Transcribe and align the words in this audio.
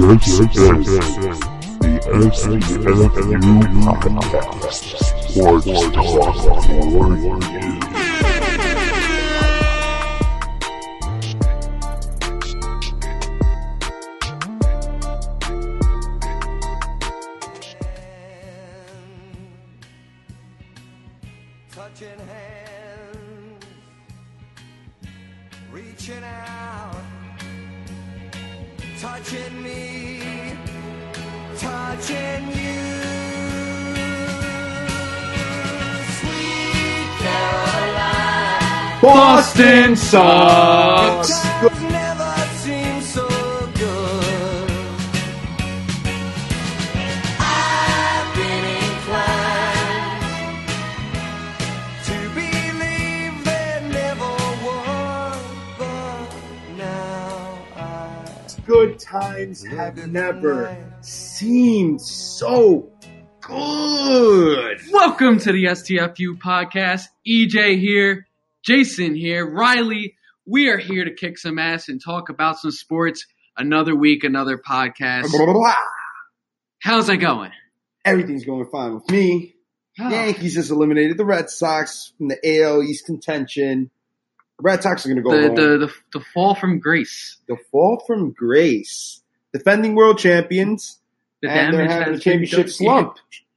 This 0.00 0.28
is 0.28 0.38
the 0.38 0.70
STFU 2.32 3.60
podcast. 3.84 4.84
Sports 5.28 5.66
talk 5.92 6.64
for 6.64 7.08
you. 7.16 7.99
I 39.90 39.96
Good 58.64 59.00
times 59.00 59.66
have 59.66 60.06
never 60.06 60.76
seemed 61.00 62.00
so 62.00 62.92
good. 63.40 64.80
Welcome 64.92 65.40
to 65.40 65.50
the 65.50 65.64
STFU 65.64 66.38
podcast. 66.38 67.06
EJ 67.26 67.80
here, 67.80 68.28
Jason 68.64 69.14
here, 69.14 69.46
Riley. 69.48 70.16
We 70.46 70.68
are 70.68 70.78
here 70.78 71.04
to 71.04 71.14
kick 71.14 71.38
some 71.38 71.58
ass 71.58 71.88
and 71.88 72.00
talk 72.02 72.28
about 72.28 72.58
some 72.58 72.70
sports. 72.70 73.26
Another 73.56 73.94
week, 73.94 74.24
another 74.24 74.58
podcast. 74.58 75.30
Blah, 75.30 75.44
blah, 75.44 75.52
blah. 75.52 75.74
How's 76.80 77.08
that 77.08 77.16
going? 77.18 77.50
Everything's 78.04 78.44
going 78.44 78.66
fine 78.70 78.94
with 78.94 79.10
me. 79.10 79.54
Yankees 79.98 80.54
just 80.54 80.70
eliminated 80.70 81.18
the 81.18 81.24
Red 81.24 81.50
Sox 81.50 82.12
from 82.16 82.28
the 82.28 82.62
AL 82.62 82.82
East 82.82 83.04
contention. 83.04 83.90
The 84.58 84.62
Red 84.62 84.82
Sox 84.82 85.04
are 85.04 85.08
going 85.08 85.16
to 85.16 85.22
go 85.22 85.30
the, 85.30 85.46
home. 85.48 85.54
the, 85.54 85.86
the, 85.86 85.92
the 86.18 86.24
fall 86.32 86.54
from 86.54 86.78
grace. 86.78 87.38
the 87.48 87.56
fall 87.70 88.02
from 88.06 88.32
grace. 88.32 89.22
Defending 89.52 89.94
world 89.94 90.18
champions, 90.18 91.00
The 91.42 91.50
and 91.50 91.74
they're 91.74 91.88
having 91.88 92.14
a 92.14 92.18
championship 92.18 92.68
slump. 92.70 93.18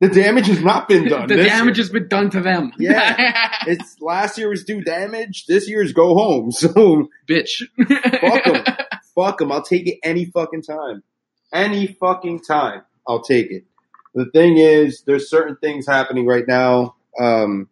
The 0.00 0.08
damage 0.08 0.46
has 0.46 0.62
not 0.62 0.88
been 0.88 1.08
done. 1.08 1.28
the 1.28 1.36
damage 1.36 1.76
year. 1.76 1.84
has 1.84 1.90
been 1.92 2.08
done 2.08 2.30
to 2.30 2.40
them. 2.40 2.72
Yeah. 2.78 3.48
It's 3.66 4.00
last 4.00 4.38
year 4.38 4.48
was 4.48 4.64
do 4.64 4.80
damage. 4.80 5.44
This 5.46 5.68
year's 5.68 5.92
go 5.92 6.14
home. 6.14 6.50
So 6.52 7.08
Bitch. 7.28 7.62
fuck 8.20 8.44
them. 8.44 8.64
fuck 9.14 9.38
them. 9.38 9.52
I'll 9.52 9.62
take 9.62 9.86
it 9.86 9.98
any 10.02 10.24
fucking 10.24 10.62
time. 10.62 11.02
Any 11.52 11.86
fucking 11.86 12.40
time. 12.44 12.82
I'll 13.06 13.20
take 13.20 13.50
it. 13.50 13.64
The 14.14 14.24
thing 14.30 14.56
is, 14.56 15.02
there's 15.02 15.28
certain 15.28 15.56
things 15.56 15.86
happening 15.86 16.26
right 16.26 16.48
now. 16.48 16.94
Um, 17.20 17.68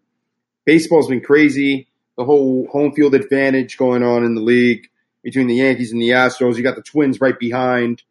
baseball's 0.66 1.08
been 1.08 1.22
crazy. 1.22 1.88
The 2.18 2.24
whole 2.24 2.68
home 2.70 2.92
field 2.92 3.14
advantage 3.14 3.78
going 3.78 4.02
on 4.02 4.24
in 4.24 4.34
the 4.34 4.42
league 4.42 4.88
between 5.22 5.46
the 5.46 5.54
Yankees 5.54 5.92
and 5.92 6.02
the 6.02 6.10
Astros. 6.10 6.56
You 6.56 6.62
got 6.62 6.76
the 6.76 6.82
Twins 6.82 7.20
right 7.20 7.38
behind. 7.38 8.02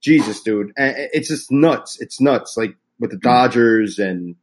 Jesus, 0.00 0.40
dude, 0.42 0.72
it's 0.76 1.28
just 1.28 1.50
nuts. 1.52 2.00
It's 2.00 2.20
nuts. 2.20 2.56
Like 2.56 2.76
with 2.98 3.10
the 3.10 3.18
Dodgers 3.18 3.98
and 3.98 4.36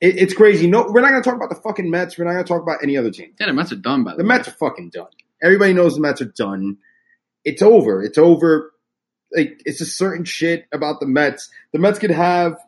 it, 0.00 0.16
it's 0.18 0.34
crazy. 0.34 0.68
No, 0.68 0.86
we're 0.88 1.00
not 1.00 1.10
going 1.10 1.22
to 1.22 1.28
talk 1.28 1.36
about 1.36 1.48
the 1.50 1.60
fucking 1.62 1.88
Mets. 1.90 2.18
We're 2.18 2.24
not 2.24 2.32
going 2.32 2.44
to 2.44 2.48
talk 2.48 2.62
about 2.62 2.78
any 2.82 2.96
other 2.96 3.10
team. 3.10 3.34
Yeah, 3.38 3.46
the 3.46 3.52
Mets 3.52 3.72
are 3.72 3.76
done 3.76 4.04
by 4.04 4.12
the, 4.12 4.18
The 4.18 4.22
way. 4.24 4.28
Mets 4.28 4.48
are 4.48 4.52
fucking 4.52 4.90
done. 4.90 5.08
Everybody 5.42 5.72
knows 5.72 5.94
the 5.94 6.00
Mets 6.00 6.20
are 6.20 6.26
done. 6.36 6.78
It's 7.44 7.62
over. 7.62 8.02
It's 8.02 8.18
over. 8.18 8.72
Like 9.34 9.62
it's 9.64 9.80
a 9.80 9.86
certain 9.86 10.24
shit 10.24 10.66
about 10.72 11.00
the 11.00 11.06
Mets. 11.06 11.50
The 11.72 11.78
Mets 11.78 11.98
could 11.98 12.10
have 12.10 12.58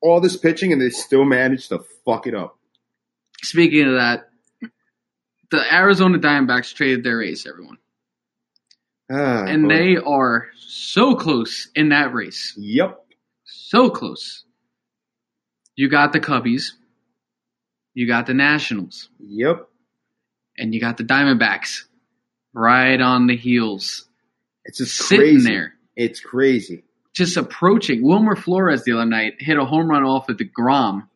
all 0.00 0.20
this 0.20 0.36
pitching 0.36 0.72
and 0.72 0.80
they 0.80 0.90
still 0.90 1.24
manage 1.24 1.68
to 1.68 1.80
fuck 2.04 2.26
it 2.26 2.34
up. 2.34 2.58
Speaking 3.42 3.86
of 3.86 3.94
that, 3.94 4.28
the 5.50 5.74
Arizona 5.74 6.18
Diamondbacks 6.18 6.74
traded 6.74 7.04
their 7.04 7.22
ace, 7.22 7.46
everyone. 7.46 7.78
Ah, 9.10 9.44
And 9.46 9.62
boy. 9.62 9.68
they 9.68 9.96
are 9.96 10.48
so 10.58 11.14
close 11.14 11.68
in 11.74 11.90
that 11.90 12.12
race. 12.12 12.52
Yep. 12.58 13.04
So 13.70 13.90
close. 13.90 14.44
You 15.76 15.90
got 15.90 16.14
the 16.14 16.20
Cubbies, 16.20 16.72
you 17.92 18.06
got 18.06 18.24
the 18.26 18.32
Nationals, 18.32 19.10
Yep. 19.20 19.68
and 20.56 20.72
you 20.74 20.80
got 20.80 20.96
the 20.96 21.04
Diamondbacks 21.04 21.82
right 22.54 22.98
on 22.98 23.26
the 23.26 23.36
heels, 23.36 24.08
It's 24.64 24.78
just 24.78 24.96
sitting 24.96 25.34
crazy. 25.34 25.48
there, 25.50 25.74
It's 25.96 26.18
crazy. 26.20 26.84
just 27.14 27.36
approaching. 27.36 28.02
Wilmer 28.02 28.36
Flores 28.36 28.84
the 28.84 28.92
other 28.92 29.04
night 29.04 29.34
hit 29.38 29.58
a 29.58 29.66
home 29.66 29.88
run 29.90 30.02
off 30.02 30.30
of 30.30 30.38
deGrom. 30.38 31.06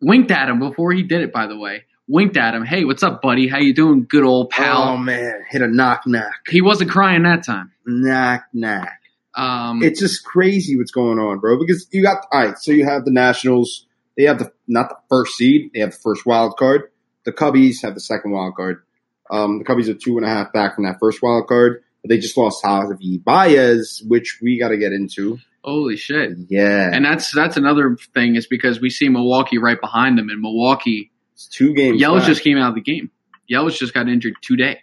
Winked 0.00 0.30
at 0.30 0.48
him 0.48 0.60
before 0.60 0.92
he 0.92 1.02
did 1.02 1.20
it, 1.20 1.32
by 1.34 1.46
the 1.46 1.58
way. 1.58 1.84
Winked 2.08 2.38
at 2.38 2.54
him. 2.54 2.64
Hey, 2.64 2.84
what's 2.84 3.02
up, 3.02 3.20
buddy? 3.20 3.46
How 3.46 3.58
you 3.58 3.74
doing, 3.74 4.06
good 4.08 4.24
old 4.24 4.48
pal? 4.48 4.82
Oh 4.82 4.96
man, 4.96 5.44
hit 5.50 5.60
a 5.60 5.68
knock 5.68 6.06
knock. 6.06 6.32
he 6.48 6.62
wasn't 6.62 6.90
crying 6.90 7.24
that 7.24 7.44
time. 7.44 7.72
Knock 7.86 8.44
knock. 8.54 8.88
Um, 9.34 9.82
It's 9.82 10.00
just 10.00 10.24
crazy 10.24 10.76
what's 10.76 10.90
going 10.90 11.18
on, 11.18 11.38
bro. 11.38 11.58
Because 11.58 11.86
you 11.92 12.02
got 12.02 12.26
all 12.32 12.44
right. 12.44 12.58
So 12.58 12.72
you 12.72 12.84
have 12.84 13.04
the 13.04 13.10
Nationals. 13.12 13.86
They 14.16 14.24
have 14.24 14.38
the 14.38 14.52
not 14.66 14.88
the 14.88 14.96
first 15.08 15.36
seed. 15.36 15.70
They 15.74 15.80
have 15.80 15.92
the 15.92 15.98
first 15.98 16.26
wild 16.26 16.56
card. 16.56 16.90
The 17.24 17.32
Cubbies 17.32 17.82
have 17.82 17.94
the 17.94 18.00
second 18.00 18.32
wild 18.32 18.54
card. 18.56 18.82
Um, 19.30 19.58
the 19.58 19.64
Cubbies 19.64 19.88
are 19.88 19.94
two 19.94 20.16
and 20.16 20.26
a 20.26 20.28
half 20.28 20.52
back 20.52 20.74
from 20.74 20.84
that 20.84 20.96
first 20.98 21.22
wild 21.22 21.46
card. 21.46 21.82
But 22.02 22.08
they 22.08 22.18
just 22.18 22.36
lost 22.36 22.64
Javi 22.64 23.22
Baez, 23.22 24.02
which 24.06 24.38
we 24.42 24.58
got 24.58 24.68
to 24.68 24.78
get 24.78 24.92
into. 24.92 25.38
holy 25.62 25.96
shit. 25.96 26.32
Yeah, 26.48 26.90
And 26.92 27.04
that's 27.04 27.32
that's 27.32 27.56
another 27.56 27.96
thing 28.14 28.36
is 28.36 28.46
because 28.46 28.80
we 28.80 28.88
see 28.90 29.08
Milwaukee 29.08 29.58
right 29.58 29.80
behind 29.80 30.16
them, 30.18 30.30
and 30.30 30.40
Milwaukee 30.40 31.10
it's 31.34 31.46
two 31.46 31.74
games. 31.74 32.00
Yelich 32.00 32.24
just 32.24 32.42
came 32.42 32.56
out 32.56 32.70
of 32.70 32.74
the 32.74 32.80
game. 32.80 33.10
Yelich 33.50 33.78
just 33.78 33.94
got 33.94 34.08
injured 34.08 34.34
today. 34.42 34.80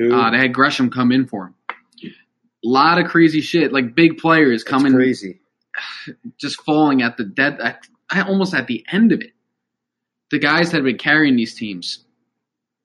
Uh, 0.00 0.30
they 0.30 0.38
had 0.38 0.52
Grisham 0.52 0.90
come 0.92 1.12
in 1.12 1.26
for 1.26 1.46
him. 1.48 1.54
A 2.64 2.68
lot 2.68 2.98
of 2.98 3.06
crazy 3.06 3.40
shit, 3.40 3.72
like 3.72 3.94
big 3.94 4.18
players 4.18 4.62
It's 4.62 4.70
coming, 4.70 4.92
crazy. 4.92 5.40
just 6.38 6.60
falling 6.62 7.02
at 7.02 7.16
the 7.16 7.24
dead, 7.24 7.58
at, 7.60 7.86
almost 8.26 8.54
at 8.54 8.66
the 8.66 8.84
end 8.90 9.12
of 9.12 9.20
it. 9.20 9.32
The 10.30 10.38
guys 10.38 10.70
that 10.70 10.78
have 10.78 10.84
been 10.84 10.98
carrying 10.98 11.36
these 11.36 11.54
teams. 11.54 12.04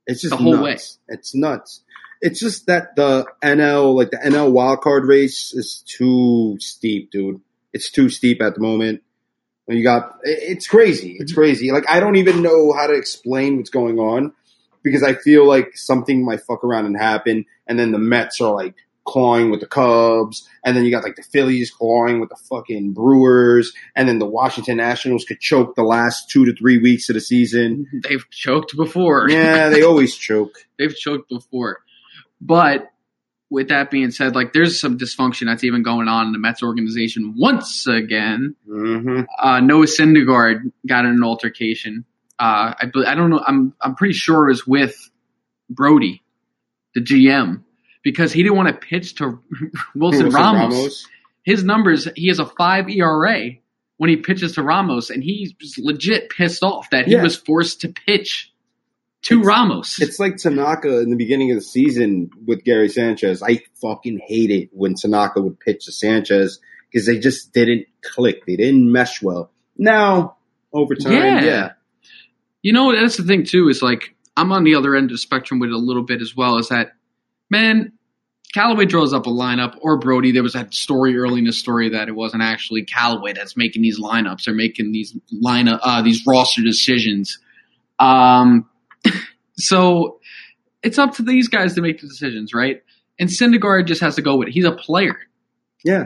It's 0.07 0.21
just 0.21 0.31
the 0.31 0.37
whole 0.37 0.57
nuts. 0.57 0.99
It's 1.07 1.35
nuts. 1.35 1.81
It's 2.21 2.39
just 2.39 2.67
that 2.67 2.95
the 2.95 3.25
NL, 3.43 3.95
like 3.95 4.11
the 4.11 4.17
NL 4.17 4.51
wildcard 4.51 5.07
race, 5.07 5.53
is 5.53 5.83
too 5.85 6.57
steep, 6.59 7.11
dude. 7.11 7.41
It's 7.73 7.91
too 7.91 8.09
steep 8.09 8.41
at 8.41 8.55
the 8.55 8.61
moment. 8.61 9.01
You 9.67 9.83
got 9.83 10.19
it's 10.23 10.67
crazy. 10.67 11.17
It's 11.19 11.31
mm-hmm. 11.31 11.41
crazy. 11.41 11.71
Like 11.71 11.89
I 11.89 11.99
don't 11.99 12.17
even 12.17 12.41
know 12.41 12.71
how 12.73 12.87
to 12.87 12.93
explain 12.93 13.57
what's 13.57 13.71
going 13.71 13.97
on 13.97 14.33
because 14.83 15.01
I 15.01 15.15
feel 15.15 15.47
like 15.47 15.75
something 15.75 16.23
might 16.23 16.41
fuck 16.41 16.63
around 16.63 16.85
and 16.85 16.97
happen, 16.97 17.45
and 17.67 17.79
then 17.79 17.91
the 17.91 17.97
Mets 17.97 18.39
are 18.41 18.53
like 18.53 18.75
clawing 19.05 19.51
with 19.51 19.59
the 19.59 19.67
Cubs, 19.67 20.47
and 20.63 20.75
then 20.75 20.83
you 20.83 20.91
got 20.91 21.03
like 21.03 21.15
the 21.15 21.23
Phillies 21.23 21.71
clawing 21.71 22.19
with 22.19 22.29
the 22.29 22.35
fucking 22.35 22.93
Brewers, 22.93 23.71
and 23.95 24.09
then 24.09 24.19
the 24.19 24.25
Washington 24.25 24.77
Nationals 24.77 25.23
could 25.25 25.39
choke 25.39 25.75
the 25.75 25.83
last 25.83 26.29
two 26.29 26.45
to 26.45 26.53
three 26.53 26.77
weeks 26.79 27.09
of 27.09 27.13
the 27.13 27.21
season. 27.21 27.85
They've 28.03 28.27
choked 28.31 28.75
before. 28.75 29.29
Yeah, 29.35 29.69
they 29.69 29.83
always 29.83 30.15
choke. 30.15 30.55
They've 30.79 30.95
choked 30.95 31.29
before. 31.29 31.79
But 32.41 32.89
with 33.49 33.69
that 33.69 33.91
being 33.91 34.11
said, 34.11 34.35
like 34.35 34.53
there's 34.53 34.79
some 34.79 34.97
dysfunction 34.97 35.45
that's 35.45 35.63
even 35.63 35.83
going 35.83 36.07
on 36.07 36.27
in 36.27 36.31
the 36.33 36.39
Mets 36.39 36.63
organization 36.63 37.35
once 37.37 37.85
again. 37.87 38.55
hmm 38.67 39.21
uh, 39.39 39.59
Noah 39.59 39.85
Syndergaard 39.85 40.71
got 40.87 41.05
in 41.05 41.11
an 41.11 41.23
altercation. 41.23 42.05
Uh, 42.39 42.73
I, 42.81 42.91
I 43.07 43.15
don't 43.15 43.29
know. 43.29 43.41
I'm 43.45 43.73
I'm 43.81 43.95
pretty 43.95 44.13
sure 44.15 44.45
it 44.45 44.49
was 44.49 44.65
with 44.67 44.95
Brodie, 45.69 46.21
the 46.95 47.01
GM, 47.01 47.63
because 48.05 48.31
he 48.31 48.41
didn't 48.43 48.55
want 48.55 48.69
to 48.69 48.75
pitch 48.87 49.15
to 49.15 49.39
Wilson, 49.95 50.29
Ramos. 50.29 51.05
His 51.43 51.63
numbers, 51.65 52.07
he 52.15 52.29
has 52.29 52.39
a 52.39 52.45
five 52.45 52.87
ERA 52.89 53.49
when 53.97 54.09
he 54.09 54.15
pitches 54.17 54.53
to 54.53 54.63
Ramos, 54.63 55.09
and 55.09 55.21
he's 55.23 55.53
legit 55.77 56.29
pissed 56.29 56.63
off 56.63 56.89
that 56.91 57.05
he 57.07 57.13
Yeah. 57.13 57.23
was 57.23 57.35
forced 57.35 57.81
to 57.81 57.89
pitch 57.89 58.53
to 59.23 59.35
It's- 59.39 59.45
Ramos. 59.47 60.01
It's 60.01 60.19
like 60.19 60.37
Tanaka 60.37 60.99
in 61.01 61.09
the 61.09 61.15
beginning 61.17 61.51
of 61.51 61.57
the 61.57 61.61
season 61.63 62.29
with 62.45 62.63
Gary 62.63 62.87
Sanchez. 62.89 63.41
I 63.43 63.61
fucking 63.81 64.19
hate 64.25 64.51
it 64.51 64.69
when 64.71 64.93
Tanaka 64.95 65.41
would 65.41 65.59
pitch 65.59 65.85
to 65.85 65.91
Sanchez 65.91 66.59
because 66.91 67.05
they 67.07 67.19
just 67.19 67.51
didn't 67.53 67.85
click. 68.03 68.45
They 68.45 68.55
didn't 68.55 68.89
mesh 68.91 69.21
well. 69.21 69.51
Now, 69.77 70.37
over 70.73 70.93
time, 70.95 71.13
Yeah. 71.13 71.43
yeah. 71.43 71.71
You 72.61 72.73
know, 72.73 72.95
that's 72.95 73.17
the 73.17 73.23
thing 73.23 73.43
too. 73.45 73.67
Is 73.69 73.81
like 73.81 74.15
I'm 74.37 74.51
on 74.51 74.63
the 74.63 74.75
other 74.75 74.95
end 74.95 75.05
of 75.05 75.13
the 75.15 75.17
spectrum 75.19 75.59
with 75.59 75.69
it 75.69 75.73
a 75.73 75.77
little 75.77 76.03
bit 76.03 76.21
as 76.21 76.35
well. 76.35 76.57
Is 76.57 76.69
that 76.69 76.93
man? 77.49 77.93
Callaway 78.55 78.85
draws 78.85 79.13
up 79.13 79.27
a 79.27 79.29
lineup, 79.29 79.77
or 79.81 79.99
Brodie. 79.99 80.31
There 80.31 80.41
was 80.41 80.53
that 80.53 80.73
story 80.73 81.17
early 81.17 81.39
in 81.39 81.45
the 81.45 81.51
story 81.51 81.89
that 81.89 82.07
it 82.07 82.15
wasn't 82.15 82.41
actually 82.41 82.85
Callaway 82.85 83.33
that's 83.33 83.57
making 83.57 83.81
these 83.81 83.99
lineups 83.99 84.47
or 84.47 84.53
making 84.53 84.93
these 84.93 85.13
lineup 85.43 85.79
uh, 85.83 86.01
these 86.01 86.25
roster 86.25 86.61
decisions. 86.61 87.37
Um, 87.99 88.69
so 89.57 90.21
it's 90.81 90.97
up 90.97 91.15
to 91.15 91.21
these 91.23 91.49
guys 91.49 91.75
to 91.75 91.81
make 91.81 91.99
the 91.99 92.07
decisions, 92.07 92.53
right? 92.53 92.81
And 93.19 93.29
Syndergaard 93.29 93.87
just 93.87 93.99
has 93.99 94.15
to 94.15 94.21
go 94.21 94.37
with 94.37 94.47
it. 94.47 94.53
He's 94.53 94.63
a 94.65 94.71
player. 94.71 95.17
Yeah, 95.83 96.05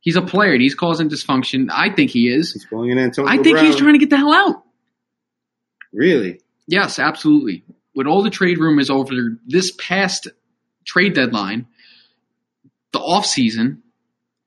He's 0.00 0.16
a 0.16 0.22
player. 0.22 0.58
He's 0.58 0.74
causing 0.74 1.08
dysfunction. 1.08 1.68
I 1.72 1.90
think 1.90 2.10
he 2.10 2.28
is. 2.28 2.52
he's 2.52 2.66
pulling 2.66 2.90
in 2.90 2.98
Antonio. 2.98 3.30
I 3.30 3.42
think 3.42 3.56
Brown. 3.56 3.64
he's 3.64 3.76
trying 3.76 3.94
to 3.94 3.98
get 3.98 4.10
the 4.10 4.16
hell 4.16 4.32
out. 4.32 4.62
Really? 5.92 6.40
Yes, 6.66 6.98
absolutely. 6.98 7.64
With 7.94 8.06
all 8.06 8.22
the 8.22 8.30
trade 8.30 8.58
rumors 8.58 8.90
over 8.90 9.12
this 9.46 9.72
past 9.72 10.28
trade 10.84 11.14
deadline, 11.14 11.66
the 12.92 12.98
off 12.98 13.26
season, 13.26 13.82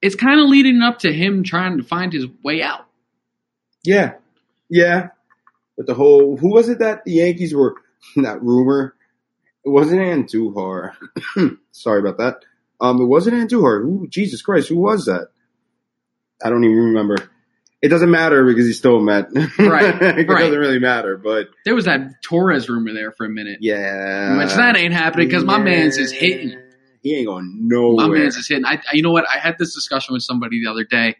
it's 0.01 0.15
kind 0.15 0.39
of 0.39 0.49
leading 0.49 0.81
up 0.81 0.99
to 0.99 1.11
him 1.13 1.43
trying 1.43 1.77
to 1.77 1.83
find 1.83 2.11
his 2.11 2.25
way 2.43 2.61
out. 2.61 2.85
Yeah, 3.83 4.13
yeah. 4.69 5.09
But 5.77 5.87
the 5.87 5.93
whole 5.93 6.37
who 6.37 6.49
was 6.51 6.69
it 6.69 6.79
that 6.79 7.03
the 7.05 7.13
Yankees 7.13 7.53
were 7.53 7.75
that 8.17 8.41
rumor? 8.41 8.95
It 9.63 9.69
wasn't 9.69 10.01
Andujar. 10.01 10.93
Sorry 11.71 11.99
about 11.99 12.17
that. 12.17 12.37
Um, 12.79 12.99
it 12.99 13.05
wasn't 13.05 13.35
Andujar. 13.37 13.81
Who? 13.83 14.07
Jesus 14.07 14.41
Christ, 14.41 14.69
who 14.69 14.77
was 14.77 15.05
that? 15.05 15.27
I 16.43 16.49
don't 16.49 16.63
even 16.63 16.77
remember. 16.77 17.17
It 17.83 17.89
doesn't 17.89 18.09
matter 18.11 18.43
because 18.45 18.65
he's 18.65 18.77
still 18.77 18.99
met. 19.01 19.27
Right, 19.59 20.01
it 20.01 20.27
right. 20.27 20.27
doesn't 20.27 20.59
really 20.59 20.79
matter. 20.79 21.17
But 21.17 21.49
There 21.65 21.75
was 21.75 21.85
that 21.85 22.21
Torres 22.23 22.69
rumor 22.69 22.93
there 22.93 23.11
for 23.11 23.25
a 23.25 23.29
minute, 23.29 23.59
yeah, 23.61 24.37
which 24.37 24.53
that 24.53 24.77
ain't 24.77 24.93
happening 24.93 25.27
because 25.27 25.43
my 25.43 25.57
Yeah. 25.57 25.63
man's 25.63 25.97
is 25.97 26.11
hitting. 26.11 26.59
He 27.01 27.15
ain't 27.15 27.27
going 27.27 27.67
nowhere. 27.67 28.07
My 28.07 28.13
man's 28.15 28.35
just 28.35 28.47
hitting. 28.49 28.65
I, 28.65 28.79
you 28.93 29.01
know 29.01 29.11
what? 29.11 29.25
I 29.29 29.37
had 29.39 29.57
this 29.57 29.73
discussion 29.73 30.13
with 30.13 30.21
somebody 30.23 30.63
the 30.63 30.69
other 30.69 30.83
day, 30.83 31.15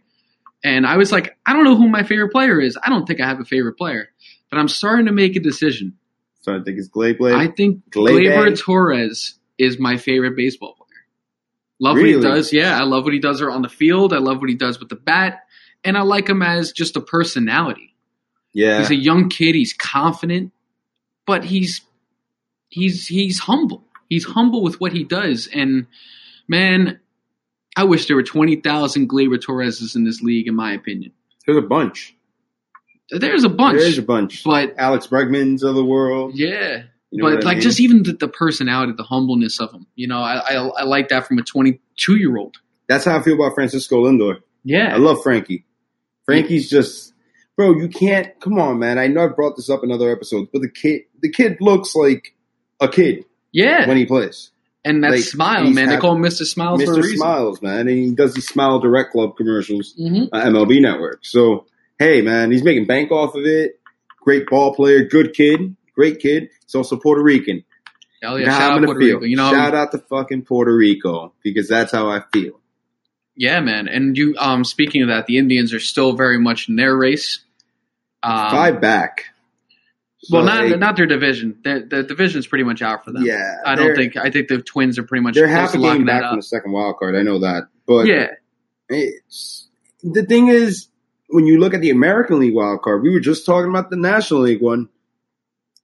and 0.63 0.85
I 0.85 0.97
was 0.97 1.11
like, 1.11 1.35
I 1.45 1.53
don't 1.53 1.63
know 1.63 1.75
who 1.75 1.89
my 1.89 2.03
favorite 2.03 2.29
player 2.31 2.59
is. 2.61 2.77
I 2.83 2.89
don't 2.89 3.05
think 3.07 3.19
I 3.19 3.27
have 3.27 3.39
a 3.39 3.45
favorite 3.45 3.77
player, 3.77 4.09
but 4.51 4.57
I'm 4.59 4.67
starting 4.67 5.07
to 5.07 5.11
make 5.11 5.35
a 5.35 5.39
decision. 5.39 5.97
so 6.41 6.55
I 6.55 6.61
think 6.63 6.77
it's 6.77 6.87
Blade. 6.87 7.17
I 7.21 7.47
think 7.47 7.89
Gleybe? 7.89 8.27
Gleyber 8.31 8.59
Torres 8.59 9.39
is 9.57 9.79
my 9.79 9.97
favorite 9.97 10.35
baseball 10.35 10.75
player. 10.75 10.87
Love 11.79 11.97
what 11.97 12.05
he 12.05 12.19
does. 12.19 12.53
Yeah, 12.53 12.79
I 12.79 12.83
love 12.83 13.05
what 13.05 13.13
he 13.13 13.19
does 13.19 13.41
on 13.41 13.63
the 13.63 13.69
field. 13.69 14.13
I 14.13 14.17
love 14.19 14.37
what 14.39 14.49
he 14.49 14.55
does 14.55 14.79
with 14.79 14.89
the 14.89 14.95
bat, 14.95 15.39
and 15.83 15.97
I 15.97 16.01
like 16.01 16.29
him 16.29 16.43
as 16.43 16.71
just 16.71 16.95
a 16.95 17.01
personality. 17.01 17.95
yeah, 18.53 18.79
He's 18.79 18.91
a 18.91 18.95
young 18.95 19.29
kid. 19.29 19.55
He's 19.55 19.73
confident, 19.73 20.51
but 21.25 21.43
he's 21.43 21.81
he's 22.69 23.07
he's 23.07 23.39
humble. 23.39 23.83
He's 24.11 24.25
humble 24.25 24.61
with 24.61 24.81
what 24.81 24.91
he 24.91 25.05
does, 25.05 25.47
and 25.53 25.87
man, 26.45 26.99
I 27.77 27.85
wish 27.85 28.07
there 28.07 28.17
were 28.17 28.23
twenty 28.23 28.57
thousand 28.57 29.09
Gleyber 29.09 29.37
Torreses 29.41 29.95
in 29.95 30.03
this 30.03 30.21
league. 30.21 30.47
In 30.49 30.55
my 30.55 30.73
opinion, 30.73 31.13
there's 31.47 31.57
a 31.57 31.61
bunch. 31.61 32.13
there's 33.09 33.45
a 33.45 33.49
bunch, 33.49 33.79
There's 33.79 33.97
a 33.97 34.01
bunch. 34.03 34.43
but 34.43 34.73
Alex 34.77 35.07
Bregmans 35.07 35.63
of 35.63 35.75
the 35.75 35.85
world. 35.85 36.33
yeah. 36.35 36.83
You 37.13 37.21
know 37.23 37.29
but 37.35 37.43
like 37.45 37.57
mean? 37.57 37.61
just 37.61 37.79
even 37.81 38.03
the, 38.03 38.13
the 38.13 38.27
personality, 38.27 38.93
the 38.97 39.03
humbleness 39.03 39.59
of 39.61 39.71
him, 39.71 39.85
you 39.95 40.07
know, 40.07 40.19
I, 40.19 40.35
I 40.39 40.53
I 40.55 40.83
like 40.83 41.07
that 41.09 41.25
from 41.27 41.39
a 41.39 41.41
22 41.43 42.15
year 42.17 42.37
old. 42.37 42.57
that's 42.87 43.05
how 43.05 43.17
I 43.17 43.21
feel 43.21 43.35
about 43.35 43.53
Francisco 43.55 44.03
Lindor. 44.05 44.41
Yeah, 44.65 44.93
I 44.93 44.97
love 44.97 45.21
Frankie. 45.23 45.65
Frankie's 46.25 46.69
just, 46.69 47.13
bro. 47.57 47.73
You 47.77 47.87
can't. 47.89 48.37
Come 48.41 48.59
on, 48.59 48.79
man. 48.79 48.97
I 48.97 49.07
know 49.07 49.23
I've 49.25 49.35
brought 49.35 49.55
this 49.57 49.69
up 49.69 49.83
in 49.83 49.91
other 49.91 50.09
episodes, 50.11 50.49
but 50.53 50.61
the 50.61 50.69
kid, 50.69 51.01
the 51.21 51.29
kid 51.31 51.57
looks 51.61 51.95
like 51.95 52.35
a 52.79 52.87
kid 52.89 53.25
yeah, 53.51 53.87
when 53.87 53.97
he 53.97 54.05
plays. 54.05 54.51
and 54.85 55.03
that 55.03 55.11
like, 55.11 55.21
smile, 55.23 55.69
man. 55.69 55.89
They 55.89 55.97
call 55.97 56.15
him 56.15 56.21
Mr. 56.21 56.45
Smiles 56.45 56.83
for 56.83 56.93
a 56.93 56.97
Mr. 56.97 57.15
Smiles, 57.15 57.61
man, 57.61 57.87
and 57.87 57.89
he 57.89 58.11
does 58.15 58.33
these 58.33 58.47
Smile 58.47 58.79
Direct 58.79 59.11
Club 59.11 59.35
commercials, 59.37 59.93
hmm 59.97 60.23
uh, 60.31 60.43
MLB 60.45 60.81
Network. 60.81 61.19
So 61.25 61.65
hey, 61.99 62.21
man, 62.21 62.51
he's 62.51 62.63
making 62.63 62.85
bank 62.85 63.11
off 63.11 63.35
of 63.35 63.45
it. 63.45 63.79
Great 64.21 64.47
ball 64.47 64.73
player, 64.75 65.03
good 65.03 65.33
kid, 65.33 65.75
great 65.95 66.19
kid. 66.19 66.49
He's 66.65 66.75
also 66.75 66.97
Puerto 66.97 67.21
Rican. 67.23 67.63
Hell 68.21 68.39
yeah, 68.39 68.51
how 68.51 68.59
shout 68.59 68.71
I'm 68.73 68.77
out 68.83 68.85
Puerto 68.85 68.99
feel. 68.99 69.15
Rico. 69.15 69.25
You 69.25 69.35
know, 69.35 69.51
Shout 69.51 69.73
out 69.73 69.91
to 69.93 69.97
fucking 69.97 70.43
Puerto 70.43 70.75
Rico 70.75 71.33
because 71.43 71.67
that's 71.67 71.91
how 71.91 72.07
I 72.09 72.21
feel. 72.31 72.59
yeah, 73.35 73.59
man. 73.61 73.87
And 73.87 74.15
you, 74.15 74.35
um, 74.37 74.63
speaking 74.63 75.01
of 75.01 75.07
that, 75.07 75.25
the 75.25 75.39
Indians 75.39 75.73
are 75.73 75.79
still 75.79 76.13
very 76.13 76.37
much 76.39 76.69
in 76.69 76.75
their 76.75 76.95
race. 76.95 77.39
Um, 78.21 78.51
Five 78.51 78.79
back. 78.81 79.25
Well, 80.29 80.43
not 80.43 80.65
like, 80.69 80.79
not 80.79 80.95
their 80.97 81.07
division. 81.07 81.57
The, 81.63 81.85
the 81.89 82.03
division's 82.03 82.45
pretty 82.45 82.63
much 82.63 82.81
out 82.81 83.03
for 83.03 83.11
them. 83.11 83.25
Yeah, 83.25 83.55
I 83.65 83.75
don't 83.75 83.95
think. 83.95 84.15
I 84.17 84.29
think 84.29 84.49
the 84.49 84.61
Twins 84.61 84.99
are 84.99 85.03
pretty 85.03 85.23
much 85.23 85.33
they're 85.33 85.47
half 85.47 85.73
a 85.73 85.79
game 85.79 86.05
back 86.05 86.21
from 86.29 86.37
the 86.37 86.43
second 86.43 86.71
wild 86.71 86.97
card. 86.97 87.15
I 87.15 87.23
know 87.23 87.39
that, 87.39 87.67
but 87.87 88.05
Yeah, 88.05 88.27
it's 88.89 89.67
the 90.03 90.23
thing 90.23 90.47
is 90.49 90.87
when 91.29 91.45
you 91.47 91.59
look 91.59 91.73
at 91.73 91.81
the 91.81 91.89
American 91.89 92.39
League 92.39 92.53
wild 92.53 92.81
card, 92.81 93.01
we 93.01 93.09
were 93.11 93.19
just 93.19 93.45
talking 93.45 93.69
about 93.69 93.89
the 93.89 93.97
National 93.97 94.41
League 94.41 94.61
one. 94.61 94.89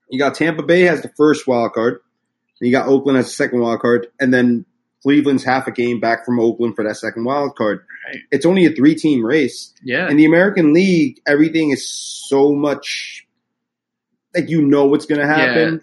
You 0.09 0.19
got 0.19 0.35
Tampa 0.35 0.63
Bay 0.63 0.81
has 0.81 1.01
the 1.01 1.11
first 1.17 1.47
wild 1.47 1.73
card, 1.73 1.99
and 2.59 2.67
you 2.67 2.71
got 2.71 2.87
Oakland 2.87 3.17
as 3.17 3.25
the 3.25 3.31
second 3.31 3.59
wild 3.59 3.79
card, 3.81 4.07
and 4.19 4.33
then 4.33 4.65
Cleveland's 5.03 5.43
half 5.43 5.67
a 5.67 5.71
game 5.71 5.99
back 5.99 6.25
from 6.25 6.39
Oakland 6.39 6.75
for 6.75 6.83
that 6.83 6.95
second 6.97 7.23
wild 7.23 7.55
card. 7.55 7.79
Right. 8.07 8.21
It's 8.31 8.45
only 8.45 8.65
a 8.65 8.71
three 8.71 8.95
team 8.95 9.25
race. 9.25 9.73
yeah, 9.83 10.09
In 10.09 10.17
the 10.17 10.25
American 10.25 10.73
League, 10.73 11.21
everything 11.27 11.71
is 11.71 11.89
so 12.29 12.53
much 12.53 13.26
like 14.35 14.49
you 14.49 14.61
know 14.61 14.85
what's 14.85 15.05
going 15.05 15.21
to 15.21 15.27
happen, 15.27 15.81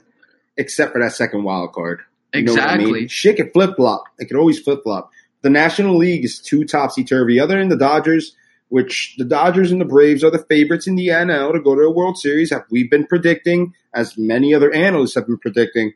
except 0.57 0.93
for 0.93 1.01
that 1.03 1.13
second 1.13 1.45
wild 1.45 1.73
card. 1.73 2.01
You 2.33 2.45
what 2.45 2.61
I 2.61 2.75
exactly. 2.75 2.93
mean? 2.93 3.09
Shit 3.09 3.37
can 3.37 3.51
flip 3.51 3.77
flop. 3.77 4.05
It 4.19 4.27
could 4.27 4.37
always 4.37 4.59
flip 4.61 4.83
flop. 4.83 5.11
The 5.43 5.51
National 5.51 5.97
League 5.97 6.25
is 6.25 6.41
too 6.41 6.65
topsy 6.65 7.05
turvy. 7.05 7.39
Other 7.39 7.59
than 7.59 7.69
the 7.69 7.77
Dodgers, 7.77 8.35
which 8.69 9.15
the 9.19 9.25
Dodgers 9.25 9.71
and 9.71 9.81
the 9.81 9.85
Braves 9.85 10.25
are 10.25 10.31
the 10.31 10.45
favorites 10.49 10.87
in 10.87 10.97
the 10.97 11.09
NL 11.09 11.53
to 11.53 11.61
go 11.61 11.75
to 11.75 11.83
a 11.83 11.91
World 11.91 12.19
Series, 12.19 12.51
have 12.51 12.65
we 12.71 12.89
been 12.89 13.07
predicting, 13.07 13.75
as 13.95 14.17
many 14.19 14.55
other 14.55 14.73
analysts 14.73 15.15
have 15.15 15.27
been 15.27 15.39
predicting, 15.39 15.93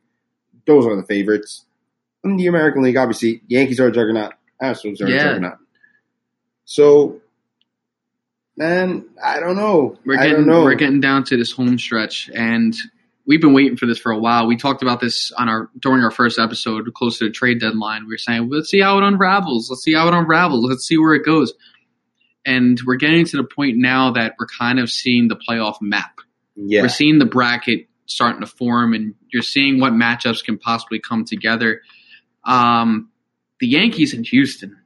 those 0.67 0.87
are 0.87 0.95
the 0.97 1.03
favorites. 1.07 1.65
In 2.23 2.37
the 2.37 2.47
American 2.47 2.83
League, 2.83 2.97
obviously, 2.97 3.43
Yankees 3.49 3.81
are 3.81 3.89
a 3.89 3.93
juggernaut. 3.93 4.35
Astros 4.63 5.01
are 5.01 5.09
Yeah. 5.09 5.17
a 5.17 5.25
juggernaut. 5.25 5.59
So, 6.67 7.21
man, 8.59 9.09
I 9.23 9.41
don't 9.41 9.57
know. 9.57 9.97
We're 10.05 10.19
I 10.19 10.25
getting 10.25 10.35
don't 10.35 10.47
know. 10.47 10.65
we're 10.65 10.75
getting 10.75 11.01
down 11.01 11.25
to 11.25 11.37
this 11.37 11.53
home 11.53 11.79
stretch, 11.79 12.29
and 12.35 12.75
we've 13.25 13.41
been 13.41 13.55
waiting 13.55 13.77
for 13.77 13.87
this 13.87 13.99
for 13.99 14.13
a 14.13 14.19
while. 14.19 14.47
We 14.47 14.57
talked 14.57 14.83
about 14.83 15.01
this 15.01 15.31
on 15.33 15.49
our 15.49 15.71
during 15.79 16.03
our 16.03 16.11
first 16.11 16.39
episode, 16.39 16.93
close 16.95 17.19
to 17.19 17.27
the 17.27 17.31
trade 17.31 17.61
deadline. 17.61 18.03
We 18.03 18.15
were 18.15 18.19
saying, 18.19 18.51
let's 18.51 18.69
see 18.69 18.81
how 18.81 18.99
it 18.99 19.05
unravels. 19.05 19.71
Let's 19.71 19.83
see 19.85 19.95
how 19.95 20.09
it 20.09 20.15
unravels. 20.15 20.65
Let's 20.69 20.87
see 20.87 20.99
where 20.99 21.15
it 21.15 21.25
goes. 21.25 21.55
And 22.45 22.81
we're 22.87 22.97
getting 22.97 23.25
to 23.27 23.37
the 23.37 23.45
point 23.45 23.77
now 23.77 24.13
that 24.13 24.35
we're 24.39 24.47
kind 24.47 24.79
of 24.79 24.91
seeing 24.91 25.29
the 25.29 25.37
playoff 25.37 25.77
map. 25.81 26.19
yeah. 26.57 26.83
We're 26.83 26.89
seeing 26.89 27.19
the 27.19 27.27
bracket 27.27 27.87
starting 28.07 28.41
to 28.41 28.47
form, 28.47 28.95
and 28.95 29.15
you're 29.33 29.43
seeing 29.43 29.81
what 29.81 29.93
matchups 29.93 30.43
can 30.45 30.59
possibly 30.59 30.99
come 30.99 31.25
together. 31.25 31.83
Um, 32.45 33.11
the 33.61 33.67
Yankees 33.67 34.15
in 34.15 34.25
Houston 34.25 34.78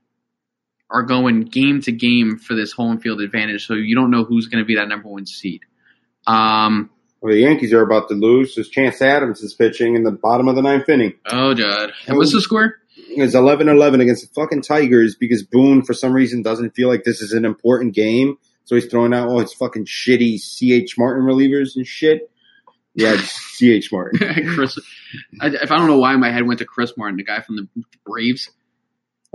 are 0.93 1.03
going 1.03 1.43
game 1.43 1.81
to 1.83 1.93
game 1.93 2.39
for 2.39 2.55
this 2.55 2.73
home 2.73 2.99
field 2.99 3.21
advantage, 3.21 3.67
so 3.67 3.75
you 3.75 3.95
don't 3.95 4.11
know 4.11 4.25
who's 4.25 4.47
going 4.49 4.63
to 4.63 4.67
be 4.67 4.77
that 4.77 4.89
number 4.89 5.09
one 5.09 5.27
seed. 5.27 5.63
Um, 6.27 6.91
Well, 7.21 7.33
the 7.33 7.41
Yankees 7.41 7.73
are 7.73 7.83
about 7.83 8.09
to 8.09 8.15
lose. 8.15 8.57
As 8.59 8.69
Chance 8.69 9.01
Adams 9.03 9.41
is 9.43 9.55
pitching 9.55 9.95
in 9.97 10.03
the 10.03 10.13
bottom 10.13 10.49
of 10.49 10.57
the 10.57 10.63
ninth 10.63 10.89
inning. 10.89 11.15
oh, 11.27 11.55
God. 11.55 11.93
And 12.07 12.17
what's 12.17 12.33
the 12.33 12.41
score? 12.41 12.77
It's 12.97 13.35
11-11 13.35 14.01
against 14.01 14.29
the 14.29 14.41
fucking 14.41 14.63
Tigers 14.63 15.17
because 15.17 15.43
Boone, 15.43 15.83
for 15.83 15.95
some 15.95 16.13
reason, 16.13 16.43
doesn't 16.43 16.75
feel 16.75 16.89
like 16.89 17.05
this 17.05 17.21
is 17.21 17.33
an 17.33 17.45
important 17.45 17.95
game. 17.95 18.37
So 18.65 18.75
he's 18.75 18.87
throwing 18.87 19.13
out 19.13 19.29
all 19.29 19.41
his 19.41 19.53
fucking 19.53 19.87
shitty 19.87 20.39
C.H. 20.39 20.97
Martin 20.99 21.25
relievers 21.25 21.75
and 21.75 21.87
shit. 21.87 22.31
Yeah, 22.95 23.17
C.H. 23.21 23.91
Martin. 23.93 24.55
Chris. 24.55 24.79
I, 25.41 25.49
if 25.49 25.71
I 25.71 25.77
don't 25.79 25.89
know 25.89 25.99
why 25.99 26.15
my 26.17 26.31
head 26.31 26.47
went 26.47 26.59
to 26.61 26.65
Chris 26.65 26.93
Martin, 26.97 27.17
the 27.17 27.25
guy 27.25 27.41
from 27.41 27.57
the 27.57 27.69
Braves. 28.07 28.51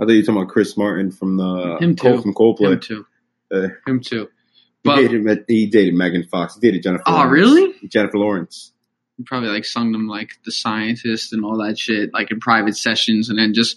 I 0.00 0.04
thought 0.04 0.10
you 0.12 0.18
were 0.18 0.22
talking 0.22 0.42
about 0.42 0.52
Chris 0.52 0.76
Martin 0.76 1.10
from 1.10 1.36
the 1.36 1.78
Him 1.80 1.96
too. 1.96 2.02
Cole 2.02 2.22
from 2.22 2.34
Coldplay. 2.34 2.72
Him 2.74 2.80
too. 2.80 3.06
Uh, 3.52 3.68
Him 3.86 4.00
too. 4.00 4.28
he, 4.84 4.94
dated, 4.94 5.44
he 5.48 5.66
dated 5.66 5.94
Megan 5.94 6.24
Fox. 6.24 6.54
He 6.54 6.60
dated 6.60 6.82
Jennifer. 6.82 7.02
oh, 7.06 7.12
Lawrence. 7.12 7.32
really? 7.32 7.74
Jennifer 7.88 8.18
Lawrence. 8.18 8.72
He 9.16 9.24
probably 9.24 9.48
like 9.48 9.64
sung 9.64 9.90
them 9.92 10.06
like 10.06 10.30
the 10.44 10.52
scientist 10.52 11.32
and 11.32 11.44
all 11.44 11.58
that 11.66 11.76
shit, 11.78 12.10
like 12.14 12.30
in 12.30 12.38
private 12.38 12.76
sessions, 12.76 13.28
and 13.30 13.38
then 13.38 13.52
just 13.54 13.76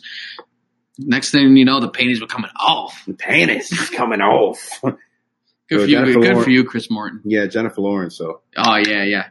next 0.99 1.31
thing 1.31 1.57
you 1.57 1.65
know, 1.65 1.79
the 1.79 1.89
paintings 1.89 2.21
were 2.21 2.27
coming 2.27 2.51
off. 2.59 3.03
The 3.07 3.13
penis 3.15 3.71
is 3.71 3.89
coming 3.89 4.21
off. 4.21 4.59
Good 4.83 5.79
So 5.79 5.85
for 5.85 5.89
you, 5.89 5.95
Jennifer 5.95 6.13
good 6.19 6.23
Lawrence- 6.27 6.43
for 6.43 6.49
you, 6.51 6.63
Chris 6.65 6.91
Martin. 6.91 7.21
yeah, 7.23 7.47
Jennifer 7.47 7.81
Lawrence. 7.81 8.17
So 8.17 8.41
Oh 8.57 8.75
yeah, 8.75 9.03
yeah, 9.05 9.27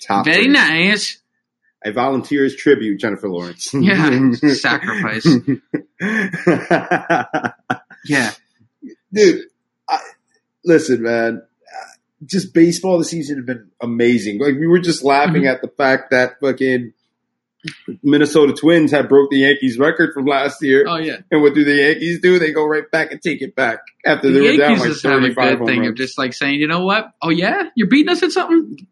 top. 0.00 0.24
very 0.24 0.44
three. 0.44 0.52
nice. 0.52 1.21
I 1.84 1.90
volunteer 1.90 2.44
as 2.44 2.54
tribute, 2.56 3.00
Jennifer 3.00 3.28
Lawrence. 3.28 3.72
Yeah, 3.74 4.30
sacrifice. 4.54 5.26
Yeah, 8.04 8.32
Dude, 9.12 9.42
I, 9.88 9.98
listen, 10.64 11.02
man. 11.02 11.42
Just 12.24 12.52
baseball 12.54 12.98
this 12.98 13.10
season 13.10 13.36
has 13.36 13.44
been 13.46 13.70
amazing. 13.80 14.40
Like 14.40 14.54
we 14.54 14.66
were 14.66 14.80
just 14.80 15.02
laughing 15.04 15.42
Mhm. 15.42 15.52
at 15.52 15.60
the 15.62 15.68
fact 15.68 16.10
that 16.12 16.38
fucking 16.40 16.92
Minnesota 18.02 18.52
Twins 18.54 18.90
had 18.90 19.08
broke 19.08 19.30
the 19.30 19.38
Yankees 19.38 19.78
record 19.78 20.12
from 20.14 20.26
last 20.26 20.62
year. 20.62 20.84
Oh 20.88 20.96
yeah. 20.96 21.18
And 21.30 21.42
what 21.42 21.54
do 21.54 21.64
the 21.64 21.74
Yankees 21.74 22.20
do? 22.20 22.38
They 22.40 22.52
go 22.52 22.64
right 22.66 22.88
back 22.90 23.12
and 23.12 23.20
take 23.22 23.40
it 23.42 23.54
back 23.54 23.80
after 24.04 24.28
The 24.30 24.34
they 24.38 24.50
were 24.52 24.56
down 24.56 24.78
like 24.78 24.88
just 24.88 25.02
have 25.04 25.12
a 25.14 25.20
35 25.34 25.34
good 25.50 25.58
home 25.58 25.66
thing 25.66 25.86
of 25.86 25.94
just 25.96 26.16
like 26.18 26.32
saying, 26.32 26.60
you 26.60 26.66
know 26.68 26.84
what? 26.84 27.12
Oh 27.22 27.30
yeah, 27.30 27.70
you're 27.76 27.88
beating 27.88 28.10
us 28.10 28.22
at 28.22 28.30
something. 28.32 28.86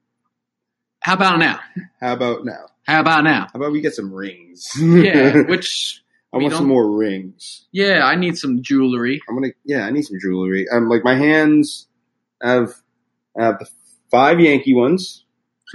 How 1.00 1.14
about 1.14 1.38
now? 1.40 1.58
How 2.00 2.12
about 2.14 2.44
now? 2.44 2.66
How 2.86 3.00
about 3.00 3.24
now? 3.24 3.46
How 3.52 3.58
about 3.60 3.72
we 3.72 3.80
get 3.80 3.94
some 3.94 4.12
rings? 4.12 4.68
Yeah, 4.80 5.42
which 5.42 6.02
I 6.32 6.38
want 6.38 6.54
some 6.54 6.68
more 6.68 6.90
rings. 6.96 7.66
yeah, 7.72 8.04
I 8.06 8.14
need 8.16 8.36
some 8.38 8.62
jewelry. 8.62 9.20
I'm 9.28 9.34
gonna 9.34 9.52
yeah, 9.64 9.84
I 9.86 9.90
need 9.90 10.02
some 10.02 10.18
jewelry. 10.20 10.66
I'm 10.72 10.88
like 10.88 11.02
my 11.04 11.16
hands 11.16 11.88
have 12.42 12.72
have 13.36 13.58
the 13.58 13.66
five 14.10 14.38
Yankee 14.40 14.74
ones. 14.74 15.24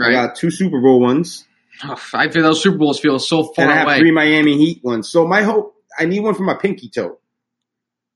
I 0.01 0.12
got 0.12 0.35
two 0.35 0.51
Super 0.51 0.81
Bowl 0.81 1.00
ones, 1.00 1.45
Oh, 1.83 1.95
I 2.13 2.27
feel 2.29 2.43
those 2.43 2.62
Super 2.62 2.77
Bowls 2.77 3.00
feel 3.00 3.17
so 3.19 3.43
far 3.43 3.63
and 3.65 3.71
I 3.74 3.77
have 3.77 3.88
away. 3.88 4.00
three 4.00 4.12
Miami 4.12 4.57
Heat 4.57 4.83
ones. 4.83 5.09
So 5.09 5.25
my 5.27 5.41
hope, 5.41 5.75
I 5.97 6.05
need 6.05 6.19
one 6.21 6.33
for 6.35 6.43
my 6.43 6.53
pinky 6.55 6.89
toe 6.89 7.17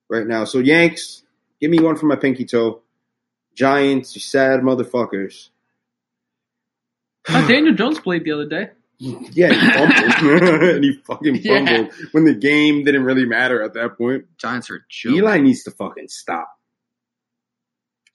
right 0.10 0.26
now. 0.28 0.44
So 0.46 0.60
Yanks, 0.60 1.24
give 1.62 1.72
me 1.72 1.80
one 1.80 1.96
for 1.98 2.06
my 2.06 2.16
pinky 2.18 2.44
toe. 2.46 2.82
Giants, 3.56 4.14
you 4.16 4.22
sad 4.22 4.60
motherfuckers. 4.62 5.50
Uh, 7.28 7.48
Daniel 7.48 7.76
Jones 7.76 8.00
played 8.00 8.24
the 8.24 8.32
other 8.32 8.48
day. 8.48 8.70
Yeah, 9.00 9.54
he 9.54 9.72
fumbled. 9.72 10.62
and 10.64 10.84
he 10.84 10.94
fucking 11.06 11.36
Yeah. 11.42 11.66
fumbled 11.66 11.94
when 12.12 12.26
the 12.26 12.34
game 12.34 12.84
didn't 12.84 13.04
really 13.06 13.26
matter 13.26 13.62
at 13.64 13.74
that 13.74 13.98
point. 13.98 14.26
Giants 14.38 14.70
are 14.70 14.86
joke. 14.90 15.14
Eli 15.16 15.40
needs 15.40 15.64
to 15.64 15.72
fucking 15.72 16.10
stop. 16.10 16.50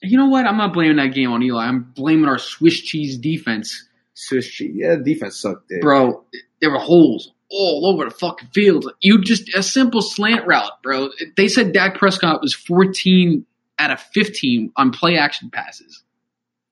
You 0.02 0.18
know 0.18 0.26
what? 0.28 0.46
I'm 0.46 0.58
not 0.58 0.74
blaming 0.74 0.96
that 0.98 1.14
game 1.14 1.32
on 1.32 1.42
Eli. 1.42 1.64
I'm 1.64 1.92
blaming 1.94 2.26
our 2.26 2.38
Swiss 2.38 2.78
cheese 2.80 3.16
defense. 3.16 3.88
Swiss 4.12 4.46
cheese. 4.46 4.74
Yeah, 4.76 4.96
the 4.96 5.02
defense 5.14 5.40
sucked, 5.40 5.68
dude. 5.68 5.80
Bro, 5.80 6.24
there 6.60 6.70
were 6.70 6.78
holes 6.78 7.32
all 7.48 7.86
over 7.86 8.04
the 8.04 8.10
fucking 8.10 8.48
field. 8.52 8.92
You 9.00 9.22
just 9.22 9.54
a 9.54 9.62
simple 9.62 10.02
slant 10.02 10.46
route, 10.46 10.70
bro. 10.82 11.08
They 11.36 11.48
said 11.48 11.72
Dak 11.72 11.96
Prescott 11.98 12.42
was 12.42 12.52
14 12.54 13.46
out 13.78 13.90
of 13.90 14.00
15 14.00 14.72
on 14.76 14.90
play 14.92 15.16
action 15.16 15.48
passes. 15.50 16.02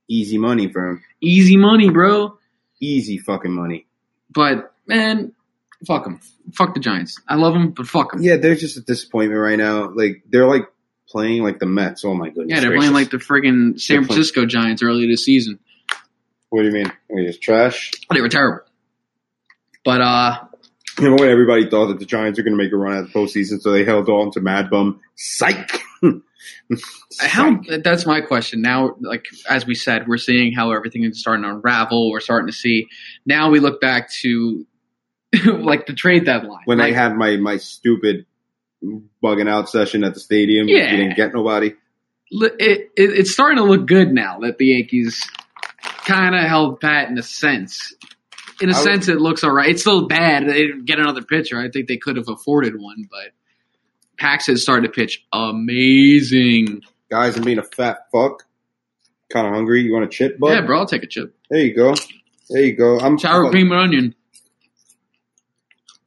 Easy 0.08 0.36
money 0.36 0.70
for 0.70 0.86
him. 0.90 1.02
Easy 1.22 1.56
money, 1.56 1.88
bro. 1.88 2.36
Easy 2.80 3.16
fucking 3.18 3.52
money. 3.52 3.86
But 4.32 4.72
man, 4.86 5.32
fuck 5.86 6.04
them. 6.04 6.20
Fuck 6.54 6.74
the 6.74 6.80
Giants. 6.80 7.20
I 7.28 7.36
love 7.36 7.54
them, 7.54 7.70
but 7.70 7.86
fuck 7.86 8.12
them. 8.12 8.22
Yeah, 8.22 8.36
they're 8.36 8.54
just 8.56 8.76
a 8.76 8.80
disappointment 8.80 9.40
right 9.40 9.58
now. 9.58 9.90
Like 9.94 10.22
they're 10.28 10.46
like 10.48 10.66
playing 11.08 11.42
like 11.42 11.58
the 11.58 11.66
Mets. 11.66 12.04
Oh 12.04 12.14
my 12.14 12.28
goodness. 12.30 12.46
Yeah, 12.48 12.60
they're 12.60 12.70
gracious. 12.70 12.90
playing 12.90 12.94
like 12.94 13.10
the 13.10 13.18
friggin' 13.18 13.80
San 13.80 13.96
They're 13.96 14.00
playing- 14.00 14.06
Francisco 14.06 14.46
Giants 14.46 14.82
earlier 14.82 15.06
this 15.08 15.24
season. 15.24 15.58
What 16.50 16.62
do 16.62 16.68
you 16.68 16.72
mean? 16.74 16.92
Wait, 17.08 17.26
it's 17.26 17.38
trash. 17.38 17.90
They 18.12 18.20
were 18.20 18.28
terrible. 18.28 18.60
But 19.84 20.00
uh, 20.02 20.38
You 20.98 21.08
know 21.10 21.16
when 21.16 21.30
everybody 21.30 21.68
thought 21.68 21.86
that 21.86 21.98
the 21.98 22.04
Giants 22.04 22.38
were 22.38 22.42
going 22.44 22.56
to 22.56 22.62
make 22.62 22.72
a 22.72 22.76
run 22.76 22.96
at 22.98 23.06
the 23.06 23.10
postseason, 23.12 23.60
so 23.60 23.72
they 23.72 23.84
held 23.84 24.08
on 24.08 24.30
to 24.32 24.40
Mad 24.40 24.68
Bum. 24.70 25.00
Psych. 25.16 25.80
How 27.20 27.60
that's 27.82 28.06
my 28.06 28.20
question. 28.20 28.62
Now, 28.62 28.96
like 29.00 29.26
as 29.48 29.66
we 29.66 29.74
said, 29.74 30.08
we're 30.08 30.16
seeing 30.18 30.52
how 30.54 30.72
everything 30.72 31.04
is 31.04 31.20
starting 31.20 31.42
to 31.44 31.50
unravel. 31.50 32.10
We're 32.10 32.20
starting 32.20 32.46
to 32.48 32.52
see. 32.52 32.88
Now 33.26 33.50
we 33.50 33.60
look 33.60 33.80
back 33.80 34.10
to 34.22 34.66
like 35.46 35.86
the 35.86 35.92
trade 35.94 36.24
deadline. 36.24 36.62
when 36.64 36.78
like, 36.78 36.92
I 36.94 36.96
had 36.96 37.14
my 37.16 37.36
my 37.36 37.56
stupid 37.58 38.26
bugging 39.22 39.48
out 39.48 39.68
session 39.68 40.02
at 40.04 40.14
the 40.14 40.20
stadium, 40.20 40.66
Yeah. 40.68 40.90
you 40.90 40.96
didn't 40.96 41.16
get 41.16 41.32
nobody. 41.32 41.74
it, 42.30 42.52
it, 42.58 42.90
it's 42.96 43.30
starting 43.30 43.58
to 43.58 43.64
look 43.64 43.86
good 43.86 44.12
now 44.12 44.40
that 44.40 44.58
the 44.58 44.66
Yankees 44.66 45.24
kind 46.04 46.34
of 46.34 46.42
held 46.42 46.80
pat 46.80 47.08
in 47.08 47.16
a 47.18 47.22
sense. 47.22 47.94
In 48.60 48.70
a 48.70 48.74
I 48.74 48.76
would- 48.78 48.84
sense, 48.84 49.08
it 49.08 49.20
looks 49.20 49.44
all 49.44 49.52
right. 49.52 49.70
It's 49.70 49.82
still 49.82 50.08
bad. 50.08 50.48
They 50.48 50.62
didn't 50.66 50.84
get 50.86 50.98
another 50.98 51.22
pitcher. 51.22 51.60
I 51.60 51.68
think 51.70 51.86
they 51.88 51.96
could 51.96 52.16
have 52.16 52.28
afforded 52.28 52.74
one, 52.76 53.06
but 53.10 53.32
Pax 54.22 54.46
has 54.46 54.62
started 54.62 54.86
to 54.86 54.92
pitch 54.92 55.26
amazing. 55.32 56.82
Guys, 57.10 57.36
I'm 57.36 57.42
being 57.42 57.58
a 57.58 57.64
fat 57.64 58.06
fuck. 58.12 58.44
Kind 59.32 59.48
of 59.48 59.52
hungry. 59.52 59.82
You 59.82 59.92
want 59.92 60.04
a 60.04 60.08
chip, 60.08 60.38
bud? 60.38 60.52
yeah, 60.52 60.60
bro, 60.60 60.78
I'll 60.78 60.86
take 60.86 61.02
a 61.02 61.08
chip. 61.08 61.34
There 61.50 61.58
you 61.58 61.74
go. 61.74 61.96
There 62.48 62.62
you 62.62 62.76
go. 62.76 63.00
I'm 63.00 63.18
Sour 63.18 63.50
cream 63.50 63.72
and 63.72 63.80
onion. 63.80 64.14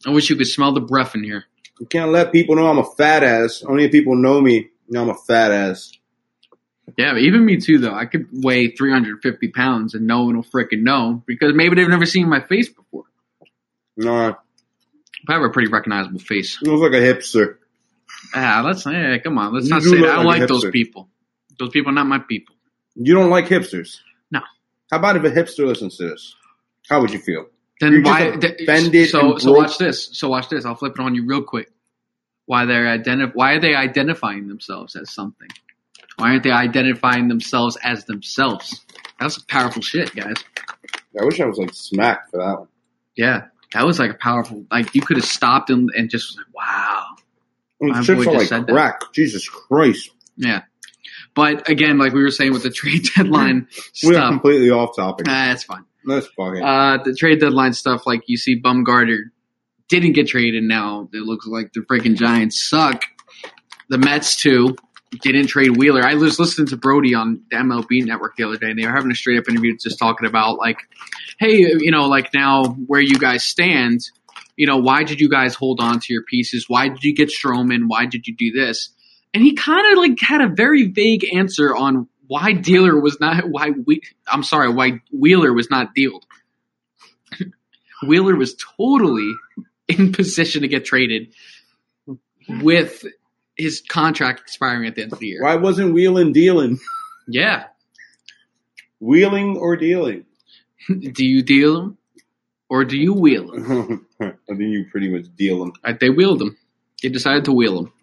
I 0.05 0.11
wish 0.11 0.29
you 0.29 0.37
could 0.37 0.47
smell 0.47 0.71
the 0.71 0.79
breath 0.79 1.13
in 1.13 1.25
here. 1.25 1.43
You 1.77 1.87
can't 1.87 2.13
let 2.13 2.31
people 2.31 2.55
know 2.55 2.67
I'm 2.67 2.77
a 2.77 2.85
fat 2.85 3.21
ass. 3.21 3.65
Only 3.67 3.83
if 3.83 3.91
people 3.91 4.15
know 4.15 4.39
me, 4.39 4.69
know 4.87 5.01
I'm 5.01 5.09
a 5.09 5.15
fat 5.15 5.51
ass. 5.51 5.91
Yeah, 6.97 7.11
but 7.11 7.21
even 7.21 7.45
me 7.45 7.57
too, 7.57 7.79
though. 7.79 7.93
I 7.93 8.05
could 8.05 8.27
weigh 8.31 8.69
350 8.69 9.49
pounds 9.49 9.93
and 9.93 10.07
no 10.07 10.23
one 10.23 10.37
will 10.37 10.43
freaking 10.43 10.83
know 10.83 11.21
because 11.25 11.51
maybe 11.53 11.75
they've 11.75 11.89
never 11.89 12.05
seen 12.05 12.29
my 12.29 12.39
face 12.39 12.69
before. 12.69 13.03
No, 13.97 14.37
I 15.27 15.33
have 15.33 15.41
a 15.41 15.49
pretty 15.49 15.69
recognizable 15.69 16.19
face. 16.19 16.57
you 16.61 16.71
look 16.73 16.93
like 16.93 17.01
a 17.01 17.03
hipster. 17.03 17.57
Ah, 18.33 18.61
let's 18.65 18.85
yeah, 18.85 19.17
come 19.19 19.37
on. 19.37 19.53
Let's 19.53 19.67
You 19.67 19.73
not 19.73 19.83
say 19.83 20.01
that. 20.01 20.05
I 20.05 20.15
don't 20.15 20.25
like 20.25 20.39
like 20.41 20.49
those 20.49 20.65
people. 20.69 21.09
Those 21.59 21.69
people 21.69 21.91
are 21.91 21.95
not 21.95 22.07
my 22.07 22.19
people. 22.19 22.55
You 22.95 23.13
don't 23.13 23.29
like 23.29 23.45
hipsters. 23.45 23.99
No. 24.31 24.39
How 24.91 24.97
about 24.97 25.17
if 25.17 25.23
a 25.23 25.29
hipster 25.29 25.65
listens 25.65 25.97
to 25.97 26.09
this? 26.09 26.35
How 26.89 27.01
would 27.01 27.11
you 27.11 27.19
feel? 27.19 27.47
Then 27.81 27.93
You're 27.93 28.03
why? 28.03 28.21
offended 28.21 29.09
so 29.09 29.37
so 29.37 29.51
watch 29.51 29.77
this. 29.77 30.09
So 30.13 30.29
watch 30.29 30.49
this. 30.49 30.65
I'll 30.65 30.75
flip 30.75 30.93
it 30.97 31.01
on 31.01 31.13
you 31.15 31.25
real 31.25 31.43
quick. 31.43 31.69
Why 32.45 32.65
they're 32.65 32.85
identi- 32.97 33.31
Why 33.33 33.53
are 33.53 33.59
they 33.59 33.75
identifying 33.75 34.47
themselves 34.47 34.95
as 34.95 35.11
something? 35.13 35.49
Why 36.17 36.29
aren't 36.31 36.43
they 36.43 36.51
identifying 36.51 37.27
themselves 37.27 37.77
as 37.83 38.05
themselves? 38.05 38.85
That's 39.19 39.37
a 39.37 39.45
powerful 39.47 39.81
shit, 39.81 40.15
guys. 40.15 40.35
I 41.19 41.25
wish 41.25 41.39
I 41.39 41.45
was 41.45 41.57
like 41.57 41.73
smacked 41.73 42.31
for 42.31 42.37
that 42.39 42.59
one. 42.59 42.67
Yeah, 43.17 43.47
that 43.73 43.85
was 43.85 43.99
like 43.99 44.11
a 44.11 44.17
powerful. 44.17 44.65
Like 44.71 44.93
you 44.95 45.01
could 45.01 45.17
have 45.17 45.25
stopped 45.25 45.69
and, 45.69 45.89
and 45.95 46.09
just 46.09 46.29
was 46.29 46.37
like, 46.37 46.55
wow. 46.55 47.14
My 47.81 48.01
chips 48.01 48.07
boy 48.07 48.13
are 48.21 48.23
just 48.25 48.35
like 48.37 48.47
said 48.47 48.67
that. 48.67 48.73
crack. 48.73 49.01
Jesus 49.13 49.47
Christ. 49.49 50.09
Yeah. 50.37 50.61
But 51.33 51.69
again, 51.69 51.97
like 51.97 52.13
we 52.13 52.21
were 52.23 52.31
saying 52.31 52.53
with 52.53 52.63
the 52.63 52.69
trade 52.71 53.07
deadline 53.15 53.67
stuff. 53.93 54.09
We 54.09 54.15
are 54.15 54.29
completely 54.29 54.69
off 54.71 54.95
topic. 54.95 55.27
nah, 55.27 55.47
that's 55.47 55.63
fine. 55.63 55.83
That's 56.05 56.27
fucking. 56.27 56.63
Uh, 56.63 56.97
the 57.03 57.15
trade 57.15 57.39
deadline 57.39 57.73
stuff, 57.73 58.05
like 58.05 58.21
you 58.27 58.37
see, 58.37 58.61
Bumgarner 58.61 59.17
didn't 59.89 60.13
get 60.13 60.27
traded. 60.27 60.63
Now 60.63 61.09
it 61.13 61.23
looks 61.23 61.47
like 61.47 61.73
the 61.73 61.81
freaking 61.81 62.15
Giants 62.15 62.69
suck. 62.69 63.03
The 63.89 63.97
Mets 63.97 64.35
too 64.35 64.75
didn't 65.21 65.47
trade 65.47 65.77
Wheeler. 65.77 66.03
I 66.03 66.15
was 66.15 66.39
listening 66.39 66.67
to 66.67 66.77
Brodie 66.77 67.15
on 67.15 67.41
the 67.49 67.57
MLB 67.57 68.05
Network 68.05 68.35
the 68.35 68.43
other 68.43 68.57
day, 68.57 68.69
and 68.69 68.79
they 68.79 68.85
were 68.85 68.91
having 68.91 69.11
a 69.11 69.15
straight 69.15 69.37
up 69.37 69.47
interview 69.47 69.75
just 69.77 69.99
talking 69.99 70.27
about 70.27 70.57
like, 70.57 70.77
hey, 71.39 71.57
you 71.59 71.91
know, 71.91 72.07
like 72.07 72.33
now 72.33 72.65
where 72.87 73.01
you 73.01 73.17
guys 73.17 73.43
stand. 73.45 74.01
You 74.55 74.67
know, 74.67 74.77
why 74.77 75.03
did 75.03 75.19
you 75.19 75.29
guys 75.29 75.55
hold 75.55 75.79
on 75.81 75.99
to 75.99 76.13
your 76.13 76.23
pieces? 76.23 76.65
Why 76.67 76.87
did 76.89 77.03
you 77.03 77.13
get 77.13 77.29
Stroman? 77.29 77.83
Why 77.87 78.05
did 78.05 78.27
you 78.27 78.35
do 78.35 78.51
this? 78.51 78.89
And 79.33 79.43
he 79.43 79.53
kind 79.53 79.91
of 79.91 79.97
like 79.97 80.17
had 80.21 80.41
a 80.41 80.47
very 80.47 80.87
vague 80.87 81.25
answer 81.35 81.75
on 81.75 82.07
why 82.27 82.53
Dealer 82.53 82.99
was 82.99 83.19
not 83.19 83.47
why 83.49 83.71
we 83.71 84.01
I'm 84.27 84.43
sorry 84.43 84.73
why 84.73 85.01
Wheeler 85.11 85.53
was 85.53 85.69
not 85.69 85.93
dealed. 85.93 86.25
Wheeler 88.07 88.35
was 88.35 88.55
totally 88.77 89.31
in 89.87 90.13
position 90.13 90.61
to 90.61 90.67
get 90.67 90.85
traded 90.85 91.33
with 92.47 93.05
his 93.57 93.81
contract 93.81 94.39
expiring 94.41 94.87
at 94.87 94.95
the 94.95 95.03
end 95.03 95.13
of 95.13 95.19
the 95.19 95.27
year. 95.27 95.43
Why 95.43 95.55
wasn't 95.55 95.93
wheeling 95.93 96.33
dealing? 96.33 96.79
Yeah. 97.27 97.65
Wheeling 98.99 99.57
or 99.57 99.75
dealing? 99.75 100.25
Do 100.87 101.25
you 101.25 101.41
deal 101.41 101.81
him 101.81 101.97
or 102.69 102.85
do 102.85 102.97
you 102.97 103.13
wheel 103.13 103.53
him? 103.53 104.04
I 104.21 104.31
think 104.47 104.59
you 104.59 104.85
pretty 104.89 105.09
much 105.09 105.25
dealing. 105.35 105.73
Like, 105.83 105.99
they 105.99 106.09
wheeled 106.09 106.41
him. 106.41 106.57
They 107.01 107.09
decided 107.09 107.45
to 107.45 107.51
wheel 107.51 107.79
him. 107.79 107.93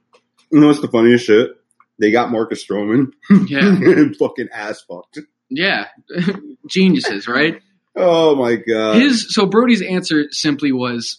You 0.50 0.60
know 0.60 0.66
what's 0.68 0.80
the 0.80 0.88
funniest 0.88 1.26
shit? 1.26 1.56
They 1.98 2.10
got 2.10 2.30
Marcus 2.30 2.64
Stroman 2.64 3.12
Yeah. 3.48 3.60
and 3.68 4.16
fucking 4.16 4.48
ass 4.52 4.82
fucked. 4.82 5.20
Yeah. 5.48 5.86
Geniuses, 6.66 7.28
right? 7.28 7.60
Oh 7.94 8.34
my 8.36 8.56
god. 8.56 8.96
His 8.96 9.34
so 9.34 9.46
Brodie's 9.46 9.82
answer 9.82 10.26
simply 10.30 10.72
was, 10.72 11.18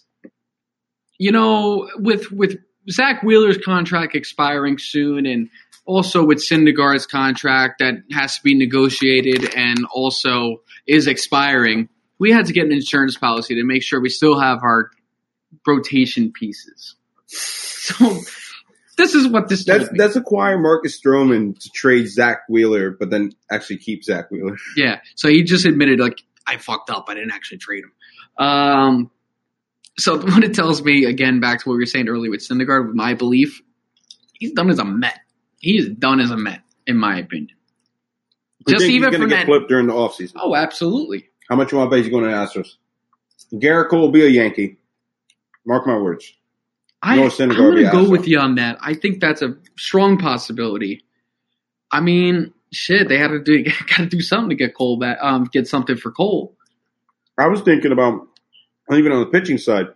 you 1.17 1.31
know, 1.31 1.89
with 1.95 2.31
with 2.31 2.57
Zack 2.89 3.21
Wheeler's 3.23 3.57
contract 3.57 4.15
expiring 4.15 4.77
soon, 4.79 5.25
and 5.25 5.49
also 5.85 6.25
with 6.25 6.39
Syndergaard's 6.39 7.05
contract 7.05 7.79
that 7.79 7.95
has 8.11 8.37
to 8.37 8.43
be 8.43 8.55
negotiated 8.55 9.53
and 9.55 9.85
also 9.93 10.61
is 10.87 11.07
expiring, 11.07 11.89
we 12.23 12.31
had 12.31 12.45
to 12.45 12.53
get 12.53 12.65
an 12.65 12.71
insurance 12.71 13.17
policy 13.17 13.55
to 13.55 13.65
make 13.65 13.83
sure 13.83 13.99
we 13.99 14.07
still 14.07 14.39
have 14.39 14.59
our 14.63 14.91
rotation 15.67 16.31
pieces. 16.31 16.95
So 17.27 18.21
this 18.97 19.13
is 19.13 19.27
what 19.27 19.49
this 19.49 19.65
that's 19.65 19.89
that's 19.97 20.15
acquire 20.15 20.57
Marcus 20.57 20.97
Stroman 20.97 21.59
to 21.59 21.69
trade 21.75 22.07
Zack 22.07 22.43
Wheeler, 22.47 22.91
but 22.91 23.09
then 23.09 23.33
actually 23.51 23.79
keep 23.79 24.05
Zack 24.05 24.31
Wheeler. 24.31 24.55
Yeah. 24.77 25.01
So 25.15 25.27
he 25.27 25.43
just 25.43 25.65
admitted, 25.65 25.99
like, 25.99 26.21
I 26.47 26.55
fucked 26.55 26.89
up. 26.89 27.07
I 27.09 27.15
didn't 27.15 27.31
actually 27.31 27.57
trade 27.57 27.83
him. 27.83 28.45
Um, 28.45 29.11
so 29.97 30.17
what 30.21 30.45
it 30.45 30.53
tells 30.53 30.81
me, 30.81 31.03
again, 31.03 31.41
back 31.41 31.59
to 31.59 31.67
what 31.67 31.73
we 31.73 31.79
were 31.79 31.87
saying 31.87 32.07
earlier 32.07 32.31
with 32.31 32.39
Syndergaard, 32.39 32.87
with 32.87 32.95
my 32.95 33.15
belief, 33.15 33.61
he's 34.31 34.53
done 34.53 34.69
as 34.69 34.79
a 34.79 34.85
Met. 34.85 35.19
He 35.59 35.77
is 35.77 35.89
done 35.89 36.21
as 36.21 36.31
a 36.31 36.37
Met, 36.37 36.61
in 36.87 36.95
my 36.95 37.19
opinion. 37.19 37.57
You 38.65 38.75
Just 38.75 38.85
even 38.85 39.09
he's 39.09 39.19
from 39.19 39.29
that. 39.29 39.35
get 39.39 39.45
flipped 39.45 39.67
during 39.67 39.87
the 39.87 39.93
offseason. 39.93 40.35
Oh, 40.37 40.55
absolutely. 40.55 41.27
How 41.49 41.55
much 41.55 41.71
you 41.71 41.77
want 41.77 41.91
to 41.91 41.95
bet 41.95 42.03
he's 42.03 42.11
going 42.11 42.25
to 42.25 42.31
Astros? 42.31 42.75
Gerrit 43.53 43.89
Cole 43.89 44.01
will 44.01 44.11
be 44.11 44.25
a 44.25 44.29
Yankee. 44.29 44.77
Mark 45.65 45.87
my 45.87 45.97
words. 45.97 46.33
I, 47.01 47.21
I'm 47.21 47.49
going 47.49 47.75
to 47.83 47.91
go 47.91 48.09
with 48.09 48.27
you 48.27 48.39
on 48.39 48.55
that. 48.55 48.77
I 48.81 48.93
think 48.93 49.19
that's 49.19 49.41
a 49.41 49.57
strong 49.77 50.17
possibility. 50.17 51.03
I 51.91 51.99
mean, 51.99 52.53
shit, 52.71 53.09
they 53.09 53.17
had 53.17 53.29
to 53.29 53.39
do 53.39 53.63
got 53.87 53.97
to 53.97 54.05
do 54.05 54.21
something 54.21 54.49
to 54.49 54.55
get 54.55 54.75
Cole 54.75 54.97
back. 54.97 55.17
Um, 55.21 55.45
get 55.51 55.67
something 55.67 55.97
for 55.97 56.11
Cole. 56.11 56.55
I 57.37 57.47
was 57.47 57.61
thinking 57.61 57.91
about 57.91 58.27
even 58.91 59.11
on 59.11 59.19
the 59.19 59.25
pitching 59.25 59.57
side. 59.57 59.87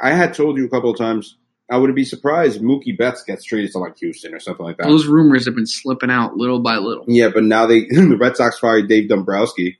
I 0.00 0.12
had 0.12 0.34
told 0.34 0.58
you 0.58 0.66
a 0.66 0.68
couple 0.68 0.90
of 0.90 0.98
times 0.98 1.36
I 1.70 1.76
would 1.76 1.94
be 1.94 2.04
surprised 2.04 2.56
if 2.56 2.62
Mookie 2.62 2.96
Betts 2.96 3.22
gets 3.24 3.44
traded 3.44 3.72
to 3.72 3.78
like 3.78 3.96
Houston 3.98 4.34
or 4.34 4.40
something 4.40 4.64
like 4.64 4.76
that. 4.78 4.86
Those 4.86 5.06
rumors 5.06 5.46
have 5.46 5.54
been 5.54 5.66
slipping 5.66 6.10
out 6.10 6.36
little 6.36 6.60
by 6.60 6.76
little. 6.76 7.04
yeah, 7.08 7.30
but 7.32 7.44
now 7.44 7.66
they 7.66 7.80
the 7.90 8.16
Red 8.18 8.36
Sox 8.36 8.58
fired 8.58 8.88
Dave 8.88 9.08
Dombrowski, 9.08 9.78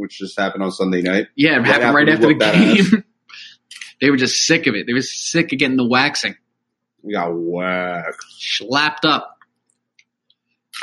which 0.00 0.18
just 0.18 0.38
happened 0.38 0.62
on 0.62 0.72
Sunday 0.72 1.02
night. 1.02 1.26
Yeah, 1.36 1.56
it 1.56 1.58
Right 1.58 1.66
happened 1.66 1.84
after 1.84 1.96
right 1.96 2.08
after 2.08 2.26
the 2.26 2.84
game. 2.94 3.04
they 4.00 4.10
were 4.10 4.16
just 4.16 4.44
sick 4.46 4.66
of 4.66 4.74
it. 4.74 4.86
They 4.86 4.92
were 4.94 5.02
sick 5.02 5.52
of 5.52 5.58
getting 5.58 5.76
the 5.76 5.86
waxing, 5.86 6.36
We 7.02 7.12
got 7.14 7.30
whacked, 7.32 8.16
slapped 8.38 9.04
up. 9.04 9.36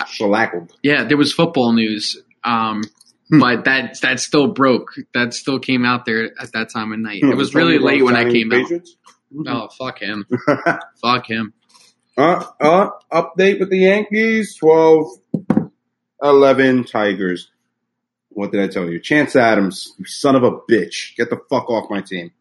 shellackled. 0.05 0.71
Yeah, 0.83 1.03
there 1.05 1.17
was 1.17 1.33
football 1.33 1.73
news, 1.73 2.17
um, 2.43 2.83
Hmm. 3.29 3.39
but 3.41 3.65
that 3.65 3.99
that 4.01 4.19
still 4.21 4.47
broke. 4.53 4.91
That 5.13 5.33
still 5.33 5.59
came 5.59 5.83
out 5.83 6.05
there 6.05 6.31
at 6.39 6.53
that 6.53 6.69
time 6.73 6.93
of 6.93 6.99
night. 6.99 7.19
It 7.23 7.35
was 7.35 7.53
really 7.53 7.77
late 7.77 8.01
when 8.03 8.15
I 8.15 8.23
came 8.31 8.53
out. 8.53 8.61
Patriots? 8.61 8.95
Oh 9.45 9.67
fuck 9.77 9.99
him! 9.99 10.25
Fuck 11.01 11.27
him! 11.29 11.53
Uh, 12.17 12.45
uh, 12.61 12.89
update 13.11 13.59
with 13.59 13.69
the 13.69 13.79
Yankees 13.79 14.55
12 14.55 15.07
11 16.23 16.85
Tigers. 16.85 17.51
What 18.37 18.51
did 18.51 18.61
I 18.61 18.67
tell 18.67 18.87
you? 18.87 18.99
Chance 18.99 19.35
Adams, 19.35 19.95
you 19.97 20.05
son 20.05 20.35
of 20.35 20.43
a 20.43 20.51
bitch. 20.51 21.15
Get 21.15 21.31
the 21.31 21.39
fuck 21.49 21.71
off 21.71 21.89
my 21.89 22.01
team. 22.01 22.31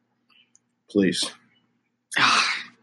Please. 0.91 1.25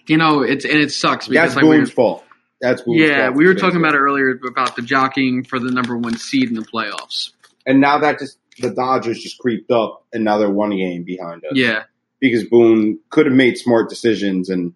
You 0.06 0.18
know, 0.18 0.42
it's 0.42 0.66
and 0.66 0.80
it 0.80 0.92
sucks 0.92 1.30
because 1.30 1.54
That's 1.54 1.56
like 1.56 1.64
we 1.64 1.78
Boone's 1.78 1.90
fault. 1.90 2.26
That's 2.60 2.82
Boone's 2.82 3.00
yeah, 3.00 3.28
fault. 3.28 3.38
we 3.38 3.48
were 3.48 3.56
talking 3.56 3.78
about 3.78 3.96
it 3.96 4.00
earlier 4.00 4.38
about 4.46 4.76
the 4.76 4.82
jockeying 4.82 5.46
for 5.46 5.60
the 5.60 5.72
number 5.72 5.96
one 5.98 6.18
seed 6.18 6.50
in 6.50 6.56
the 6.56 6.62
playoffs. 6.62 7.32
And 7.66 7.80
now 7.80 8.00
that 8.00 8.20
just, 8.20 8.38
the 8.60 8.72
Dodgers 8.72 9.24
just 9.24 9.38
creeped 9.38 9.72
up 9.72 10.06
and 10.12 10.26
now 10.26 10.40
they're 10.40 10.50
one 10.50 10.72
game 10.72 11.04
behind 11.06 11.46
us. 11.46 11.54
Yeah, 11.54 11.84
Because 12.20 12.44
Boone 12.44 13.00
could 13.12 13.28
have 13.28 13.34
made 13.36 13.58
smart 13.58 13.88
decisions. 13.88 14.50
And 14.50 14.74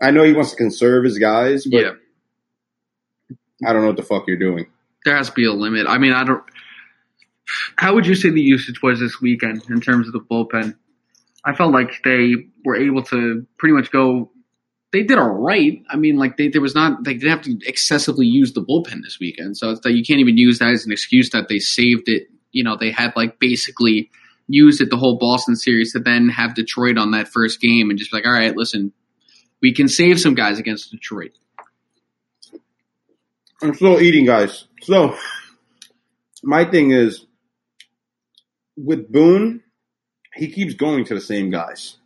I 0.00 0.12
know 0.12 0.22
he 0.22 0.34
wants 0.34 0.52
to 0.52 0.56
conserve 0.56 1.02
his 1.02 1.18
guys, 1.18 1.66
but 1.66 1.80
yeah. 1.80 1.90
I 3.66 3.72
don't 3.72 3.82
know 3.82 3.88
what 3.88 3.96
the 3.96 4.04
fuck 4.04 4.28
you're 4.28 4.36
doing. 4.36 4.66
There 5.04 5.16
has 5.16 5.30
to 5.30 5.34
be 5.34 5.46
a 5.46 5.52
limit. 5.52 5.88
I 5.88 5.98
mean, 5.98 6.12
I 6.12 6.22
don't. 6.22 6.44
How 7.76 7.94
would 7.94 8.06
you 8.06 8.14
say 8.14 8.30
the 8.30 8.40
usage 8.40 8.82
was 8.82 9.00
this 9.00 9.20
weekend 9.20 9.62
in 9.68 9.80
terms 9.80 10.06
of 10.06 10.12
the 10.12 10.20
bullpen? 10.20 10.76
I 11.44 11.54
felt 11.54 11.72
like 11.72 12.02
they 12.04 12.34
were 12.64 12.76
able 12.76 13.02
to 13.04 13.46
pretty 13.58 13.74
much 13.74 13.90
go. 13.90 14.30
They 14.92 15.02
did 15.02 15.18
all 15.18 15.28
right. 15.28 15.82
I 15.90 15.96
mean, 15.96 16.16
like 16.16 16.36
they 16.36 16.48
there 16.48 16.62
was 16.62 16.74
not 16.74 17.04
they 17.04 17.14
didn't 17.14 17.30
have 17.30 17.42
to 17.42 17.58
excessively 17.66 18.26
use 18.26 18.52
the 18.52 18.62
bullpen 18.62 19.02
this 19.02 19.18
weekend, 19.20 19.56
so 19.56 19.70
it's 19.70 19.80
that 19.80 19.92
you 19.92 20.04
can't 20.04 20.20
even 20.20 20.38
use 20.38 20.58
that 20.60 20.70
as 20.70 20.86
an 20.86 20.92
excuse 20.92 21.30
that 21.30 21.48
they 21.48 21.58
saved 21.58 22.08
it. 22.08 22.28
You 22.52 22.64
know, 22.64 22.76
they 22.76 22.90
had 22.90 23.12
like 23.16 23.38
basically 23.38 24.10
used 24.46 24.80
it 24.80 24.90
the 24.90 24.96
whole 24.96 25.18
Boston 25.18 25.56
series 25.56 25.92
to 25.92 25.98
then 25.98 26.28
have 26.28 26.54
Detroit 26.54 26.98
on 26.98 27.12
that 27.12 27.28
first 27.28 27.60
game 27.60 27.90
and 27.90 27.98
just 27.98 28.10
be 28.10 28.18
like, 28.18 28.26
all 28.26 28.32
right, 28.32 28.56
listen, 28.56 28.92
we 29.60 29.72
can 29.72 29.88
save 29.88 30.20
some 30.20 30.34
guys 30.34 30.58
against 30.58 30.90
Detroit. 30.90 31.32
I'm 33.62 33.74
still 33.74 34.00
eating, 34.00 34.26
guys. 34.26 34.66
So, 34.82 35.16
my 36.42 36.64
thing 36.66 36.90
is 36.90 37.24
with 38.76 39.10
Boone, 39.10 39.62
he 40.34 40.48
keeps 40.48 40.74
going 40.74 41.04
to 41.06 41.14
the 41.14 41.20
same 41.20 41.50
guys, 41.50 41.96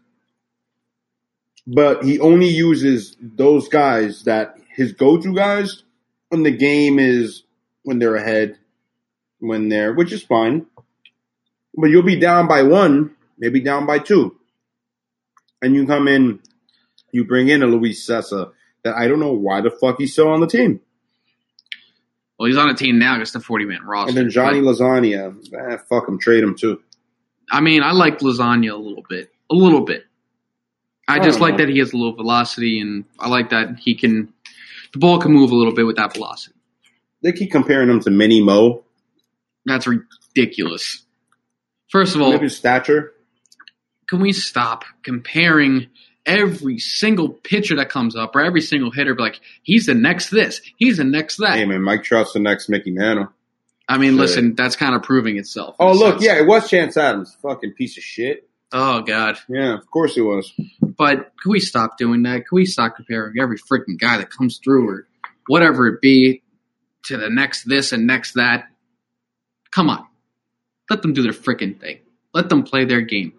but 1.67 2.05
he 2.05 2.21
only 2.21 2.49
uses 2.49 3.17
those 3.21 3.69
guys 3.69 4.25
that 4.25 4.57
his 4.75 4.93
go-to 4.93 5.35
guys 5.35 5.83
when 6.29 6.43
the 6.43 6.51
game 6.51 6.99
is 6.99 7.45
when 7.83 7.99
they're 7.99 8.17
ahead, 8.17 8.59
when 9.41 9.69
they're 9.69 9.95
which 9.95 10.13
is 10.13 10.23
fine. 10.23 10.67
But 11.75 11.91
you'll 11.91 12.03
be 12.03 12.19
down 12.19 12.49
by 12.49 12.63
one, 12.63 13.17
maybe 13.39 13.61
down 13.61 13.87
by 13.87 13.99
two, 13.99 14.37
and 15.63 15.75
you 15.75 15.87
come 15.87 16.09
in, 16.09 16.41
you 17.13 17.25
bring 17.25 17.49
in 17.49 17.63
a 17.63 17.67
Luis 17.67 18.07
Cessa 18.07 18.53
that 18.85 18.97
I 18.97 19.09
don't 19.09 19.21
know 19.21 19.33
why 19.33 19.61
the 19.61 19.71
fuck 19.71 19.97
he's 19.99 20.13
still 20.13 20.29
on 20.29 20.41
the 20.41 20.47
team. 20.47 20.81
Well, 22.39 22.47
he's 22.47 22.57
on 22.57 22.69
a 22.71 22.75
team 22.75 22.99
now, 22.99 23.19
just 23.19 23.35
a 23.35 23.41
forty 23.41 23.65
man 23.65 23.83
roster. 23.85 24.11
And 24.11 24.17
then 24.17 24.31
Johnny 24.31 24.61
But- 24.61 24.77
Lasagna, 24.77 25.37
eh, 25.73 25.77
fuck 25.89 26.09
him, 26.09 26.19
trade 26.19 26.43
him 26.45 26.55
too. 26.57 26.81
I 27.51 27.61
mean, 27.61 27.83
I 27.83 27.93
like 27.93 28.19
lasagna 28.21 28.73
a 28.73 28.77
little 28.77 29.05
bit, 29.09 29.33
a 29.51 29.55
little 29.55 29.81
bit. 29.81 30.05
I 31.09 31.17
I 31.17 31.19
just 31.21 31.41
like 31.41 31.53
know. 31.55 31.59
that 31.65 31.69
he 31.71 31.79
has 31.79 31.93
a 31.93 31.97
little 31.97 32.15
velocity, 32.15 32.79
and 32.81 33.05
I 33.19 33.29
like 33.29 33.51
that 33.51 33.79
he 33.81 33.95
can. 33.95 34.33
The 34.93 34.99
ball 34.99 35.19
can 35.19 35.33
move 35.33 35.51
a 35.51 35.55
little 35.55 35.75
bit 35.75 35.87
with 35.87 35.97
that 35.97 36.13
velocity. 36.15 36.55
They 37.23 37.33
keep 37.33 37.51
comparing 37.51 37.89
him 37.89 38.01
to 38.01 38.11
Mini 38.11 38.43
Mo. 38.43 38.85
That's 39.65 39.87
ridiculous. 39.87 41.03
First 41.91 42.15
of 42.15 42.21
all, 42.23 42.31
Maybe 42.33 42.45
his 42.45 42.57
stature. 42.57 43.15
can 44.09 44.21
we 44.21 44.33
stop 44.33 44.85
comparing 45.03 45.89
every 46.29 46.79
single 46.79 47.31
pitcher 47.31 47.75
that 47.77 47.89
comes 47.89 48.15
up 48.15 48.37
or 48.37 48.41
every 48.41 48.61
single 48.61 48.93
hitter? 48.93 49.15
Be 49.15 49.23
like, 49.23 49.41
he's 49.63 49.87
the 49.87 49.95
next 49.95 50.31
this, 50.31 50.61
he's 50.77 50.99
the 50.99 51.05
next 51.05 51.39
that. 51.39 51.57
Hey 51.57 51.65
man, 51.65 51.83
Mike 51.83 52.05
Trout's 52.05 52.33
the 52.35 52.39
next 52.39 52.69
Mickey 52.69 52.93
Mantle. 52.93 53.29
I 53.89 53.97
mean, 53.97 54.17
listen, 54.17 54.55
that's 54.55 54.77
kind 54.77 54.95
of 54.95 55.03
proving 55.03 55.39
itself. 55.39 55.75
Oh 55.81 55.93
look, 55.93 56.17
sense. 56.17 56.25
yeah, 56.25 56.39
it 56.39 56.47
was 56.47 56.69
Chance 56.69 56.97
Adams. 56.97 57.37
Fucking 57.43 57.73
piece 57.73 57.97
of 57.97 58.05
shit. 58.05 58.49
Oh 58.71 59.01
god. 59.01 59.39
Yeah, 59.49 59.75
of 59.75 59.91
course 59.91 60.17
it 60.17 60.23
was. 60.23 60.53
But 60.83 61.33
can 61.43 61.53
we 61.53 61.59
stop 61.61 61.97
doing 61.97 62.23
that? 62.25 62.47
Can 62.47 62.57
we 62.57 62.67
stop 62.67 62.97
comparing 62.97 63.35
every 63.41 63.59
freaking 63.59 63.99
guy 63.99 64.19
that 64.19 64.31
comes 64.31 64.61
through 64.63 64.89
or 64.89 65.09
whatever 65.47 65.89
it 65.89 66.03
be 66.03 66.43
to 67.05 67.17
the 67.17 67.31
next 67.31 67.65
this 67.65 67.93
and 67.93 68.07
next 68.07 68.35
that? 68.35 68.67
Come 69.71 69.89
on. 69.89 70.07
Let 70.91 71.03
them 71.03 71.13
do 71.15 71.23
their 71.23 71.33
freaking 71.33 71.79
thing. 71.81 71.99
Let 72.35 72.49
them 72.49 72.63
play 72.63 72.85
their 72.85 73.01
game. 73.01 73.33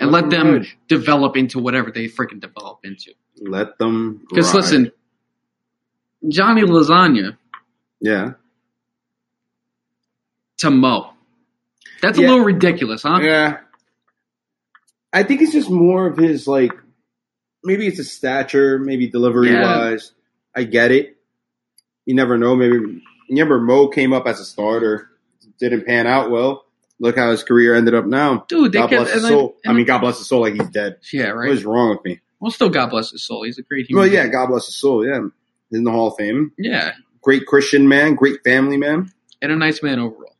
And 0.00 0.10
Let 0.10 0.24
let, 0.24 0.30
them 0.30 0.52
ride. 0.54 0.66
develop 0.88 1.36
into 1.36 1.58
whatever 1.60 1.90
they 1.90 2.06
freaking 2.06 2.40
develop 2.40 2.80
into. 2.84 3.12
Let 3.40 3.78
them. 3.78 4.26
Because 4.30 4.52
listen, 4.54 4.92
Johnny 6.28 6.62
Lasagna 6.62 7.36
Yeah. 8.00 8.32
to 10.58 10.70
Mo. 10.70 11.10
That's 12.02 12.18
a 12.18 12.22
little 12.22 12.40
ridiculous, 12.40 13.02
huh? 13.02 13.20
Yeah. 13.22 13.58
I 15.12 15.22
think 15.22 15.42
it's 15.42 15.52
just 15.52 15.70
more 15.70 16.06
of 16.06 16.16
his 16.16 16.46
like 16.48 16.72
maybe 17.62 17.86
it's 17.86 17.98
a 17.98 18.04
stature, 18.04 18.78
maybe 18.78 19.06
delivery 19.08 19.50
Yeah. 19.50 19.90
wise. 19.90 20.12
I 20.56 20.64
get 20.64 20.92
it. 20.92 21.16
You 22.06 22.14
never 22.14 22.38
know. 22.38 22.56
Maybe 22.56 22.74
you 22.76 23.00
remember 23.28 23.60
Mo 23.60 23.88
came 23.88 24.12
up 24.14 24.26
as 24.26 24.40
a 24.40 24.44
starter, 24.44 25.10
didn't 25.58 25.84
pan 25.86 26.06
out 26.06 26.30
well. 26.30 26.64
Look 27.00 27.16
how 27.16 27.30
his 27.30 27.42
career 27.42 27.74
ended 27.74 27.94
up 27.94 28.04
now. 28.06 28.44
Dude, 28.48 28.72
they 28.72 28.78
God 28.78 28.90
kept, 28.90 29.02
bless 29.04 29.14
his 29.14 29.26
soul. 29.26 29.56
I 29.64 29.70
and 29.70 29.76
mean, 29.78 29.86
God 29.86 29.98
bless 30.00 30.18
his 30.18 30.28
soul, 30.28 30.42
like 30.42 30.52
he's 30.54 30.68
dead. 30.68 30.98
yeah, 31.12 31.28
right. 31.28 31.48
What 31.48 31.56
is 31.56 31.64
wrong 31.64 31.90
with 31.90 32.04
me? 32.04 32.20
Well, 32.40 32.50
still, 32.50 32.68
God 32.68 32.90
bless 32.90 33.10
his 33.10 33.22
soul. 33.26 33.42
He's 33.44 33.58
a 33.58 33.62
great 33.62 33.86
human. 33.88 34.02
Well, 34.02 34.12
yeah. 34.12 34.26
God 34.28 34.48
bless 34.48 34.66
his 34.66 34.76
soul. 34.76 35.04
Yeah, 35.06 35.20
he's 35.70 35.78
in 35.78 35.84
the 35.84 35.90
Hall 35.90 36.08
of 36.08 36.14
Fame. 36.18 36.52
yeah, 36.58 36.92
Great 37.22 37.46
Christian 37.46 37.88
man, 37.88 38.14
great 38.14 38.42
family 38.44 38.76
man. 38.76 39.10
and 39.42 39.50
a 39.52 39.56
nice 39.56 39.82
man 39.82 39.98
overall. 39.98 40.36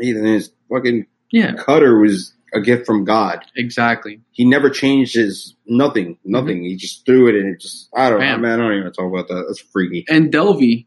Even 0.00 0.24
his 0.24 0.50
fucking 0.70 1.06
Yeah, 1.32 1.54
cutter 1.54 1.98
was 2.00 2.32
a 2.54 2.60
gift 2.60 2.86
from 2.86 3.04
God. 3.04 3.44
exactly. 3.56 4.20
He 4.30 4.44
never 4.44 4.70
changed 4.70 5.14
his 5.14 5.54
nothing, 5.66 6.18
nothing. 6.24 6.58
Mm-hmm. 6.58 6.64
He 6.66 6.76
just 6.76 7.04
threw 7.04 7.28
it, 7.28 7.34
and 7.34 7.54
it 7.54 7.60
just 7.60 7.88
I 7.94 8.10
don't 8.10 8.20
know, 8.20 8.38
man. 8.38 8.60
I 8.60 8.68
don't 8.68 8.78
even 8.78 8.92
talk 8.92 9.06
about 9.12 9.28
that. 9.28 9.44
That's 9.48 9.60
freaky. 9.60 10.04
And 10.08 10.32
Delvey, 10.32 10.86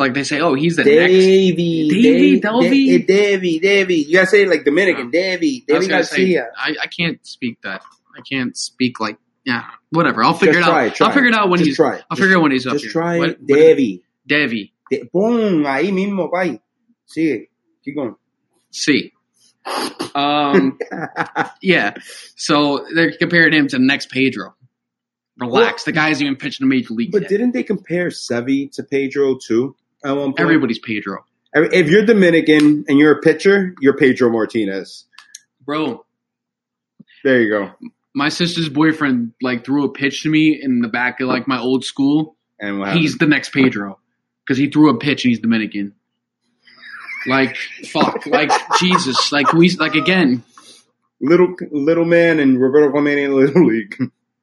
like 0.00 0.14
they 0.14 0.24
say, 0.24 0.40
oh, 0.40 0.54
he's 0.54 0.76
the 0.76 0.84
next. 0.84 1.12
Davy, 1.12 1.88
Davey, 1.88 2.40
Delvey? 2.40 3.06
Davy, 3.06 3.58
Davy. 3.60 3.94
You 3.96 4.14
gotta 4.14 4.26
say 4.26 4.42
it 4.42 4.48
like 4.48 4.64
Dominican, 4.64 5.10
Davy, 5.10 5.64
I 5.70 5.74
was 5.74 5.86
Davy 5.86 5.86
say, 5.86 5.88
Garcia. 5.88 6.48
I, 6.56 6.74
I 6.82 6.86
can't 6.86 7.24
speak 7.26 7.58
that. 7.62 7.82
I 8.16 8.22
can't 8.28 8.56
speak 8.56 8.98
like 8.98 9.18
yeah, 9.44 9.62
whatever. 9.90 10.22
I'll 10.24 10.34
figure 10.34 10.54
Just 10.54 10.66
it 10.68 10.70
out. 10.70 10.74
try 10.74 10.84
it, 10.86 10.94
try 10.94 11.06
I'll 11.06 11.12
figure 11.14 11.28
it 11.28 11.34
out 11.34 11.48
when 11.48 11.58
Just 11.58 11.68
he's. 11.68 11.76
try 11.76 11.96
it. 11.96 12.04
I'll 12.10 12.16
Just- 12.16 12.20
figure 12.22 12.34
it 12.34 12.38
out 12.38 12.42
when 12.42 12.52
he's 12.52 12.66
up 12.66 12.72
Just 12.74 12.84
here. 12.86 12.92
try 12.92 13.18
What- 13.18 13.46
Davy. 13.46 14.02
Devi. 14.26 14.72
De- 14.90 15.04
boom, 15.12 15.62
ahí 15.64 15.90
mismo, 15.92 16.30
bye. 16.30 16.60
Sigue. 17.08 17.48
Keep 17.84 17.94
going. 17.96 18.14
C. 18.70 19.12
Um. 20.14 20.78
yeah. 21.62 21.94
So 22.36 22.86
they're 22.94 23.12
comparing 23.12 23.52
him 23.52 23.68
to 23.68 23.76
the 23.78 23.84
next 23.84 24.10
Pedro. 24.10 24.54
Relax. 25.38 25.84
the 25.84 25.92
guy's 25.92 26.20
even 26.20 26.36
pitching 26.36 26.64
a 26.64 26.68
major 26.68 26.92
league. 26.92 27.12
But 27.12 27.22
yet. 27.22 27.30
didn't 27.30 27.52
they 27.52 27.62
compare 27.62 28.08
Sevy 28.08 28.70
to 28.72 28.82
Pedro 28.82 29.38
too? 29.38 29.74
At 30.04 30.12
one 30.12 30.30
point? 30.30 30.40
Everybody's 30.40 30.78
Pedro, 30.78 31.24
if 31.54 31.88
you're 31.88 32.04
Dominican 32.04 32.84
and 32.88 32.98
you're 32.98 33.12
a 33.12 33.20
pitcher, 33.20 33.74
you're 33.80 33.96
Pedro 33.96 34.30
Martinez. 34.30 35.04
bro. 35.60 36.04
There 37.22 37.42
you 37.42 37.50
go. 37.50 37.72
My 38.14 38.28
sister's 38.30 38.68
boyfriend 38.68 39.34
like 39.42 39.64
threw 39.64 39.84
a 39.84 39.92
pitch 39.92 40.22
to 40.22 40.30
me 40.30 40.58
in 40.60 40.80
the 40.80 40.88
back 40.88 41.20
of 41.20 41.28
like 41.28 41.46
my 41.46 41.58
old 41.58 41.84
school. 41.84 42.36
And? 42.58 42.84
He's 42.92 43.18
the 43.18 43.26
next 43.26 43.52
Pedro 43.52 43.98
because 44.44 44.58
he 44.58 44.68
threw 44.68 44.90
a 44.90 44.98
pitch 44.98 45.24
and 45.24 45.30
he's 45.30 45.40
Dominican. 45.40 45.94
Like 47.26 47.56
fuck, 47.92 48.24
like 48.26 48.50
Jesus, 48.80 49.32
like 49.32 49.52
we 49.52 49.70
like 49.76 49.94
again. 49.94 50.42
Little 51.20 51.54
little 51.70 52.06
man 52.06 52.40
and 52.40 52.58
Roberto 52.58 52.90
Clemente 52.90 53.24
in 53.24 53.30
the 53.30 53.36
Little 53.36 53.66
League. 53.66 53.96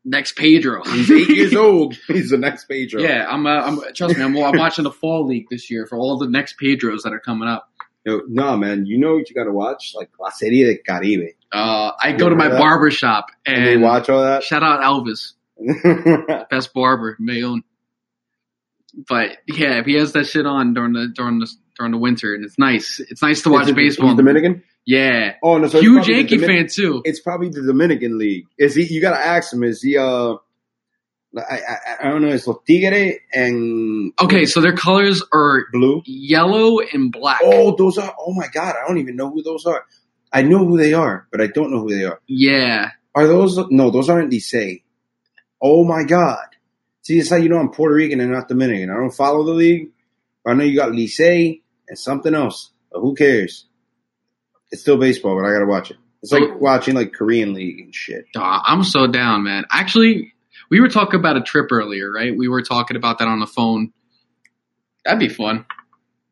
Next 0.10 0.38
Pedro. 0.38 0.84
He's 0.86 1.12
eight 1.12 1.30
years 1.30 1.54
old. 1.68 1.96
He's 2.08 2.30
the 2.30 2.38
next 2.38 2.66
Pedro. 2.66 3.02
Yeah, 3.02 3.26
I'm. 3.30 3.46
Uh, 3.46 3.50
I'm. 3.62 3.80
Trust 3.94 4.18
me, 4.18 4.24
I'm, 4.24 4.38
I'm 4.38 4.58
watching 4.58 4.86
the 4.86 4.92
fall 4.92 5.28
league 5.28 5.48
this 5.52 5.70
year 5.70 5.86
for 5.86 5.98
all 5.98 6.18
the 6.18 6.30
next 6.30 6.56
Pedros 6.62 7.02
that 7.04 7.12
are 7.14 7.20
coming 7.20 7.50
up. 7.50 7.70
No, 8.06 8.22
no, 8.30 8.56
man. 8.56 8.86
You 8.86 8.98
know 8.98 9.16
what 9.16 9.30
you 9.30 9.36
got 9.36 9.44
to 9.44 9.52
watch? 9.52 9.92
Like 9.96 10.10
La 10.18 10.30
Serie 10.30 10.64
de 10.64 10.78
Caribe. 10.78 11.34
Uh, 11.52 11.92
I 12.02 12.14
go 12.14 12.30
to 12.30 12.36
my 12.36 12.48
that? 12.48 12.58
barber 12.58 12.90
shop 12.90 13.32
And, 13.46 13.66
you 13.66 13.72
and 13.74 13.82
watch 13.82 14.10
all 14.10 14.22
that. 14.24 14.44
shout 14.44 14.64
out 14.64 14.80
Elvis, 14.82 15.34
best 16.50 16.74
barber, 16.74 17.18
Mayon. 17.22 17.64
But 19.10 19.38
yeah, 19.48 19.80
if 19.80 19.86
he 19.86 19.96
has 19.96 20.14
that 20.14 20.26
shit 20.28 20.46
on 20.46 20.74
during 20.74 20.94
the 20.94 21.10
during 21.14 21.40
the 21.40 21.52
during 21.78 21.92
the 21.92 21.98
winter, 21.98 22.34
and 22.34 22.44
it's 22.44 22.58
nice. 22.58 23.00
It's 23.10 23.22
nice 23.22 23.42
to 23.44 23.50
watch 23.50 23.74
baseball. 23.76 24.10
He's 24.10 24.18
Dominican. 24.18 24.64
Yeah, 24.86 25.34
Oh 25.44 25.58
no, 25.58 25.68
so 25.68 25.82
huge 25.82 26.08
Yankee 26.08 26.38
fan 26.38 26.68
too. 26.68 27.02
It's 27.06 27.20
probably 27.20 27.50
the 27.50 27.62
Dominican 27.62 28.18
League. 28.18 28.46
Is 28.58 28.74
he? 28.76 28.84
You 28.86 29.02
got 29.02 29.12
to 29.12 29.20
ask 29.20 29.52
him. 29.54 29.64
Is 29.64 29.82
he? 29.82 29.98
Uh, 29.98 30.36
I, 31.38 31.42
I, 31.60 31.78
I 32.02 32.10
don't 32.10 32.22
know. 32.22 32.30
It's 32.30 32.48
Los 32.48 32.58
Tigre 32.66 33.20
and 33.34 34.14
Okay, 34.22 34.46
so 34.46 34.62
their 34.62 34.76
colors 34.76 35.22
are 35.34 35.66
blue. 35.74 36.02
yellow 36.06 36.80
and 36.80 37.12
black. 37.12 37.42
Oh, 37.44 37.76
those 37.76 37.98
are. 37.98 38.16
Oh 38.20 38.34
my 38.34 38.48
god, 38.48 38.76
I 38.82 38.88
don't 38.88 38.98
even 38.98 39.16
know 39.18 39.30
who 39.30 39.44
those 39.44 39.66
are. 39.66 39.84
I 40.32 40.42
know 40.42 40.60
who 40.66 40.78
they 40.78 40.94
are, 40.94 41.28
but 41.32 41.42
I 41.42 41.48
don't 41.48 41.70
know 41.72 41.80
who 41.82 41.94
they 41.94 42.06
are. 42.06 42.20
Yeah, 42.28 42.92
Are 43.14 43.28
those? 43.28 43.58
No, 43.70 43.92
those 43.92 44.10
aren't 44.10 44.32
Licey. 44.32 44.84
Oh 45.62 45.84
my 45.84 46.04
god. 46.04 46.46
See, 47.02 47.20
it's 47.20 47.30
how 47.30 47.36
you 47.38 47.50
know 47.50 47.58
I'm 47.60 47.72
Puerto 47.72 47.94
Rican 47.96 48.20
and 48.22 48.32
not 48.32 48.48
Dominican. 48.48 48.90
I 48.90 48.96
don't 48.96 49.12
follow 49.14 49.44
the 49.44 49.52
league. 49.54 49.90
I 50.46 50.54
know 50.54 50.64
you 50.64 50.78
got 50.78 50.92
Licey 50.92 51.62
and 51.88 51.98
something 51.98 52.34
else. 52.34 52.72
But 52.92 53.02
who 53.02 53.16
cares? 53.16 53.66
It's 54.72 54.82
still 54.82 54.98
baseball, 54.98 55.36
but 55.40 55.48
I 55.48 55.54
gotta 55.54 55.66
watch 55.66 55.92
it. 55.92 55.98
It's 56.22 56.32
like 56.32 56.60
watching 56.60 56.96
like 56.96 57.14
Korean 57.14 57.54
league 57.54 57.80
and 57.80 57.94
shit. 57.96 58.26
Aw, 58.36 58.64
I'm 58.66 58.84
so 58.84 59.08
down, 59.08 59.44
man. 59.44 59.66
Actually, 59.72 60.34
we 60.70 60.82
were 60.82 60.90
talking 60.90 61.20
about 61.20 61.38
a 61.38 61.42
trip 61.42 61.72
earlier, 61.72 62.12
right? 62.12 62.36
We 62.36 62.48
were 62.48 62.62
talking 62.62 62.98
about 62.98 63.20
that 63.20 63.28
on 63.28 63.40
the 63.40 63.48
phone. 63.48 63.94
That'd 65.06 65.20
be 65.20 65.30
fun. 65.30 65.66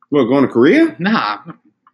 What, 0.09 0.25
going 0.25 0.45
to 0.45 0.51
Korea? 0.51 0.95
Nah, 0.99 1.39
I 1.47 1.51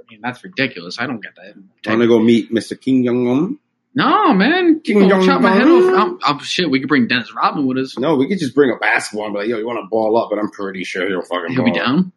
mean 0.09 0.19
that's 0.21 0.43
ridiculous. 0.43 0.99
I 0.99 1.05
don't 1.07 1.21
get 1.21 1.35
that. 1.35 1.53
I'm 1.55 1.69
gonna 1.85 2.07
go 2.07 2.19
meet 2.19 2.51
Mr. 2.51 2.79
Kim 2.79 3.03
Jong 3.03 3.27
Un. 3.27 3.59
No, 3.93 4.33
man, 4.33 4.81
you 4.85 4.95
Kim 4.99 5.09
gonna 5.09 5.25
chop 5.25 5.41
my 5.41 5.51
head 5.51 5.67
off. 5.67 5.99
I'm, 5.99 6.19
I'm 6.23 6.39
shit. 6.39 6.71
We 6.71 6.79
could 6.79 6.87
bring 6.89 7.07
Dennis 7.07 7.33
Rodman 7.35 7.67
with 7.67 7.77
us. 7.77 7.97
No, 7.99 8.15
we 8.15 8.27
could 8.27 8.39
just 8.39 8.55
bring 8.55 8.71
a 8.71 8.77
basketball 8.77 9.25
and 9.25 9.33
be 9.33 9.39
like, 9.41 9.49
yo, 9.49 9.57
you 9.57 9.65
want 9.67 9.79
to 9.83 9.87
ball 9.89 10.17
up? 10.17 10.29
But 10.29 10.39
I'm 10.39 10.49
pretty 10.49 10.83
sure 10.85 11.07
he'll 11.07 11.21
fucking 11.21 11.53
He'll 11.53 11.65
be 11.65 11.71
up. 11.71 11.77
down. 11.77 12.11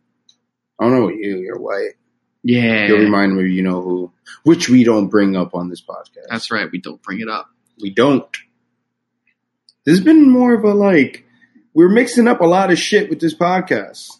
I 0.78 0.84
don't 0.84 0.94
know 0.94 1.04
what 1.04 1.14
you, 1.14 1.38
you're 1.38 1.58
white. 1.58 1.92
Yeah, 2.42 2.88
You'll 2.88 2.98
remind 2.98 3.36
me, 3.36 3.50
you 3.50 3.62
know 3.62 3.80
who, 3.80 4.12
which 4.42 4.68
we 4.68 4.84
don't 4.84 5.08
bring 5.08 5.34
up 5.34 5.54
on 5.54 5.70
this 5.70 5.82
podcast. 5.82 6.26
that's 6.28 6.50
right. 6.50 6.68
We 6.70 6.78
don't 6.78 7.02
bring 7.02 7.20
it 7.20 7.28
up. 7.28 7.48
we 7.80 7.90
don't. 7.90 8.26
This 9.86 9.96
has 9.96 10.04
been 10.04 10.28
more 10.30 10.54
of 10.54 10.64
a 10.64 10.74
like, 10.74 11.24
we're 11.74 11.88
mixing 11.88 12.28
up 12.28 12.40
a 12.40 12.46
lot 12.46 12.70
of 12.70 12.78
shit 12.78 13.08
with 13.10 13.20
this 13.20 13.34
podcast. 13.34 14.10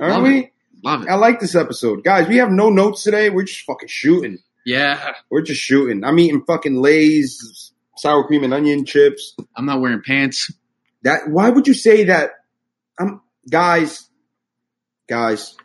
Aren't 0.00 0.14
Love 0.14 0.22
we? 0.24 0.52
Love 0.84 1.02
it. 1.02 1.08
I 1.08 1.14
like 1.14 1.40
this 1.40 1.54
episode. 1.54 2.02
Guys, 2.04 2.26
we 2.28 2.38
have 2.38 2.50
no 2.50 2.70
notes 2.70 3.02
today. 3.02 3.30
We're 3.30 3.44
just 3.44 3.60
fucking 3.62 3.88
shooting. 3.88 4.38
Yeah, 4.66 5.12
We're 5.30 5.42
just 5.42 5.60
shooting. 5.60 6.04
I'm 6.04 6.18
eating 6.18 6.44
fucking 6.46 6.80
Lay's, 6.80 7.72
sour 7.96 8.24
cream 8.26 8.44
and 8.44 8.52
onion 8.54 8.84
chips. 8.84 9.34
I'm 9.56 9.66
not 9.66 9.80
wearing 9.80 10.02
pants. 10.04 10.52
That 11.02 11.28
why 11.30 11.48
would 11.50 11.66
you 11.66 11.74
say 11.74 12.04
that? 12.04 12.30
I'm 12.98 13.20
guys, 13.48 14.08
guys. 15.08 15.56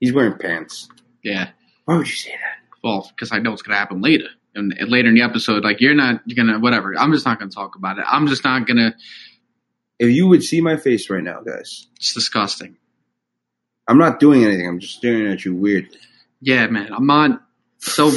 He's 0.00 0.12
wearing 0.12 0.36
pants. 0.38 0.88
Yeah, 1.22 1.50
Why 1.84 1.96
would 1.98 2.08
you 2.08 2.14
say 2.14 2.30
that? 2.30 2.78
well, 2.82 3.10
because 3.14 3.30
I 3.32 3.38
know 3.38 3.52
it's 3.52 3.62
gonna 3.62 3.78
happen 3.78 4.00
later. 4.00 4.24
And, 4.54 4.74
later 4.88 5.08
in 5.08 5.14
the 5.14 5.22
episode, 5.22 5.62
like 5.62 5.80
you're 5.80 5.94
not 5.94 6.22
you're 6.26 6.34
gonna 6.44 6.58
whatever. 6.58 6.98
I'm 6.98 7.12
just 7.12 7.24
not 7.26 7.38
gonna 7.38 7.50
talk 7.50 7.76
about 7.76 7.98
it. 7.98 8.04
I'm 8.08 8.26
just 8.26 8.42
not 8.44 8.66
gonna. 8.66 8.96
If 9.98 10.10
you 10.10 10.26
would 10.28 10.42
see 10.42 10.60
my 10.60 10.76
face 10.76 11.08
right 11.10 11.22
now, 11.22 11.40
guys, 11.42 11.86
It's 11.96 12.14
disgusting. 12.14 12.76
I'm 13.86 13.98
not 13.98 14.18
doing 14.18 14.44
anything. 14.44 14.66
I'm 14.66 14.80
just 14.80 14.94
staring 14.96 15.30
at 15.30 15.44
you 15.44 15.54
weirdly. 15.54 15.98
Yeah, 16.40 16.66
man. 16.68 16.92
I'm 16.92 17.06
not. 17.06 17.42
So 17.78 18.10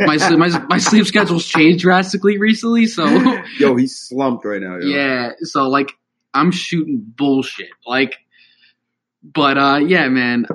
my 0.00 0.16
my 0.36 0.48
my 0.68 0.78
sleep 0.78 1.06
schedule's 1.06 1.44
changed 1.46 1.82
drastically 1.82 2.38
recently. 2.38 2.86
So 2.86 3.06
Yo, 3.58 3.76
he's 3.76 3.96
slumped 3.98 4.44
right 4.44 4.60
now. 4.62 4.76
Yo. 4.78 4.86
yeah. 4.88 5.30
So 5.42 5.68
like 5.68 5.92
I'm 6.32 6.50
shooting 6.50 7.04
bullshit. 7.04 7.68
Like, 7.86 8.16
but 9.22 9.58
uh, 9.58 9.80
yeah, 9.86 10.08
man. 10.08 10.46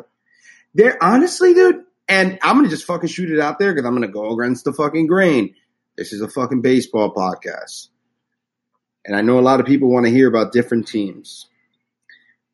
There, 0.73 1.01
honestly, 1.03 1.53
dude, 1.53 1.83
and 2.07 2.39
I'm 2.41 2.57
gonna 2.57 2.69
just 2.69 2.85
fucking 2.85 3.09
shoot 3.09 3.31
it 3.31 3.39
out 3.39 3.59
there 3.59 3.73
because 3.73 3.87
I'm 3.87 3.93
gonna 3.93 4.07
go 4.07 4.37
against 4.37 4.65
the 4.65 4.73
fucking 4.73 5.07
grain. 5.07 5.55
This 5.97 6.13
is 6.13 6.21
a 6.21 6.27
fucking 6.27 6.61
baseball 6.61 7.13
podcast, 7.13 7.89
and 9.05 9.15
I 9.15 9.21
know 9.21 9.39
a 9.39 9.41
lot 9.41 9.59
of 9.59 9.65
people 9.65 9.89
want 9.89 10.05
to 10.05 10.11
hear 10.11 10.27
about 10.27 10.51
different 10.51 10.87
teams, 10.87 11.47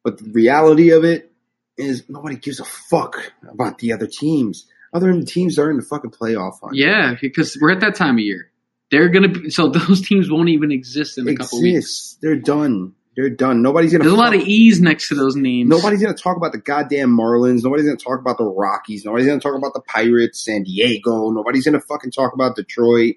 but 0.04 0.17
the 0.17 0.32
reality 0.32 0.91
of 0.91 1.04
it 1.04 1.32
is 1.78 2.04
nobody 2.10 2.38
gives 2.38 2.60
a 2.60 2.65
fuck 2.65 3.34
about 3.49 3.80
the 3.80 3.93
other 3.93 4.08
teams. 4.08 4.67
Other 4.93 5.08
than 5.08 5.21
the 5.21 5.25
teams 5.25 5.56
that 5.56 5.63
are 5.63 5.71
in 5.71 5.75
the 5.75 5.84
fucking 5.84 6.12
playoff 6.12 6.62
hunt. 6.62 6.75
Yeah, 6.75 7.15
because 7.19 7.58
we're 7.60 7.71
at 7.71 7.82
that 7.82 7.95
time 7.95 8.15
of 8.15 8.19
year. 8.19 8.49
They're 8.91 9.10
gonna 9.10 9.28
be 9.28 9.49
so 9.49 9.67
those 9.69 10.08
teams 10.08 10.32
won't 10.32 10.49
even 10.49 10.71
exist 10.71 11.17
in 11.17 11.28
a 11.28 11.36
couple 11.36 11.62
weeks. 11.62 12.17
They're 12.21 12.38
done. 12.38 12.93
They're 13.15 13.30
done. 13.30 13.62
Nobody's 13.62 13.91
gonna. 13.93 14.04
There's 14.04 14.13
a 14.13 14.17
lot 14.17 14.36
of 14.36 14.41
E's 14.41 14.82
next 14.82 15.08
to 15.10 15.15
those 15.15 15.36
names. 15.38 15.69
Nobody's 15.69 16.01
going 16.01 16.13
to 16.13 16.21
talk 16.21 16.36
about 16.36 16.51
the 16.51 16.58
goddamn 16.58 17.15
Marlins. 17.17 17.63
Nobody's 17.63 17.86
going 17.86 17.97
to 17.97 18.04
talk 18.04 18.19
about 18.19 18.38
the 18.38 18.43
Rockies. 18.43 19.06
Nobody's 19.06 19.25
going 19.28 19.39
to 19.39 19.43
talk 19.43 19.56
about 19.58 19.73
the 19.73 19.82
Pirates, 19.82 20.43
San 20.43 20.63
Diego. 20.63 21.30
Nobody's 21.32 21.63
going 21.63 21.80
to 21.80 21.86
fucking 21.86 22.12
talk 22.12 22.34
about 22.34 22.56
Detroit. 22.58 23.15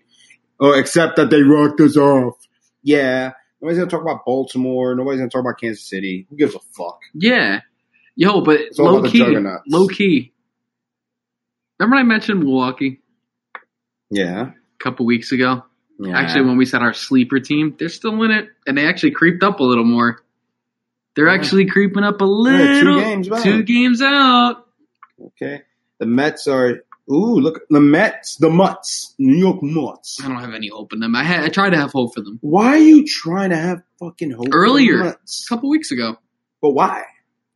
Oh, 0.60 0.72
except 0.72 1.16
that 1.16 1.30
they 1.30 1.42
rocked 1.42 1.80
us 1.80 1.96
off. 1.96 2.34
Yeah. 2.82 3.32
Nobody's 3.60 3.78
going 3.78 3.88
to 3.88 3.94
talk 3.96 4.02
about 4.02 4.24
Baltimore. 4.24 4.94
Nobody's 4.94 5.18
going 5.18 5.30
to 5.30 5.34
talk 5.36 5.40
about 5.44 5.58
Kansas 5.60 5.84
City. 5.88 6.26
Who 6.30 6.36
gives 6.36 6.54
a 6.54 6.60
fuck? 6.76 7.00
Yeah, 7.14 7.62
yo, 8.14 8.40
but 8.40 8.60
all 8.78 9.00
low 9.00 9.10
key, 9.10 9.24
low 9.66 9.88
key. 9.88 10.32
Remember 11.80 11.96
I 11.96 12.02
mentioned 12.04 12.38
Milwaukee 12.40 13.00
Yeah. 14.10 14.50
a 14.50 14.82
couple 14.82 15.06
weeks 15.06 15.32
ago? 15.32 15.64
Yeah. 15.98 16.16
Actually, 16.18 16.46
when 16.46 16.56
we 16.56 16.64
said 16.64 16.82
our 16.82 16.92
sleeper 16.94 17.40
team, 17.40 17.74
they're 17.78 17.88
still 17.88 18.22
in 18.22 18.30
it, 18.30 18.48
and 18.66 18.76
they 18.78 18.86
actually 18.86 19.10
creeped 19.12 19.42
up 19.42 19.60
a 19.60 19.64
little 19.64 19.84
more. 19.84 20.22
They're 21.16 21.26
Yeah. 21.28 21.34
actually 21.34 21.66
creeping 21.66 22.04
up 22.04 22.20
a 22.20 22.24
little. 22.24 22.96
two 22.96 23.00
games 23.00 23.28
back. 23.28 23.42
Two 23.42 23.62
games 23.64 24.00
out. 24.02 24.66
Okay. 25.20 25.62
The 25.98 26.06
Mets 26.06 26.46
are. 26.46 26.84
Ooh, 27.10 27.40
look. 27.40 27.62
The 27.70 27.80
Mets. 27.80 28.36
The 28.36 28.50
Mutts. 28.50 29.14
New 29.18 29.36
York 29.36 29.62
Mutts. 29.62 30.18
I 30.22 30.28
don't 30.28 30.38
have 30.40 30.54
any 30.54 30.68
hope 30.68 30.92
in 30.92 31.00
them. 31.00 31.16
I 31.16 31.24
had, 31.24 31.42
I 31.42 31.48
tried 31.48 31.70
to 31.70 31.76
have 31.78 31.90
hope 31.90 32.14
for 32.14 32.20
them 32.20 32.38
Why 32.42 32.66
are 32.68 32.76
you 32.78 33.04
trying 33.06 33.50
to 33.50 33.56
have 33.56 33.82
fucking 33.98 34.30
hope? 34.30 34.46
for 34.50 34.56
Earlier. 34.56 35.00
A 35.02 35.16
couple 35.48 35.70
weeks 35.70 35.90
ago. 35.90 36.16
But 36.62 36.70
why? 36.70 37.02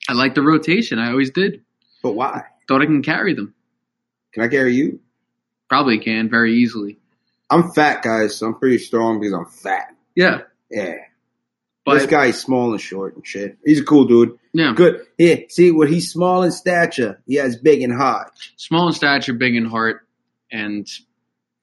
I 0.09 0.14
like 0.14 0.35
the 0.35 0.42
rotation. 0.42 0.98
I 0.98 1.11
always 1.11 1.31
did. 1.31 1.62
But 2.02 2.12
why? 2.14 2.42
Thought 2.66 2.83
I 2.83 2.87
can 2.87 3.02
carry 3.02 3.35
them. 3.35 3.55
Can 4.33 4.42
I 4.42 4.48
carry 4.48 4.74
you? 4.74 4.98
Probably 5.68 5.98
can 5.98 6.28
very 6.31 6.55
easily. 6.55 6.98
I'm 7.53 7.71
fat, 7.73 8.03
guys, 8.03 8.37
so 8.37 8.47
I'm 8.47 8.55
pretty 8.55 8.79
strong 8.79 9.21
because 9.21 9.35
I'm 9.35 9.47
fat. 9.47 9.95
Yeah, 10.15 10.41
Yeah. 10.71 10.95
but 11.85 11.95
this 11.99 12.07
guy's 12.07 12.41
small 12.41 12.73
and 12.73 12.81
short 12.81 13.15
and 13.17 13.27
shit. 13.27 13.59
He's 13.65 13.81
a 13.81 13.85
cool 13.85 14.05
dude. 14.07 14.38
yeah, 14.53 14.73
Good. 14.75 15.07
Yeah, 15.19 15.37
see, 15.49 15.71
what 15.71 15.91
he's 15.91 16.11
small 16.11 16.43
in 16.43 16.51
stature, 16.53 17.21
he 17.27 17.35
has 17.37 17.57
big 17.57 17.83
and 17.83 17.93
hard. 17.95 18.29
small 18.57 18.88
in 18.88 18.95
stature, 18.95 19.35
big 19.35 19.55
in 19.55 19.65
heart, 19.67 20.07
and 20.51 20.87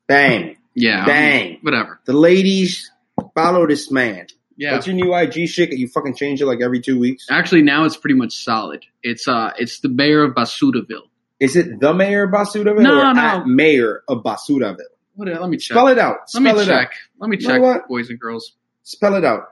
Bang. 0.07 0.57
yeah, 0.75 1.05
Bang. 1.05 1.59
whatever. 1.61 1.99
The 2.05 2.13
ladies 2.13 2.91
follow 3.35 3.67
this 3.67 3.91
man. 3.91 4.27
Yeah. 4.57 4.73
What's 4.73 4.87
your 4.87 4.95
new 4.95 5.13
IG 5.15 5.47
shit? 5.47 5.71
You 5.71 5.87
fucking 5.87 6.15
change 6.15 6.41
it 6.41 6.45
like 6.45 6.59
every 6.61 6.81
two 6.81 6.99
weeks? 6.99 7.27
Actually, 7.31 7.61
now 7.61 7.85
it's 7.85 7.95
pretty 7.95 8.15
much 8.15 8.33
solid. 8.43 8.83
It's 9.03 9.25
uh, 9.27 9.51
it's 9.57 9.79
the 9.79 9.87
mayor 9.89 10.23
of 10.23 10.33
Basuraville. 10.35 11.07
Is 11.39 11.55
it 11.55 11.79
the 11.79 11.93
mayor 11.93 12.23
of 12.25 12.31
Basuraville 12.31 12.81
No, 12.81 12.99
or 13.09 13.13
no. 13.13 13.21
at 13.21 13.47
mayor 13.47 14.03
of 14.09 14.21
Basuraville? 14.23 14.79
What? 15.19 15.41
Let 15.41 15.49
me 15.49 15.57
check. 15.57 15.75
Spell 15.75 15.87
it 15.89 15.99
out. 15.99 16.17
Let 16.33 16.43
me 16.43 16.49
it 16.51 16.65
check. 16.65 16.87
out. 16.87 16.91
Let 17.19 17.29
me 17.29 17.37
You 17.39 17.47
know 17.49 17.73
check, 17.73 17.87
boys 17.89 18.09
and 18.09 18.17
girls. 18.17 18.53
Spell 18.83 19.15
it 19.15 19.25
out. 19.25 19.49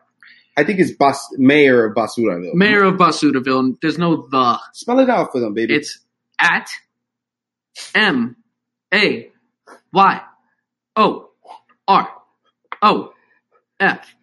I 0.56 0.64
think 0.64 0.80
it's 0.80 0.92
Bas- 0.92 1.28
mayor 1.38 1.86
of 1.86 1.94
Basuraville. 1.96 2.54
Mayor 2.54 2.84
of 2.86 2.96
Basuraville. 2.96 3.76
There's 3.82 3.98
no 3.98 4.28
the. 4.28 4.60
Spell 4.74 5.00
it 5.00 5.10
out 5.10 5.34
for 5.34 5.42
them, 5.42 5.54
baby. 5.54 5.76
It's 5.76 6.00
at 6.40 6.70
M 7.94 8.38
A 8.94 9.30
Y 9.92 10.22
O 10.96 11.30
R 11.86 12.10
O 12.82 13.14
F 13.80 14.16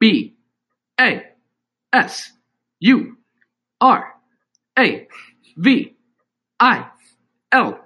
B 0.00 0.34
A 1.00 1.22
S 1.92 2.32
U 2.80 3.16
R 3.80 4.12
A 4.76 5.08
V 5.56 5.96
I 6.58 6.86
L 7.52 7.78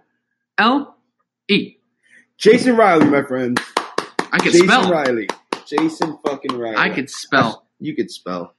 L 0.56 0.96
E. 1.48 1.76
Jason 2.44 2.76
Riley, 2.76 3.06
my 3.06 3.22
friend. 3.22 3.58
I 4.30 4.38
can 4.38 4.52
spell. 4.52 4.52
Jason 4.52 4.68
spell. 4.68 4.90
Riley. 4.90 5.28
Jason 5.66 6.18
fucking 6.26 6.58
Riley. 6.58 6.76
I 6.76 6.90
can 6.90 7.08
spell. 7.08 7.64
You 7.80 7.96
could 7.96 8.10
spell 8.10 8.54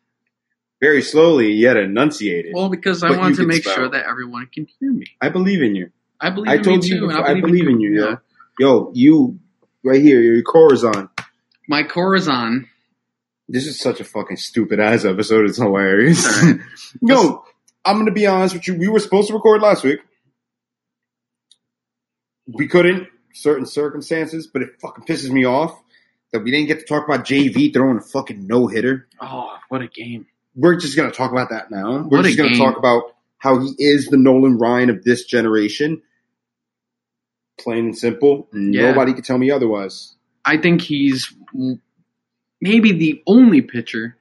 very 0.81 1.03
slowly, 1.03 1.51
yet 1.51 1.77
enunciated. 1.77 2.53
Well, 2.55 2.69
because 2.69 3.03
I 3.03 3.11
wanted 3.11 3.37
to 3.37 3.45
make 3.45 3.61
spell. 3.61 3.75
sure 3.75 3.89
that 3.89 4.05
everyone 4.07 4.47
can 4.51 4.67
hear 4.79 4.91
me. 4.91 5.05
I 5.21 5.29
believe 5.29 5.61
in 5.61 5.75
you. 5.75 5.91
I 6.19 6.31
believe 6.31 6.49
I 6.49 6.55
in 6.55 6.63
told 6.63 6.83
you 6.83 6.95
too. 6.99 7.07
before, 7.07 7.27
and 7.27 7.37
I 7.37 7.41
believe 7.41 7.67
in 7.67 7.79
you, 7.79 7.91
yo. 7.93 8.09
Yeah. 8.09 8.15
Yo, 8.57 8.91
you 8.95 9.39
right 9.83 10.01
here. 10.01 10.19
Your 10.19 10.41
Corazon. 10.41 11.09
My 11.67 11.83
Corazon. 11.83 12.67
This 13.47 13.67
is 13.67 13.79
such 13.79 13.99
a 13.99 14.03
fucking 14.03 14.37
stupid 14.37 14.79
ass 14.79 15.05
episode. 15.05 15.45
It's 15.47 15.57
hilarious. 15.59 16.25
It's 16.25 16.37
all 16.43 16.43
right. 16.53 16.59
no, 17.01 17.43
I'm 17.85 17.99
gonna 17.99 18.11
be 18.11 18.25
honest 18.25 18.55
with 18.55 18.67
you. 18.67 18.75
We 18.79 18.87
were 18.87 18.99
supposed 18.99 19.27
to 19.27 19.35
record 19.35 19.61
last 19.61 19.83
week. 19.83 19.99
We 22.47 22.67
couldn't, 22.67 23.07
certain 23.35 23.65
circumstances, 23.65 24.47
but 24.47 24.61
it 24.61 24.69
fucking 24.81 25.05
pisses 25.05 25.29
me 25.29 25.45
off 25.45 25.79
that 26.31 26.43
we 26.43 26.51
didn't 26.51 26.67
get 26.67 26.79
to 26.79 26.85
talk 26.85 27.05
about 27.07 27.25
JV 27.25 27.73
throwing 27.73 27.97
a 27.97 28.01
fucking 28.01 28.47
no 28.47 28.67
hitter. 28.67 29.07
Oh, 29.21 29.55
what 29.69 29.81
a 29.81 29.87
game. 29.87 30.25
We're 30.55 30.75
just 30.77 30.95
gonna 30.97 31.11
talk 31.11 31.31
about 31.31 31.49
that 31.49 31.69
now. 31.69 31.97
We're 32.03 32.19
What 32.19 32.25
just 32.25 32.37
gonna 32.37 32.49
game. 32.49 32.57
talk 32.59 32.77
about 32.77 33.15
how 33.37 33.59
he 33.59 33.75
is 33.77 34.07
the 34.07 34.17
Nolan 34.17 34.57
Ryan 34.57 34.89
of 34.89 35.03
this 35.03 35.25
generation. 35.25 36.01
Plain 37.59 37.85
and 37.85 37.97
simple. 37.97 38.47
Yeah. 38.53 38.91
Nobody 38.91 39.13
can 39.13 39.23
tell 39.23 39.37
me 39.37 39.51
otherwise. 39.51 40.15
I 40.43 40.57
think 40.57 40.81
he's 40.81 41.33
maybe 42.61 42.91
the 42.93 43.21
only 43.27 43.61
pitcher 43.61 44.17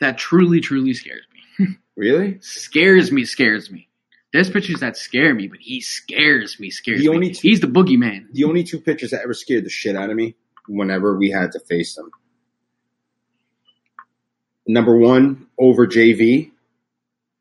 that 0.00 0.16
truly, 0.18 0.60
truly 0.60 0.94
scares 0.94 1.22
me. 1.32 1.66
Really? 1.96 2.38
Scares 2.42 3.10
me, 3.10 3.24
scares 3.24 3.72
me. 3.72 3.87
There's 4.32 4.50
pitchers 4.50 4.80
that 4.80 4.96
scare 4.96 5.34
me, 5.34 5.48
but 5.48 5.58
he 5.60 5.80
scares 5.80 6.60
me, 6.60 6.70
scares 6.70 7.00
The 7.00 7.08
me. 7.08 7.14
only 7.14 7.30
two- 7.30 7.48
He's 7.48 7.60
the 7.60 7.66
boogeyman. 7.66 8.26
The 8.32 8.44
only 8.44 8.62
two 8.62 8.78
pitchers 8.80 9.10
that 9.12 9.22
ever 9.22 9.32
scared 9.34 9.64
the 9.64 9.70
shit 9.70 9.96
out 9.96 10.10
of 10.10 10.16
me 10.16 10.36
whenever 10.66 11.16
we 11.16 11.30
had 11.30 11.52
to 11.52 11.60
face 11.60 11.94
them. 11.94 12.10
Number 14.66 14.96
one 14.96 15.46
over 15.58 15.86
JV, 15.86 16.50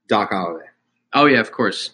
Doc 0.07 0.31
Halladay. 0.31 0.61
Oh 1.13 1.25
yeah, 1.25 1.39
of 1.41 1.51
course. 1.51 1.91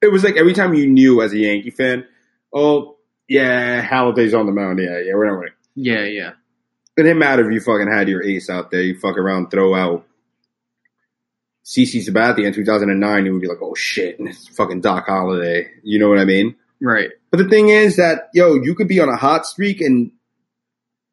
It 0.00 0.12
was 0.12 0.22
like 0.24 0.36
every 0.36 0.52
time 0.54 0.74
you 0.74 0.86
knew 0.86 1.20
as 1.22 1.32
a 1.32 1.38
Yankee 1.38 1.70
fan, 1.70 2.06
oh 2.52 2.96
yeah, 3.28 3.84
Halladay's 3.84 4.34
on 4.34 4.46
the 4.46 4.52
mound. 4.52 4.78
Yeah, 4.78 4.98
yeah, 5.00 5.14
we're 5.14 5.26
not 5.28 5.38
winning. 5.38 5.54
Yeah, 5.74 6.04
yeah. 6.04 6.30
It 6.96 7.02
didn't 7.04 7.18
matter 7.18 7.46
if 7.48 7.52
you 7.52 7.60
fucking 7.60 7.90
had 7.90 8.08
your 8.08 8.22
ace 8.22 8.50
out 8.50 8.70
there. 8.70 8.82
You 8.82 8.98
fuck 8.98 9.16
around, 9.16 9.50
throw 9.50 9.74
out 9.74 10.06
CC 11.64 12.04
Sabathia 12.06 12.46
in 12.46 12.52
2009, 12.52 13.26
you 13.26 13.32
would 13.32 13.42
be 13.42 13.48
like, 13.48 13.62
oh 13.62 13.74
shit, 13.74 14.18
and 14.18 14.28
it's 14.28 14.48
fucking 14.48 14.80
Doc 14.80 15.06
Halladay. 15.06 15.66
You 15.82 15.98
know 15.98 16.08
what 16.08 16.18
I 16.18 16.24
mean? 16.24 16.56
Right. 16.80 17.10
But 17.30 17.38
the 17.38 17.48
thing 17.48 17.68
is 17.68 17.96
that, 17.96 18.28
yo, 18.34 18.54
you 18.54 18.74
could 18.74 18.88
be 18.88 18.98
on 19.00 19.08
a 19.08 19.16
hot 19.16 19.46
streak 19.46 19.80
and 19.80 20.10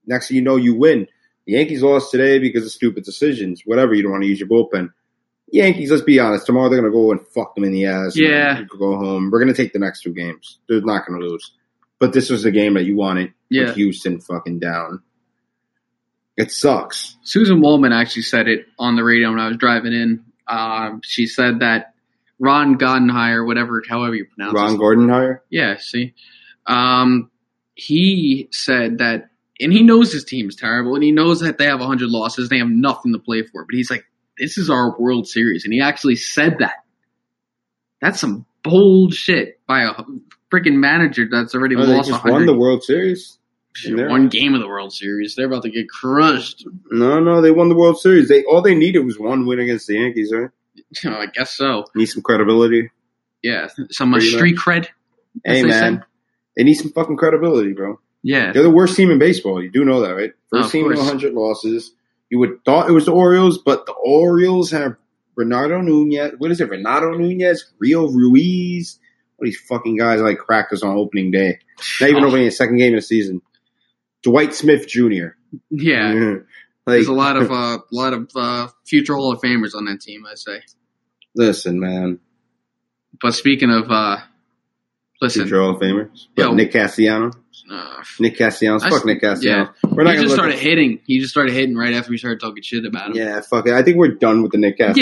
next 0.07 0.27
thing 0.27 0.35
you 0.37 0.41
know, 0.43 0.55
you 0.55 0.75
win. 0.75 1.07
The 1.45 1.53
Yankees 1.53 1.83
lost 1.83 2.11
today 2.11 2.39
because 2.39 2.63
of 2.65 2.71
stupid 2.71 3.03
decisions. 3.03 3.61
Whatever, 3.65 3.93
you 3.93 4.01
don't 4.03 4.11
want 4.11 4.23
to 4.23 4.29
use 4.29 4.39
your 4.39 4.49
bullpen. 4.49 4.89
Yankees, 5.51 5.89
let's 5.91 6.03
be 6.03 6.19
honest, 6.19 6.45
tomorrow 6.45 6.69
they're 6.69 6.79
going 6.81 6.91
to 6.91 6.95
go 6.95 7.11
and 7.11 7.27
fuck 7.27 7.55
them 7.55 7.63
in 7.63 7.71
the 7.71 7.85
ass. 7.85 8.15
Yeah. 8.15 8.61
Go 8.63 8.97
home. 8.97 9.29
We're 9.31 9.39
going 9.43 9.53
to 9.53 9.59
take 9.63 9.73
the 9.73 9.79
next 9.79 10.01
two 10.01 10.13
games. 10.13 10.59
They're 10.67 10.81
not 10.81 11.07
going 11.07 11.19
to 11.19 11.25
lose. 11.27 11.53
But 11.99 12.13
this 12.13 12.29
was 12.29 12.45
a 12.45 12.51
game 12.51 12.75
that 12.75 12.85
you 12.85 12.95
wanted 12.95 13.33
Yeah. 13.49 13.65
with 13.65 13.75
Houston 13.75 14.19
fucking 14.19 14.59
down. 14.59 15.01
It 16.37 16.51
sucks. 16.51 17.17
Suzyn 17.25 17.61
Waldman 17.61 17.91
actually 17.91 18.21
said 18.21 18.47
it 18.47 18.67
on 18.77 18.95
the 18.95 19.03
radio 19.03 19.29
when 19.29 19.39
I 19.39 19.47
was 19.47 19.57
driving 19.57 19.93
in. 19.93 20.23
Um, 20.49 21.01
she 21.03 21.27
said 21.27 21.59
that 21.59 21.93
Ron 22.39 22.77
Gardenhire, 22.77 23.45
whatever, 23.45 23.81
however 23.87 24.15
you 24.15 24.25
pronounce 24.25 24.53
Ron 24.55 24.75
it. 24.75 24.77
Gordon 24.77 25.09
hire? 25.09 25.43
Yeah, 25.49 25.77
see. 25.77 26.13
Um, 26.65 27.29
he 27.75 28.49
said 28.51 28.97
that, 28.97 29.29
and 29.59 29.71
he 29.71 29.83
knows 29.83 30.11
his 30.11 30.23
team 30.23 30.47
is 30.49 30.55
terrible, 30.55 30.95
and 30.95 31.03
he 31.03 31.11
knows 31.11 31.39
that 31.41 31.57
they 31.57 31.65
have 31.65 31.79
100 31.79 32.09
losses, 32.09 32.49
they 32.49 32.57
have 32.59 32.69
nothing 32.69 33.13
to 33.13 33.19
play 33.19 33.43
for, 33.43 33.65
but 33.65 33.75
he's 33.75 33.91
like, 33.91 34.05
this 34.37 34.57
is 34.57 34.69
our 34.69 34.97
World 34.99 35.27
Series, 35.27 35.65
and 35.65 35.73
he 35.73 35.81
actually 35.81 36.15
said 36.15 36.57
that. 36.59 36.75
That's 38.01 38.19
some 38.19 38.45
bold 38.63 39.13
shit 39.13 39.59
by 39.67 39.81
a 39.83 39.93
freaking 40.51 40.75
manager 40.77 41.25
that's 41.29 41.53
already 41.53 41.75
Oh, 41.75 41.85
they 41.85 41.93
lost 41.93 42.09
just 42.09 42.23
100. 42.23 42.31
won 42.31 42.45
the 42.45 42.55
World 42.57 42.83
Series. 42.83 43.37
Shit, 43.73 44.09
one 44.09 44.27
game 44.29 44.55
of 44.55 44.61
the 44.61 44.67
World 44.67 44.91
Series. 44.93 45.35
They're 45.35 45.45
about 45.45 45.63
to 45.63 45.69
get 45.69 45.87
crushed. 45.89 46.65
No, 46.91 47.19
no, 47.19 47.39
they 47.41 47.51
won 47.51 47.69
the 47.69 47.75
World 47.75 47.99
Series. 47.99 48.27
They 48.27 48.43
all 48.43 48.61
they 48.61 48.75
needed 48.75 48.99
was 49.05 49.19
one 49.19 49.45
win 49.45 49.59
against 49.59 49.87
the 49.87 49.95
Yankees, 49.95 50.33
right? 50.33 50.49
I 51.05 51.27
guess 51.27 51.55
so. 51.55 51.85
Need 51.95 52.07
some 52.07 52.23
credibility. 52.23 52.89
Yeah, 53.43 53.67
some 53.91 54.13
uh, 54.13 54.19
street 54.19 54.57
cred. 54.57 54.87
Hey 55.45 55.61
they 55.61 55.67
man, 55.67 55.99
say. 55.99 56.03
they 56.57 56.63
need 56.63 56.73
some 56.73 56.91
fucking 56.91 57.15
credibility, 57.17 57.73
bro. 57.73 57.99
Yeah, 58.21 58.51
They're 58.51 58.63
the 58.63 58.69
worst 58.69 58.97
team 58.97 59.11
in 59.11 59.19
baseball. 59.19 59.63
You 59.63 59.71
do 59.71 59.85
know 59.85 60.01
that, 60.01 60.13
right? 60.13 60.31
Oh, 60.51 60.57
First 60.57 60.65
of 60.67 60.71
team 60.73 60.87
with 60.87 60.95
course. 60.97 61.07
100 61.07 61.33
losses. 61.33 61.93
You 62.29 62.39
would 62.39 62.65
thought 62.65 62.89
it 62.89 62.93
was 62.93 63.05
the 63.05 63.13
Orioles, 63.13 63.59
but 63.59 63.85
the 63.85 63.93
Orioles 63.93 64.69
have 64.71 64.97
Bernardo 65.35 65.79
Nunez. 65.79 66.33
What 66.37 66.51
is 66.51 66.59
it? 66.59 66.69
Renato 66.69 67.13
Nunez, 67.17 67.71
Rio 67.79 68.07
Ruiz. 68.07 68.99
All 69.39 69.45
these 69.45 69.59
fucking 69.61 69.95
guys 69.95 70.19
like 70.19 70.37
cracked 70.37 70.73
us 70.73 70.83
on 70.83 70.97
opening 70.97 71.31
day. 71.31 71.59
Not 72.01 72.09
even 72.09 72.23
Oh. 72.25 72.27
opening 72.27 72.45
the 72.45 72.51
second 72.51 72.75
game 72.77 72.93
of 72.93 72.97
the 72.97 73.01
season. 73.05 73.41
Dwight 74.23 74.53
Smith 74.53 74.87
Jr. 74.87 75.27
yeah. 75.69 76.13
like, 76.13 76.43
There's 76.85 77.07
a 77.07 77.13
lot 77.13 77.37
of 77.37 77.51
uh, 77.51 77.79
lot 77.91 78.13
of 78.13 78.29
uh, 78.35 78.67
future 78.85 79.15
Hall 79.15 79.31
of 79.31 79.41
Famers 79.41 79.75
on 79.75 79.85
that 79.85 80.01
team, 80.01 80.25
I 80.25 80.35
say. 80.35 80.61
listen, 81.35 81.79
man. 81.79 82.19
But 83.21 83.33
speaking 83.33 83.69
of, 83.69 83.89
uh, 83.89 84.17
listen, 85.21 85.43
Future 85.43 85.61
Hall 85.61 85.71
of 85.71 85.81
Famers. 85.81 86.27
Yo. 86.37 86.53
Nick 86.53 86.71
Castellanos. 86.71 87.35
uh, 87.69 88.03
Nick 88.19 88.37
Castellanos. 88.37 88.83
I- 88.83 88.89
Fuck 88.89 89.05
Nick 89.05 89.21
Castellanos. 89.21 89.69
We're 89.83 90.03
he 90.03 90.09
not 90.09 90.15
just 90.15 90.27
gonna 90.27 90.33
started 90.35 90.59
hitting. 90.59 90.99
He 91.05 91.19
just 91.19 91.31
started 91.31 91.53
hitting 91.53 91.75
right 91.75 91.93
after 91.93 92.11
we 92.11 92.17
started 92.17 92.39
talking 92.39 92.63
shit 92.63 92.85
about 92.85 93.11
him. 93.11 93.17
Yeah, 93.17 93.41
fuck 93.41 93.67
it. 93.67 93.73
I 93.73 93.83
think 93.83 93.97
we're 93.97 94.15
done 94.15 94.41
with 94.41 94.51
the 94.53 94.57
Nick 94.57 94.77
Castellanos. 94.77 94.97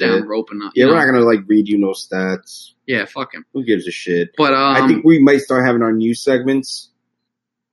yeah, 0.00 0.06
we're 0.08 0.18
down 0.18 0.28
roping 0.28 0.60
up. 0.62 0.72
Yeah, 0.74 0.86
we're 0.86 0.92
know? 0.92 0.98
not 0.98 1.06
gonna 1.06 1.24
like 1.24 1.40
read 1.46 1.68
you 1.68 1.78
no 1.78 1.92
stats. 1.92 2.72
Yeah, 2.86 3.04
fuck 3.06 3.34
him. 3.34 3.44
Who 3.54 3.64
gives 3.64 3.86
a 3.88 3.90
shit? 3.90 4.30
But 4.36 4.52
um, 4.52 4.76
I 4.76 4.86
think 4.86 5.04
we 5.04 5.18
might 5.18 5.40
start 5.40 5.64
having 5.66 5.82
our 5.82 5.92
new 5.92 6.14
segments, 6.14 6.90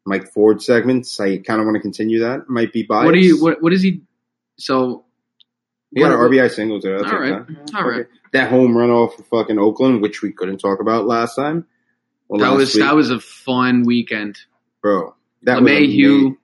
Mike 0.06 0.32
Ford 0.34 0.62
segments. 0.62 1.20
I 1.20 1.38
kind 1.38 1.60
of 1.60 1.66
want 1.66 1.76
to 1.76 1.82
continue 1.82 2.20
that. 2.20 2.50
Might 2.50 2.74
be 2.74 2.84
biased. 2.84 3.06
what 3.06 3.14
do 3.14 3.20
you? 3.20 3.42
What 3.42 3.62
what 3.62 3.74
is 3.74 3.82
he? 3.82 4.02
So 4.58 5.06
We 5.92 6.02
got 6.02 6.12
an 6.12 6.18
RBI 6.20 6.52
single 6.52 6.80
today. 6.82 6.96
I'll 7.04 7.14
All 7.14 7.20
right, 7.20 7.48
that. 7.48 7.76
all 7.76 7.88
right. 7.90 8.00
Okay. 8.02 8.10
That 8.34 8.50
home 8.50 8.76
run 8.78 8.90
off 8.90 9.18
of 9.20 9.28
fucking 9.28 9.60
Oakland, 9.60 10.02
which 10.02 10.22
we 10.22 10.32
couldn't 10.32 10.58
talk 10.58 10.80
about 10.82 11.06
last 11.06 11.36
time. 11.36 11.66
Well, 12.28 12.40
That 12.40 12.50
last 12.52 12.58
was 12.58 12.76
week. 12.76 12.84
that 12.84 12.96
was 12.96 13.12
a 13.12 13.20
fun 13.20 13.84
weekend. 13.84 14.38
bro. 14.82 15.14
That 15.44 15.62
was 15.62 15.72
amazing. 15.72 16.38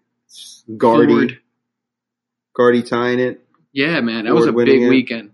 Gardy, 0.78 1.08
Ford. 1.14 1.40
Gardy 2.56 2.84
tying 2.84 3.20
it. 3.20 3.42
Yeah, 3.72 4.02
man, 4.02 4.26
that 4.26 4.34
was 4.36 4.46
a 4.46 4.52
big 4.52 4.82
it. 4.84 4.90
weekend, 4.90 5.32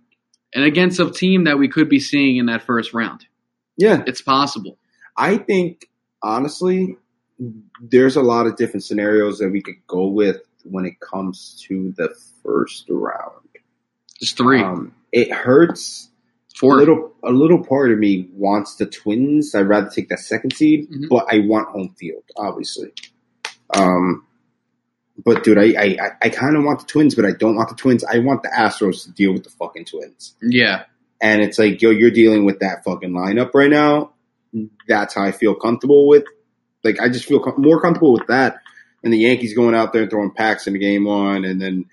and 0.54 0.64
against 0.64 1.00
a 1.00 1.10
team 1.10 1.46
that 1.46 1.58
we 1.58 1.68
could 1.68 1.90
be 1.90 2.00
seeing 2.00 2.38
in 2.38 2.46
that 2.48 2.64
first 2.64 2.94
round. 2.94 3.26
Yeah, 3.78 4.04
It's 4.08 4.22
possible. 4.22 4.78
I 5.18 5.38
think 5.38 5.90
honestly, 6.22 6.98
there's 7.82 8.15
a 8.15 8.21
lot 8.21 8.48
of 8.48 8.56
different 8.56 8.84
scenarios 8.84 9.39
that 9.39 9.50
we 9.50 9.62
could 9.62 9.86
go 9.88 10.08
with 10.08 10.41
when 10.63 10.86
it 10.86 11.00
comes 11.00 11.62
to 11.67 11.93
the 11.98 12.13
first 12.43 12.86
round. 12.89 13.34
Just 14.19 14.38
three, 14.38 14.62
Um, 14.62 14.93
it 15.12 15.32
hurts. 15.32 16.10
four. 16.58 16.76
A 16.76 16.78
little, 16.78 17.13
a 17.21 17.32
little 17.32 17.62
part 17.63 17.91
of 17.91 18.00
me 18.00 18.30
wants 18.34 18.76
the 18.78 18.86
Twins. 18.86 19.54
I'd 19.54 19.67
rather 19.67 19.89
take 19.89 20.08
that 20.10 20.19
second 20.19 20.54
seed, 20.54 20.89
Mhm. 20.89 21.10
but 21.10 21.26
I 21.30 21.39
want 21.39 21.67
home 21.67 21.93
field, 22.00 22.24
obviously. 22.38 22.93
Um, 23.74 24.26
but 25.24 25.43
dude, 25.43 25.58
I, 25.58 25.74
I, 25.78 25.86
I- 26.02 26.12
I 26.24 26.30
kind 26.30 26.56
of 26.56 26.63
want 26.63 26.80
the 26.80 26.86
Twins, 26.86 27.13
but 27.15 27.26
I 27.26 27.32
don't 27.32 27.56
want 27.58 27.67
the 27.69 27.76
Twins. 27.76 28.04
I 28.06 28.19
want 28.19 28.41
the 28.43 28.50
Astros 28.50 29.04
to 29.04 29.12
deal 29.12 29.34
with 29.34 29.43
the 29.43 29.50
fucking 29.50 29.84
Twins. 29.86 30.36
yeah, 30.41 30.84
And 31.21 31.41
it's 31.41 31.60
like, 31.60 31.82
yo, 31.82 31.89
you're 31.89 32.12
dealing 32.12 32.45
with 32.45 32.60
that 32.60 32.84
fucking 32.86 33.12
lineup 33.12 33.54
right 33.54 33.69
now. 33.69 34.13
That's 34.88 35.13
how 35.13 35.24
I 35.24 35.32
feel 35.32 35.56
comfortable 35.56 36.08
with. 36.08 36.24
Like, 36.86 37.00
I 37.02 37.10
just 37.10 37.26
feel 37.26 37.39
com- 37.41 37.56
more 37.58 37.82
comfortable 37.82 38.13
with 38.13 38.28
that. 38.28 38.60
And 39.04 39.12
the 39.12 39.17
Yankees 39.19 39.54
going 39.54 39.76
out 39.76 39.91
there 39.91 40.04
and 40.04 40.10
throwing 40.10 40.32
Pax 40.32 40.67
in 40.67 40.80
game 40.80 41.04
one, 41.04 41.43
and 41.43 41.62
then 41.62 41.86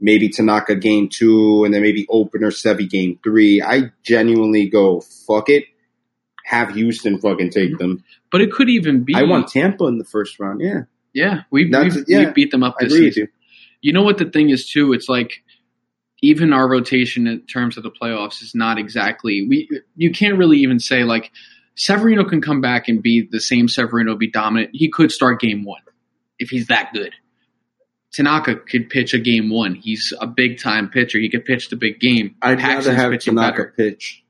maybe 0.00 0.28
Tanaka 0.28 0.74
game 0.74 1.08
two, 1.08 1.64
and 1.64 1.72
then 1.72 1.82
maybe 1.82 2.06
opener 2.10 2.50
Sevy 2.50 2.88
game 2.90 3.18
three. 3.22 3.62
I 3.62 3.92
genuinely 4.02 4.68
go, 4.68 5.00
fuck 5.00 5.48
it. 5.48 5.64
Have 6.44 6.74
Houston 6.74 7.18
fucking 7.18 7.50
take 7.50 7.78
them. 7.78 8.02
but 8.32 8.40
it 8.40 8.50
could 8.50 8.68
even 8.68 9.04
be. 9.04 9.14
I 9.14 9.22
want 9.22 9.48
Tampa 9.48 9.84
in 9.86 9.98
the 9.98 10.04
first 10.04 10.40
round. 10.40 10.60
Yeah. 10.60 10.82
Yeah, 11.12 11.42
we 11.50 11.64
we, 11.66 11.90
yeah, 12.06 12.30
beat 12.30 12.50
them 12.50 12.62
up 12.62 12.76
I 12.80 12.84
this 12.84 12.92
agree 12.92 13.06
with 13.06 13.14
season. 13.14 13.28
you. 13.80 13.88
You 13.88 13.92
know 13.92 14.02
what 14.02 14.18
the 14.18 14.26
thing 14.26 14.50
is 14.50 14.68
too? 14.68 14.92
It's 14.92 15.08
like 15.08 15.42
even 16.22 16.52
our 16.52 16.68
rotation 16.68 17.26
in 17.26 17.40
terms 17.46 17.76
of 17.76 17.82
the 17.82 17.90
playoffs 17.90 18.42
is 18.42 18.54
not 18.54 18.78
exactly 18.78 19.46
we. 19.48 19.68
You 19.96 20.12
can't 20.12 20.38
really 20.38 20.58
even 20.58 20.78
say 20.78 21.02
like 21.04 21.32
Severino 21.76 22.24
can 22.28 22.40
come 22.42 22.60
back 22.60 22.88
and 22.88 23.02
be 23.02 23.26
the 23.30 23.40
same 23.40 23.68
Severino, 23.68 24.14
be 24.16 24.30
dominant. 24.30 24.70
He 24.72 24.90
could 24.90 25.10
start 25.12 25.40
game 25.40 25.64
one 25.64 25.80
if 26.38 26.50
he's 26.50 26.66
that 26.68 26.92
good. 26.92 27.12
Tanaka 28.12 28.56
could 28.56 28.90
pitch 28.90 29.14
a 29.14 29.18
game 29.18 29.50
one. 29.50 29.74
He's 29.76 30.12
a 30.20 30.26
big 30.26 30.58
time 30.58 30.88
pitcher. 30.88 31.18
He 31.18 31.30
could 31.30 31.44
pitch 31.44 31.68
the 31.70 31.76
big 31.76 32.00
game. 32.00 32.34
I'd 32.42 32.58
Paxton's 32.58 32.86
rather 32.98 33.12
have 33.12 33.20
Tanaka 33.20 33.56
better. 33.62 33.74
pitch. 33.76 34.24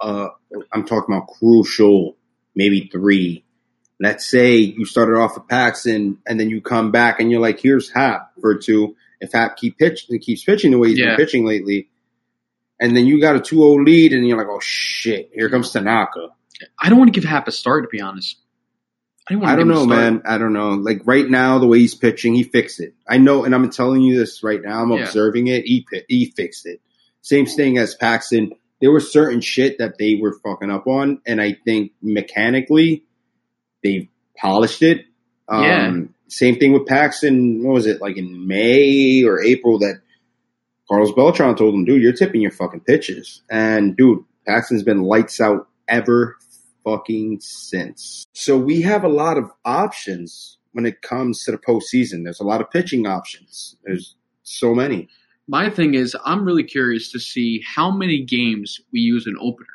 Uh, 0.00 0.28
I'm 0.72 0.84
talking 0.84 1.14
about 1.14 1.28
crucial, 1.28 2.16
maybe 2.54 2.88
three. 2.92 3.44
Let's 4.00 4.26
say 4.26 4.56
you 4.56 4.84
started 4.84 5.16
off 5.16 5.36
with 5.36 5.48
Paxton, 5.48 6.18
and 6.26 6.38
then 6.38 6.50
you 6.50 6.60
come 6.60 6.90
back 6.90 7.18
and 7.20 7.30
you're 7.30 7.40
like, 7.40 7.60
"Here's 7.60 7.90
Hap 7.90 8.32
for 8.40 8.56
two. 8.58 8.94
If 9.20 9.32
Hap 9.32 9.56
keep 9.56 9.78
pitch, 9.78 10.06
keeps 10.20 10.44
pitching 10.44 10.72
the 10.72 10.78
way 10.78 10.88
he's 10.88 10.98
Yeah. 10.98 11.10
been 11.10 11.16
pitching 11.24 11.46
lately, 11.46 11.88
and 12.80 12.96
then 12.96 13.06
you 13.06 13.20
got 13.20 13.36
a 13.36 13.40
2-0 13.40 13.84
lead, 13.84 14.12
and 14.12 14.26
you're 14.26 14.38
like, 14.38 14.48
"Oh 14.50 14.60
shit, 14.60 15.30
here 15.34 15.48
comes 15.48 15.70
Tanaka." 15.72 16.28
I 16.78 16.88
don't 16.88 16.98
want 16.98 17.12
to 17.12 17.18
give 17.20 17.28
Hap 17.28 17.48
a 17.48 17.52
start 17.52 17.84
to 17.84 17.88
be 17.88 18.00
honest. 18.00 18.38
I, 19.28 19.34
wanna 19.34 19.52
I 19.52 19.56
don't 19.56 19.68
know, 19.68 19.84
man. 19.86 20.22
I 20.24 20.38
don't 20.38 20.52
know. 20.52 20.70
Like 20.70 21.00
right 21.04 21.28
now, 21.28 21.58
the 21.58 21.66
way 21.66 21.80
he's 21.80 21.94
pitching, 21.96 22.34
he 22.34 22.44
fixed 22.44 22.80
it. 22.80 22.94
I 23.08 23.18
know, 23.18 23.44
and 23.44 23.54
I'm 23.54 23.68
telling 23.70 24.02
you 24.02 24.16
this 24.18 24.42
right 24.44 24.60
now. 24.62 24.82
I'm 24.82 24.92
Yeah. 24.92 25.02
observing 25.04 25.48
it. 25.48 25.64
He 25.64 25.84
he 26.08 26.32
fixed 26.36 26.64
it. 26.66 26.80
Same 27.22 27.44
thing 27.46 27.76
as 27.76 27.94
Paxton. 27.96 28.52
There 28.80 28.92
were 28.92 29.00
certain 29.00 29.40
shit 29.40 29.78
that 29.78 29.98
they 29.98 30.14
were 30.14 30.38
fucking 30.44 30.70
up 30.70 30.86
on, 30.86 31.20
and 31.26 31.40
I 31.40 31.56
think 31.64 31.92
mechanically 32.02 33.04
they 33.82 34.08
polished 34.36 34.82
it. 34.82 35.06
Um, 35.48 35.62
Yeah. 35.64 36.00
Same 36.28 36.56
thing 36.58 36.72
with 36.72 36.86
Paxton. 36.86 37.62
What 37.64 37.74
was 37.74 37.86
it 37.86 38.00
like 38.00 38.16
in 38.16 38.46
May 38.48 39.22
or 39.24 39.40
April 39.42 39.78
that 39.80 40.00
Carlos 40.88 41.12
Beltran 41.12 41.56
told 41.56 41.74
him, 41.74 41.84
"Dude, 41.84 42.02
you're 42.02 42.12
tipping 42.12 42.40
your 42.40 42.50
fucking 42.50 42.80
pitches." 42.80 43.42
And 43.50 43.96
dude, 43.96 44.24
Paxton's 44.46 44.82
been 44.82 45.02
lights 45.02 45.40
out 45.40 45.68
ever 45.88 46.36
fucking 46.84 47.40
since. 47.40 48.24
So 48.32 48.56
we 48.56 48.82
have 48.82 49.02
a 49.02 49.08
lot 49.08 49.38
of 49.38 49.50
options 49.64 50.58
when 50.72 50.86
it 50.86 51.02
comes 51.02 51.42
to 51.44 51.50
the 51.50 51.58
postseason. 51.58 52.22
There's 52.22 52.40
a 52.40 52.44
lot 52.44 52.60
of 52.60 52.70
pitching 52.70 53.06
options. 53.06 53.76
There's 53.84 54.14
so 54.42 54.74
many. 54.74 55.08
My 55.48 55.70
thing 55.70 55.94
is, 55.94 56.16
I'm 56.24 56.44
really 56.44 56.64
curious 56.64 57.10
to 57.12 57.18
see 57.18 57.62
how 57.66 57.90
many 57.90 58.24
games 58.24 58.80
we 58.92 59.00
use 59.00 59.26
an 59.26 59.36
opener. 59.40 59.66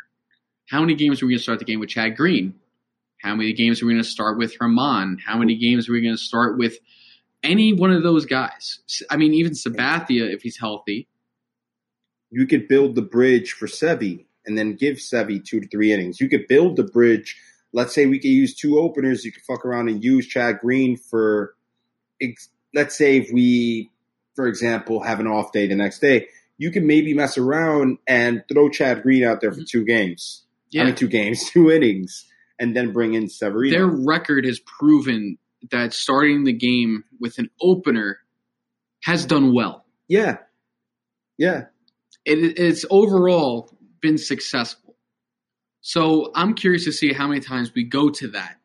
How 0.70 0.82
many 0.82 0.96
games 0.96 1.22
are 1.22 1.26
we 1.26 1.34
going 1.34 1.40
to 1.40 1.44
start 1.44 1.60
the 1.60 1.66
game 1.66 1.80
with 1.80 1.90
Chad 1.90 2.16
Green? 2.16 2.56
How 3.22 3.36
many 3.36 3.54
games 3.54 3.82
are 3.82 3.86
we 3.86 3.94
going 3.94 4.04
to 4.04 4.10
start 4.10 4.38
with 4.38 4.58
Germán? 4.58 5.18
How 5.26 5.38
many 5.38 5.58
games 5.58 5.88
are 5.88 5.94
we 5.94 6.02
going 6.02 6.16
to 6.16 6.22
start 6.22 6.58
with 6.58 6.78
any 7.44 7.74
one 7.74 7.92
of 7.92 8.04
those 8.04 8.26
guys? 8.26 8.80
I 9.10 9.18
mean, 9.18 9.34
even 9.34 9.54
Sabathia, 9.54 10.34
if 10.34 10.42
he's 10.42 10.58
healthy. 10.58 11.08
You 12.30 12.48
could 12.48 12.68
build 12.68 12.96
the 12.96 13.02
bridge 13.02 13.54
for 13.54 13.68
Sevy 13.68 14.26
and 14.46 14.58
then 14.58 14.76
give 14.76 14.98
Sevy 14.98 15.44
two 15.44 15.60
to 15.60 15.68
three 15.68 15.92
innings. 15.92 16.22
You 16.22 16.30
could 16.30 16.48
build 16.48 16.76
the 16.76 16.84
bridge. 16.84 17.38
Let's 17.74 17.94
say 17.94 18.06
we 18.06 18.20
could 18.20 18.32
use 18.32 18.56
two 18.56 18.80
openers. 18.80 19.26
You 19.26 19.32
could 19.32 19.44
fuck 19.44 19.66
around 19.66 19.90
and 19.90 20.04
use 20.04 20.28
Chad 20.28 20.60
Green 20.60 20.98
for, 20.98 21.56
ex- 22.22 22.50
let's 22.74 22.98
say 22.98 23.18
if 23.18 23.32
we, 23.32 23.90
for 24.36 24.48
example, 24.48 25.02
have 25.04 25.20
an 25.20 25.28
off 25.28 25.52
day 25.52 25.68
the 25.68 25.76
next 25.76 26.00
day, 26.00 26.28
you 26.58 26.72
can 26.72 26.86
maybe 26.86 27.14
mess 27.14 27.38
around 27.38 27.98
and 28.08 28.44
throw 28.52 28.70
Chad 28.70 29.04
Green 29.04 29.24
out 29.24 29.42
there 29.42 29.52
for 29.52 29.64
two 29.64 29.84
games. 29.84 30.44
I 30.78 30.84
mean, 30.86 30.96
two 30.96 31.08
games, 31.08 31.50
two 31.52 31.70
innings, 31.70 32.26
and 32.60 32.76
then 32.76 32.94
bring 32.94 33.14
in 33.14 33.28
Severino. 33.28 33.76
their 33.76 33.88
record 33.88 34.46
has 34.46 34.60
proven 34.60 35.38
that 35.70 35.94
starting 35.94 36.44
the 36.44 36.54
game 36.54 37.04
with 37.20 37.38
an 37.38 37.50
opener 37.62 38.20
has 39.04 39.26
done 39.26 39.54
well. 39.54 39.86
yeah, 40.08 40.38
yeah. 41.38 41.66
It, 42.24 42.60
it's 42.60 42.86
overall 42.92 43.76
been 44.02 44.18
successful. 44.20 44.96
So 45.82 46.32
I'm 46.36 46.54
curious 46.54 46.84
to 46.86 46.92
see 46.92 47.14
how 47.14 47.28
many 47.28 47.40
times 47.42 47.74
we 47.74 47.84
go 47.84 48.10
to 48.12 48.28
that. 48.30 48.58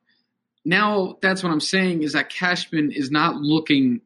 Now, 0.64 1.16
that's 1.22 1.42
what 1.42 1.52
I'm 1.52 1.60
saying 1.60 2.02
is 2.02 2.12
that 2.12 2.28
Cashman 2.28 2.90
is 2.92 3.10
not 3.10 3.36
looking 3.36 4.02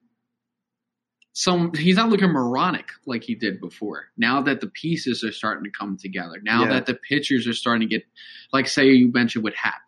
some 1.32 1.72
he's 1.74 1.96
not 1.96 2.08
looking 2.10 2.28
moronic 2.30 2.90
like 3.06 3.22
he 3.24 3.34
did 3.34 3.60
before. 3.60 4.06
Now 4.16 4.42
that 4.42 4.60
the 4.60 4.66
pieces 4.68 5.22
are 5.24 5.32
starting 5.32 5.64
to 5.64 5.70
come 5.70 5.96
together. 5.96 6.40
Now 6.42 6.64
Yeah. 6.64 6.70
that 6.70 6.86
the 6.86 6.94
pitchers 6.94 7.46
are 7.46 7.52
starting 7.54 7.88
to 7.88 7.94
get 7.94 8.04
like 8.52 8.66
say 8.68 8.86
you 8.90 9.10
mentioned 9.12 9.44
with 9.44 9.54
Hap. 9.54 9.80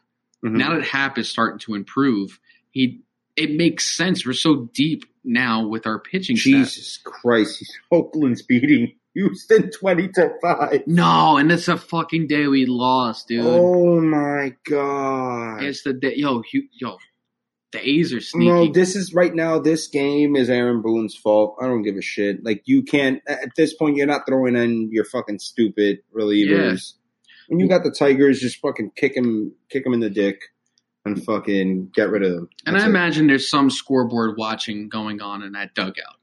Mhm. 0.45 0.53
Now 0.57 0.75
that 0.75 0.85
Hap 0.85 1.19
is 1.19 1.29
starting 1.29 1.59
to 1.61 1.75
improve, 1.75 2.38
he 2.73 3.03
it 3.37 3.53
makes 3.53 3.87
sense. 3.87 4.27
We're 4.27 4.33
so 4.33 4.69
deep 4.75 5.05
now 5.25 5.67
with 5.67 5.87
our 5.87 5.99
pitching 5.99 6.37
staff. 6.37 6.53
Jesus 6.53 6.99
Christ, 6.99 7.65
Oakland's 7.91 8.43
beating 8.43 8.93
Houston 9.15 9.71
twenty 9.71 10.09
to 10.09 10.31
five. 10.43 10.83
No, 10.87 11.37
and 11.37 11.53
it's 11.53 11.69
a 11.69 11.77
fucking 11.77 12.27
day 12.27 12.47
we 12.49 12.67
lost, 12.67 13.29
dude. 13.29 13.45
Oh 13.47 14.01
my 14.01 14.55
god! 14.69 15.63
It's 15.63 15.83
the 15.85 15.93
day, 15.93 16.15
yo, 16.17 16.43
yo, 16.73 16.99
the 17.73 17.89
A's 17.89 18.13
are 18.13 18.21
sneaky. 18.21 18.49
No, 18.49 18.73
this 18.73 18.97
is 18.97 19.15
right 19.15 19.35
now. 19.35 19.59
This 19.59 19.87
game 19.87 20.37
is 20.37 20.51
Aaron 20.51 20.83
Boone's 20.83 21.15
fault. 21.15 21.57
I 21.61 21.67
don't 21.67 21.83
give 21.83 21.97
a 21.97 22.03
shit. 22.03 22.45
Like 22.45 22.63
you 22.67 22.83
can't 22.83 23.23
at 23.27 23.55
this 23.57 23.75
point. 23.75 23.97
You're 23.97 24.07
not 24.07 24.27
throwing 24.27 24.57
in 24.57 24.91
your 24.93 25.05
fucking 25.05 25.39
stupid 25.39 26.01
relievers. 26.15 26.95
When 27.49 27.59
you 27.61 27.69
got 27.69 27.83
the 27.83 27.91
Tigers, 27.91 28.41
just 28.41 28.61
fucking 28.61 28.93
kick 28.97 29.17
him, 29.17 29.53
kick 29.69 29.85
him 29.85 29.93
in 29.93 30.01
the 30.01 30.09
dick, 30.09 30.41
and 31.05 31.23
fucking 31.25 31.91
get 31.95 32.11
rid 32.11 32.23
of 32.23 32.33
them. 32.33 32.49
and 32.67 32.75
That's 32.77 32.85
I 32.85 32.87
it. 32.87 32.91
imagine 32.91 33.27
there's 33.27 33.51
some 33.51 33.71
scoreboard 33.71 34.37
watching 34.37 34.88
going 34.88 35.21
on 35.21 35.43
in 35.43 35.53
that 35.53 35.75
dugout. 35.75 36.17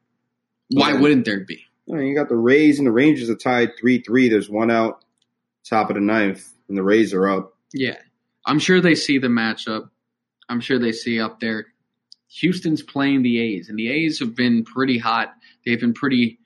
Why 0.71 0.91
Okay. 0.93 1.01
wouldn't 1.01 1.25
there 1.25 1.41
be? 1.45 1.63
I 1.91 1.95
mean, 1.95 2.07
you 2.07 2.15
got 2.15 2.29
the 2.29 2.35
Rays 2.37 2.77
and 2.77 2.87
the 2.87 2.91
Rangers 2.91 3.29
are 3.29 3.35
tied 3.35 3.71
three 3.79 3.99
three. 4.01 4.29
There's 4.29 4.49
one 4.49 4.69
out, 4.71 5.03
top 5.67 5.89
of 5.89 5.95
the 5.95 6.01
ninth, 6.01 6.47
and 6.67 6.77
the 6.77 6.83
Rays 6.83 7.13
are 7.13 7.27
up. 7.27 7.57
Yeah, 7.73 7.97
I'm 8.45 8.59
sure 8.59 8.79
they 8.79 8.95
see 8.95 9.17
the 9.17 9.27
matchup. 9.27 9.89
I'm 10.47 10.59
sure 10.61 10.77
they 10.79 10.91
see 10.91 11.19
up 11.19 11.39
there. 11.39 11.67
Houston's 12.31 12.83
playing 12.83 13.23
the 13.23 13.39
A's, 13.39 13.69
and 13.69 13.77
the 13.77 13.89
A's 13.91 14.19
have 14.19 14.35
been 14.35 14.63
pretty 14.63 14.99
hot. 14.99 15.33
They've 15.65 15.79
been 15.79 15.93
pretty. 15.95 16.37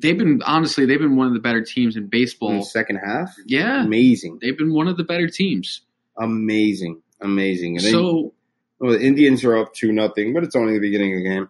They've 0.00 0.18
been 0.18 0.42
honestly, 0.44 0.84
they've 0.84 0.98
been 1.00 1.16
one 1.16 1.26
of 1.28 1.32
the 1.32 1.40
better 1.40 1.62
teams 1.62 1.96
in 1.96 2.04
In 2.04 2.08
baseball. 2.10 2.58
the 2.58 2.64
second 2.64 2.96
half, 2.96 3.34
Yeah, 3.46 3.82
amazing, 3.84 4.38
they've 4.42 4.56
been 4.58 4.74
one 4.74 4.88
of 4.88 4.98
the 4.98 5.04
better 5.04 5.28
teams. 5.28 5.80
amazing, 6.18 7.00
amazing. 7.24 7.76
And 7.76 7.86
So 7.86 8.34
well, 8.78 8.92
the 8.92 9.00
Indians 9.00 9.44
are 9.44 9.56
up 9.56 9.74
two 9.74 9.92
nothing, 9.92 10.34
but 10.34 10.44
it's 10.44 10.56
only 10.56 10.74
the 10.74 10.80
beginning 10.80 11.14
of 11.14 11.22
the 11.22 11.28
game. 11.28 11.48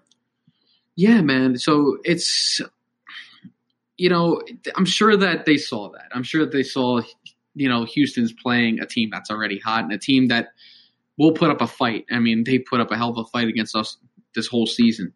Yeah, 0.96 1.20
man. 1.22 1.58
So 1.58 1.98
it's, 2.04 2.60
you 3.96 4.08
know, 4.08 4.42
I'm 4.76 4.84
sure 4.84 5.16
that 5.16 5.44
they 5.44 5.56
saw 5.56 5.90
that. 5.92 6.10
I'm 6.12 6.22
sure 6.22 6.44
that 6.44 6.52
they 6.52 6.62
saw, 6.62 7.00
you 7.54 7.68
know, 7.68 7.84
Houston's 7.84 8.32
playing 8.32 8.80
a 8.80 8.86
team 8.86 9.10
that's 9.12 9.30
already 9.30 9.58
hot 9.58 9.84
and 9.84 9.92
a 9.92 9.98
team 9.98 10.28
that 10.28 10.48
will 11.18 11.32
put 11.32 11.50
up 11.50 11.60
a 11.60 11.66
fight. 11.66 12.06
I 12.10 12.18
mean, 12.18 12.44
they 12.44 12.58
put 12.58 12.80
up 12.80 12.90
a 12.90 12.96
hell 12.96 13.10
of 13.10 13.18
a 13.18 13.24
fight 13.24 13.48
against 13.48 13.74
us 13.74 13.96
this 14.34 14.46
whole 14.46 14.66
season. 14.66 15.12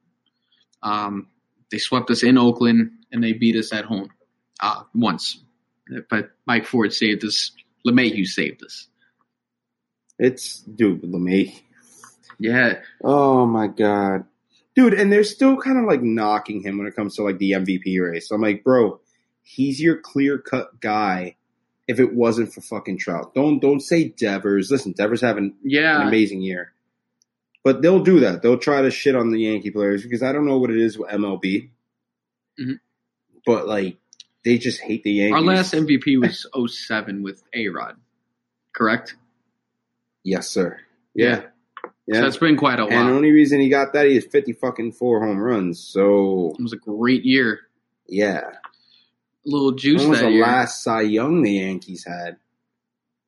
Um, 0.82 1.28
they 1.70 1.78
swept 1.78 2.10
us 2.10 2.22
in 2.22 2.38
Oakland 2.38 2.90
and 3.12 3.22
they 3.22 3.32
beat 3.32 3.56
us 3.56 3.72
at 3.72 3.84
home 3.84 4.10
uh, 4.60 4.82
once. 4.94 5.42
But 6.10 6.30
Mike 6.46 6.66
Ford 6.66 6.92
saved 6.92 7.24
us. 7.24 7.52
LeMahieu 7.86 8.26
saved 8.26 8.64
us. 8.64 8.88
It's 10.18 10.60
dude, 10.62 11.02
LeMay. 11.02 11.60
Yeah. 12.38 12.80
Oh 13.02 13.46
my 13.46 13.66
god, 13.68 14.24
dude! 14.74 14.94
And 14.94 15.12
they're 15.12 15.24
still 15.24 15.56
kind 15.56 15.78
of 15.78 15.84
like 15.84 16.02
knocking 16.02 16.62
him 16.62 16.78
when 16.78 16.86
it 16.86 16.96
comes 16.96 17.16
to 17.16 17.22
like 17.22 17.38
the 17.38 17.52
MVP 17.52 18.00
race. 18.00 18.30
I'm 18.30 18.40
like, 18.40 18.62
bro, 18.64 19.00
he's 19.42 19.80
your 19.80 19.96
clear 19.96 20.38
cut 20.38 20.80
guy. 20.80 21.36
If 21.86 21.98
it 22.00 22.14
wasn't 22.14 22.52
for 22.52 22.60
fucking 22.60 22.98
Trout, 22.98 23.34
don't 23.34 23.60
don't 23.60 23.80
say 23.80 24.08
Devers. 24.08 24.70
Listen, 24.70 24.92
Devers 24.92 25.20
having 25.20 25.44
an 25.44 25.54
Yeah. 25.64 26.06
amazing 26.06 26.42
year, 26.42 26.72
but 27.64 27.80
they'll 27.80 28.02
do 28.02 28.20
that. 28.20 28.42
They'll 28.42 28.58
try 28.58 28.82
to 28.82 28.90
shit 28.90 29.16
on 29.16 29.30
the 29.30 29.40
Yankee 29.40 29.70
players 29.70 30.02
because 30.02 30.22
I 30.22 30.32
don't 30.32 30.46
know 30.46 30.58
what 30.58 30.70
it 30.70 30.78
is 30.78 30.98
with 30.98 31.10
MLB, 31.10 31.70
Mhm. 32.60 32.78
but 33.46 33.66
like 33.66 33.96
they 34.44 34.58
just 34.58 34.80
hate 34.80 35.02
the 35.02 35.12
Yankees. 35.12 35.34
Our 35.34 35.40
last 35.42 35.74
MVP 35.74 36.18
was 36.18 36.46
07 36.54 37.22
with 37.22 37.42
A 37.54 37.68
Rod, 37.68 37.96
correct? 38.74 39.16
Yes, 40.28 40.48
sir. 40.48 40.78
Yeah, 41.14 41.42
yeah. 42.06 42.20
So 42.20 42.26
it's 42.26 42.36
been 42.36 42.56
quite 42.56 42.78
a 42.80 42.84
while. 42.86 42.92
and 42.92 43.08
the 43.08 43.12
only 43.14 43.30
reason 43.32 43.60
he 43.60 43.68
got 43.68 43.92
that 43.94 44.06
he 44.06 44.14
has 44.16 44.24
fifty 44.24 44.52
fucking 44.52 44.92
four 44.92 45.24
home 45.24 45.38
runs. 45.38 45.80
So 45.80 46.54
It 46.58 46.62
was 46.62 46.72
a 46.72 46.76
great 46.76 47.24
year. 47.24 47.60
yeah. 48.08 48.40
A 49.46 49.48
little 49.50 49.72
juice 49.72 50.00
When 50.02 50.10
was 50.10 50.20
the 50.20 50.30
year. 50.30 50.42
last 50.42 50.82
Cy 50.82 51.02
Young 51.02 51.42
the 51.42 51.52
Yankees 51.52 52.04
had? 52.06 52.36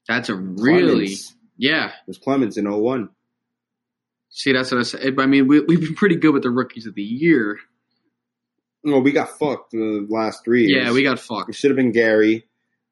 That's 0.06 0.28
a 0.28 0.34
really 0.34 1.06
Clemens. 1.06 1.36
yeah. 1.56 1.86
It 1.88 1.92
was 2.06 2.18
Clemens 2.18 2.56
in 2.58 2.66
01. 2.70 3.08
See, 4.28 4.52
that's 4.52 4.70
what 4.70 4.80
I 4.80 4.82
said. 4.82 5.14
I 5.18 5.26
mean, 5.26 5.46
we, 5.48 5.60
we've 5.60 5.80
been 5.80 5.94
pretty 5.94 6.16
good 6.16 6.34
with 6.34 6.42
the 6.42 6.50
rookies 6.50 6.86
of 6.86 6.94
the 6.94 7.02
year. 7.02 7.58
Well, 8.84 9.00
we 9.02 9.12
got 9.12 9.38
fucked 9.38 9.70
the 9.72 10.06
last 10.10 10.44
three 10.44 10.66
years. 10.66 10.84
Yeah, 10.86 10.92
we 10.92 11.03
got 11.03 11.18
fucked. 11.18 11.48
It 11.51 11.55
should 11.55 11.70
have 11.70 11.76
been 11.76 11.92
Gary 11.92 12.46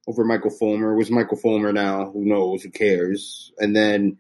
over 0.09 0.25
Michael 0.25 0.51
Fulmer. 0.51 0.97
Was 0.97 1.11
Michael 1.11 1.37
Fulmer 1.37 1.73
now? 1.73 2.11
Who 2.11 2.25
knows? 2.25 2.63
Who 2.63 2.71
cares? 2.71 3.53
And 3.59 3.77
then 3.77 4.17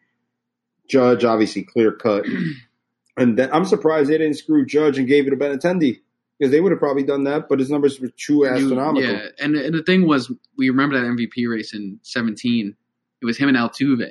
Judge, 0.88 1.24
obviously 1.24 1.64
clear 1.64 1.92
cut. 1.92 2.24
and 3.16 3.36
then 3.38 3.50
I'm 3.52 3.64
surprised 3.64 4.10
they 4.10 4.18
didn't 4.18 4.36
screw 4.36 4.64
Judge 4.66 4.98
and 4.98 5.08
gave 5.08 5.26
it 5.26 5.30
to 5.30 5.36
Benintendi 5.36 6.00
because 6.38 6.52
they 6.52 6.60
would 6.60 6.72
have 6.72 6.78
probably 6.78 7.02
done 7.04 7.24
that. 7.24 7.48
But 7.48 7.58
his 7.58 7.70
numbers 7.70 7.98
were 8.00 8.10
too 8.16 8.38
You- 8.44 8.46
astronomical. 8.46 9.10
yeah, 9.10 9.26
and 9.40 9.56
and 9.56 9.74
the 9.74 9.82
thing 9.82 10.06
was, 10.06 10.30
we 10.56 10.68
remember 10.70 11.00
that 11.00 11.06
MVP 11.06 11.48
race 11.50 11.74
in 11.74 11.98
'17. 12.02 12.76
It 13.20 13.24
was 13.26 13.36
him 13.38 13.48
and 13.48 13.56
Altuve. 13.56 14.10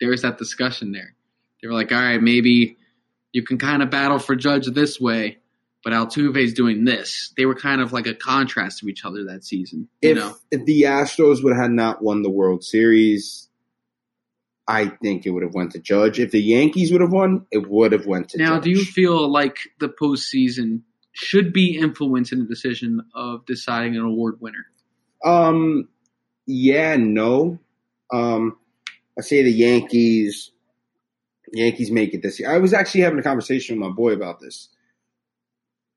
There 0.00 0.10
was 0.10 0.22
that 0.22 0.38
discussion 0.38 0.92
there. 0.92 1.14
They 1.60 1.66
were 1.68 1.74
like, 1.74 1.90
"All 1.90 1.98
right, 1.98 2.22
maybe 2.22 2.76
you 3.32 3.42
can 3.42 3.58
kind 3.58 3.82
of 3.82 3.90
battle 3.90 4.18
for 4.20 4.36
Judge 4.36 4.66
this 4.68 5.00
way, 5.00 5.38
but 5.84 5.92
Altuve's 5.92 6.52
doing 6.54 6.84
this." 6.84 7.32
They 7.36 7.46
were 7.46 7.54
kind 7.54 7.80
of 7.80 7.92
like 7.92 8.06
a 8.06 8.14
contrast 8.14 8.78
to 8.80 8.88
each 8.88 9.04
other 9.04 9.24
that 9.24 9.44
season. 9.44 9.88
You 10.02 10.10
If, 10.10 10.16
know, 10.16 10.36
if 10.50 10.64
the 10.64 10.82
Astros 10.82 11.42
would 11.44 11.56
have 11.56 11.70
not 11.70 12.02
won 12.02 12.22
the 12.22 12.30
World 12.30 12.64
Series, 12.64 13.48
I 14.66 14.86
think 14.86 15.24
it 15.24 15.30
would 15.30 15.42
have 15.42 15.54
went 15.54 15.72
to 15.72 15.78
Judge. 15.78 16.20
If 16.20 16.30
the 16.30 16.42
Yankees 16.42 16.92
would 16.92 17.00
have 17.00 17.12
won, 17.12 17.46
it 17.50 17.68
would 17.68 17.92
have 17.92 18.06
went 18.06 18.28
to 18.30 18.38
Now, 18.38 18.56
Judge. 18.56 18.64
do 18.64 18.70
you 18.70 18.84
feel 18.84 19.30
like 19.30 19.56
the 19.80 19.88
postseason 19.88 20.82
should 21.12 21.52
be 21.52 21.78
influenced 21.78 22.32
in 22.32 22.38
the 22.40 22.44
decision 22.44 23.00
of 23.14 23.44
deciding 23.46 23.96
an 23.96 24.02
award 24.02 24.36
winner? 24.40 24.66
Um, 25.24 25.88
yeah, 26.46 26.96
no. 26.96 27.58
Um, 28.12 28.56
I 29.18 29.22
say 29.22 29.42
the 29.42 29.50
Yankees 29.50 30.52
Yankees 31.52 31.90
make 31.90 32.12
it 32.14 32.22
this 32.22 32.38
year. 32.38 32.50
I 32.50 32.58
was 32.58 32.72
actually 32.74 33.00
having 33.00 33.18
a 33.18 33.22
conversation 33.22 33.78
with 33.80 33.88
my 33.88 33.94
boy 33.94 34.12
about 34.12 34.38
this. 34.38 34.68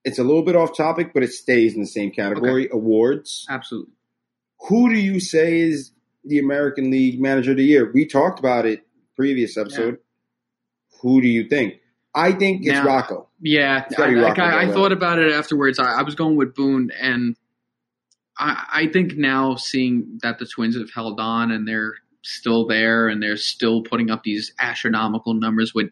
It's 0.04 0.20
a 0.20 0.24
little 0.24 0.44
bit 0.44 0.56
off 0.56 0.76
topic, 0.76 1.14
but 1.14 1.24
it 1.24 1.32
stays 1.32 1.76
in 1.76 1.82
the 1.82 1.88
same 1.88 2.12
category. 2.12 2.68
Awards. 2.72 3.46
Absolutely. 3.50 3.94
Who 4.68 4.90
do 4.90 4.96
you 5.00 5.20
say 5.20 5.60
is 5.60 5.92
the 6.24 6.40
American 6.40 6.92
League 6.92 7.20
Manager 7.20 7.52
of 7.52 7.58
the 7.58 7.64
Year? 7.66 7.92
We 7.94 8.06
talked 8.06 8.40
about 8.40 8.66
it 8.66 8.86
previous 9.16 9.58
episode. 9.58 10.00
Who 11.02 11.22
do 11.22 11.28
you 11.28 11.48
think? 11.48 11.76
I 12.14 12.32
think 12.34 12.62
it's 12.62 12.74
Now- 12.74 12.86
Rocco. 12.86 13.28
Yeah, 13.44 13.86
It's 13.90 14.00
I, 14.00 14.14
gotta 14.14 14.42
I, 14.44 14.64
I 14.64 14.72
thought 14.72 14.92
about 14.92 15.18
it 15.18 15.32
afterwards. 15.32 15.80
I, 15.80 16.04
was 16.04 16.14
going 16.14 16.36
with 16.36 16.54
Boone, 16.54 16.92
and 17.02 17.36
I, 18.38 18.66
I 18.72 18.88
think 18.88 19.18
now 19.18 19.56
seeing 19.56 20.20
that 20.22 20.38
the 20.38 20.46
Twins 20.46 20.78
have 20.78 20.92
held 20.94 21.20
on 21.20 21.50
and 21.50 21.68
they're 21.68 21.96
still 22.22 22.68
there 22.68 23.08
and 23.08 23.22
they're 23.22 23.38
still 23.38 23.82
putting 23.82 24.12
up 24.12 24.24
these 24.24 24.54
astronomical 24.60 25.34
numbers. 25.34 25.74
With, 25.74 25.92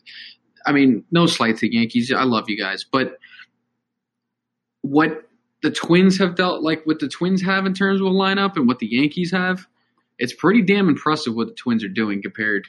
I 0.64 0.74
mean, 0.74 1.06
no 1.12 1.26
slight 1.26 1.58
to 1.58 1.74
Yankees. 1.74 2.12
I 2.12 2.24
love 2.24 2.46
you 2.50 2.58
guys, 2.58 2.84
but 2.84 3.18
what 4.82 5.24
the 5.62 5.72
Twins 5.72 6.18
have 6.20 6.36
dealt 6.36 6.62
like 6.64 6.86
what 6.86 7.00
the 7.00 7.08
Twins 7.08 7.42
have 7.42 7.66
in 7.66 7.74
terms 7.74 8.00
of 8.00 8.08
a 8.08 8.12
lineup 8.12 8.56
and 8.56 8.68
what 8.68 8.80
the 8.80 8.88
Yankees 8.88 9.32
have, 9.32 9.68
it's 10.18 10.34
pretty 10.34 10.62
damn 10.62 10.88
impressive 10.90 11.36
what 11.36 11.48
the 11.48 11.54
Twins 11.54 11.84
are 11.84 11.90
doing 11.90 12.22
compared 12.22 12.66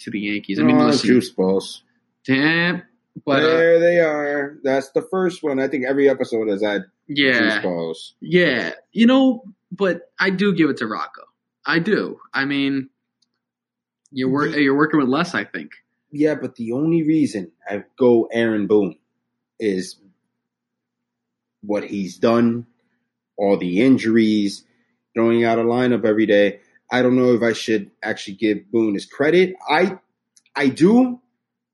to 0.00 0.10
the 0.10 0.20
Yankees. 0.20 0.58
I 0.60 0.62
mean, 0.62 0.80
Oh, 0.80 0.86
listen, 0.86 1.06
juice 1.08 1.30
balls. 1.30 1.82
damn, 2.24 2.82
but 3.26 3.42
uh, 3.42 3.46
there 3.46 3.78
they 3.80 3.98
are. 4.00 4.58
That's 4.62 4.90
the 4.92 5.02
first 5.02 5.42
one. 5.42 5.58
I 5.58 5.66
think 5.68 5.84
every 5.84 6.08
episode 6.08 6.48
has 6.48 6.62
had 6.62 6.82
yeah, 7.08 7.40
juice 7.54 7.62
balls. 7.64 8.14
Yeah, 8.20 8.72
you 8.92 9.06
know, 9.06 9.42
but 9.72 10.02
I 10.20 10.30
do 10.30 10.54
give 10.54 10.70
it 10.70 10.76
to 10.78 10.86
Rocco. 10.86 11.22
I 11.66 11.80
do. 11.80 12.18
I 12.32 12.44
mean, 12.44 12.88
you're 14.12 14.30
wor- 14.30 14.46
you're 14.46 14.76
working 14.76 15.00
with 15.00 15.08
less. 15.08 15.34
I 15.34 15.44
think. 15.44 15.72
Yeah, 16.12 16.36
but 16.36 16.54
the 16.56 16.72
only 16.72 17.02
reason 17.02 17.50
I 17.68 17.84
go 17.98 18.28
Aaron 18.32 18.66
Boone 18.66 18.96
is 19.60 19.96
what 21.62 21.84
he's 21.84 22.18
done, 22.18 22.66
all 23.36 23.56
the 23.56 23.80
injuries, 23.80 24.64
throwing 25.14 25.44
out 25.44 25.58
a 25.58 25.62
lineup 25.62 26.04
every 26.04 26.26
day. 26.26 26.60
I 26.90 27.02
don't 27.02 27.16
know 27.16 27.34
if 27.34 27.42
I 27.42 27.52
should 27.52 27.90
actually 28.02 28.36
give 28.36 28.70
Boone 28.70 28.94
his 28.94 29.06
credit. 29.06 29.54
I 29.68 29.98
I 30.56 30.68
do, 30.68 31.20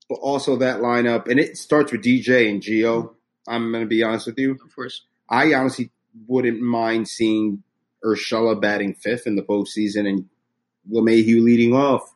but 0.09 0.15
also 0.15 0.57
that 0.57 0.79
lineup, 0.79 1.27
and 1.27 1.39
it 1.39 1.57
starts 1.57 1.91
with 1.91 2.03
DJ 2.03 2.49
and 2.49 2.61
Geo. 2.61 3.15
I'm 3.47 3.71
gonna 3.71 3.85
be 3.85 4.03
honest 4.03 4.27
with 4.27 4.37
you. 4.37 4.51
Of 4.51 4.75
course. 4.75 5.03
I 5.29 5.53
honestly 5.53 5.91
wouldn't 6.27 6.61
mind 6.61 7.07
seeing 7.07 7.63
Urshela 8.03 8.59
batting 8.61 8.93
fifth 8.93 9.25
in 9.25 9.35
the 9.35 9.41
postseason 9.41 10.07
and 10.07 10.25
LeMahieu 10.91 11.43
leading 11.43 11.73
off. 11.73 12.13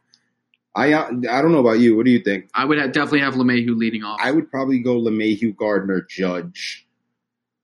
I 0.75 0.93
I 0.93 1.41
don't 1.41 1.51
know 1.51 1.59
about 1.59 1.79
you. 1.79 1.95
What 1.95 2.05
do 2.05 2.11
you 2.11 2.19
think? 2.19 2.49
I 2.53 2.65
would 2.65 2.77
have, 2.77 2.91
definitely 2.91 3.21
have 3.21 3.33
LeMahieu 3.33 3.75
leading 3.75 4.03
off. 4.03 4.19
I 4.21 4.31
would 4.31 4.51
probably 4.51 4.79
go 4.79 4.99
LeMahieu, 4.99 5.55
Gardner, 5.55 6.05
Judge, 6.07 6.87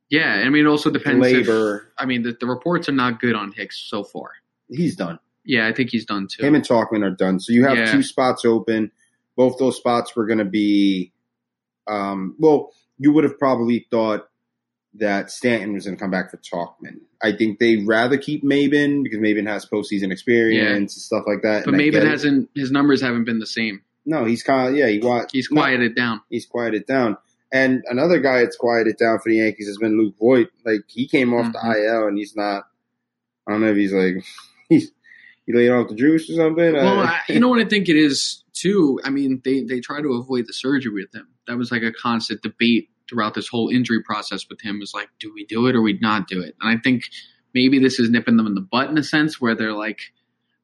yeah, 0.09 0.43
I 0.45 0.49
mean, 0.49 0.65
it 0.65 0.69
also 0.69 0.89
depends. 0.91 1.25
if- 1.27 1.47
Labor. 1.47 1.91
I 1.97 2.05
mean, 2.05 2.23
the, 2.23 2.35
the 2.39 2.45
reports 2.47 2.87
are 2.89 2.93
not 2.93 3.19
good 3.19 3.35
on 3.35 3.51
Hicks 3.51 3.77
so 3.89 4.03
far. 4.03 4.31
He's 4.69 4.95
done. 4.95 5.19
Yeah, 5.43 5.67
I 5.67 5.73
think 5.73 5.89
he's 5.91 6.05
done 6.05 6.27
too. 6.27 6.43
Him 6.43 6.55
and 6.55 6.63
Tauchman 6.67 7.03
are 7.05 7.11
done. 7.11 7.39
So 7.39 7.53
you 7.53 7.65
have 7.65 7.77
Yeah. 7.77 7.91
two 7.91 8.01
spots 8.03 8.45
open. 8.45 8.91
Both 9.35 9.59
those 9.59 9.77
spots 9.77 10.15
were 10.15 10.25
going 10.25 10.39
to 10.39 10.45
be. 10.45 11.11
Um, 11.87 12.35
well, 12.39 12.71
you 12.97 13.11
would 13.13 13.23
have 13.25 13.37
probably 13.37 13.85
thought 13.91 14.27
that 14.95 15.29
Stanton 15.29 15.73
was 15.73 15.85
going 15.85 15.97
to 15.97 16.01
come 16.01 16.09
back 16.09 16.31
for 16.31 16.37
Tauchman. 16.37 17.01
I 17.21 17.33
think 17.33 17.59
they'd 17.59 17.85
rather 17.85 18.17
keep 18.17 18.43
Maybin 18.43 19.03
because 19.03 19.19
Maybin 19.19 19.45
has 19.47 19.65
postseason 19.65 20.11
experience 20.11 20.93
and 20.95 21.01
stuff 21.01 21.25
like 21.27 21.41
that. 21.43 21.65
but 21.65 21.73
and 21.73 21.75
I 21.75 21.77
maybe 21.83 21.97
it 21.97 22.03
it. 22.03 22.09
hasn't. 22.09 22.49
His 22.55 22.71
numbers 22.71 23.01
haven't 23.01 23.25
been 23.25 23.39
the 23.39 23.45
same. 23.45 23.81
No, 24.05 24.23
he's 24.25 24.41
kind 24.41 24.69
of 24.69 24.75
yeah. 24.75 24.87
He 24.87 25.01
He's 25.31 25.51
no, 25.51 25.61
quieted 25.61 25.95
down. 25.95 26.21
he's 26.29 26.45
quieted 26.45 26.85
down. 26.85 27.17
And 27.55 27.83
another 27.89 28.19
guy 28.19 28.39
that's 28.41 28.57
quieted 28.57 28.97
down 28.97 29.19
for 29.19 29.29
the 29.29 29.37
Yankees 29.37 29.67
has 29.67 29.77
been 29.77 29.97
Luke 29.97 30.15
Voit. 30.19 30.49
Like 30.65 30.81
he 30.87 31.07
came 31.07 31.33
off 31.33 31.45
Mhm. 31.47 31.53
the 31.53 31.85
IL 31.85 32.07
and 32.07 32.17
he's 32.17 32.35
not. 32.35 32.63
I 33.47 33.51
don't 33.51 33.61
know 33.61 33.71
if 33.71 33.77
he's 33.77 33.93
like 33.93 34.15
he's 34.69 34.91
he 35.45 35.53
laid 35.53 35.69
off 35.69 35.87
the 35.89 35.95
juice 35.95 36.29
or 36.29 36.33
something. 36.35 36.73
Well, 36.73 36.99
I, 37.01 37.21
you 37.29 37.39
know 37.39 37.47
what 37.49 37.59
I 37.61 37.65
think 37.69 37.87
it 37.87 37.95
is 37.95 38.43
too. 38.53 38.99
I 39.03 39.09
mean, 39.09 39.41
they 39.45 39.61
they 39.61 39.79
try 39.79 40.01
to 40.01 40.13
avoid 40.13 40.45
the 40.47 40.53
surgery 40.53 40.91
with 40.93 41.13
him. 41.15 41.27
That 41.47 41.57
was 41.57 41.71
like 41.71 41.83
a 41.83 41.91
constant 41.93 42.41
debate 42.41 42.89
throughout 43.07 43.35
this 43.35 43.47
whole 43.47 43.69
injury 43.69 44.01
process 44.03 44.49
with 44.49 44.59
him. 44.61 44.79
Was 44.79 44.93
like, 44.93 45.09
do 45.19 45.31
we 45.33 45.45
do 45.45 45.67
it 45.67 45.75
or 45.75 45.81
we 45.81 45.97
not 46.01 46.27
do 46.27 46.41
it? 46.41 46.55
And 46.59 46.77
I 46.77 46.81
think 46.81 47.03
maybe 47.53 47.79
this 47.79 47.99
is 47.99 48.09
nipping 48.09 48.35
them 48.37 48.47
in 48.47 48.55
the 48.55 48.61
butt 48.69 48.89
in 48.89 48.97
a 48.97 49.03
sense 49.03 49.39
where 49.39 49.55
they're 49.55 49.71
like, 49.73 49.99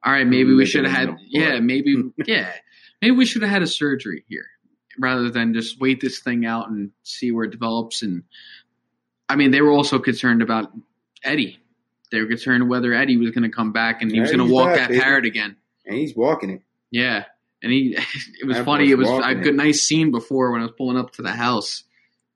all 0.04 0.12
right, 0.12 0.28
maybe 0.28 0.54
we 0.54 0.66
should 0.66 0.84
have 0.86 0.94
had, 0.94 1.16
yeah, 1.30 1.60
maybe, 1.60 1.96
yeah, 2.26 2.52
maybe 3.02 3.16
we 3.16 3.26
should 3.26 3.44
have 3.44 3.52
had 3.52 3.62
a 3.62 3.68
surgery 3.68 4.26
here 4.28 4.48
rather 5.00 5.30
than 5.30 5.54
just 5.54 5.80
wait 5.80 6.02
this 6.02 6.20
thing 6.20 6.46
out 6.46 6.70
and 6.70 6.92
see 7.04 7.32
where 7.32 7.46
it 7.46 7.52
develops. 7.52 8.02
And 8.02 8.24
I 9.30 9.36
mean, 9.36 9.52
they 9.52 9.62
were 9.62 9.72
also 9.72 10.00
concerned 10.00 10.42
about 10.42 10.72
Eddie. 11.24 11.60
They 12.12 12.20
were 12.20 12.28
concerned 12.28 12.70
whether 12.70 12.94
Eddie 12.94 13.18
was 13.18 13.32
going 13.32 13.50
to 13.50 13.56
come 13.56 13.72
back 13.72 14.02
and 14.02 14.12
he 14.12 14.20
was 14.20 14.32
going 14.32 14.46
to 14.46 14.54
walk 14.54 14.70
back, 14.70 14.78
that 14.78 14.90
baby. 14.90 15.02
parrot 15.02 15.26
again. 15.26 15.56
and 15.86 15.96
he's 15.96 16.16
walking 16.16 16.50
it. 16.50 16.62
Yeah, 16.92 17.26
and 17.64 17.72
he 17.72 17.96
it 18.42 18.46
was 18.46 18.58
That 18.58 18.66
funny. 18.66 18.92
It 18.92 18.98
was 18.98 19.10
a 19.10 19.36
good 19.36 19.56
nice 19.56 19.82
scene 19.82 20.12
before 20.12 20.52
when 20.52 20.62
I 20.62 20.66
was 20.66 20.74
pulling 20.78 20.98
up 20.98 21.12
to 21.14 21.22
the 21.22 21.32
house 21.32 21.84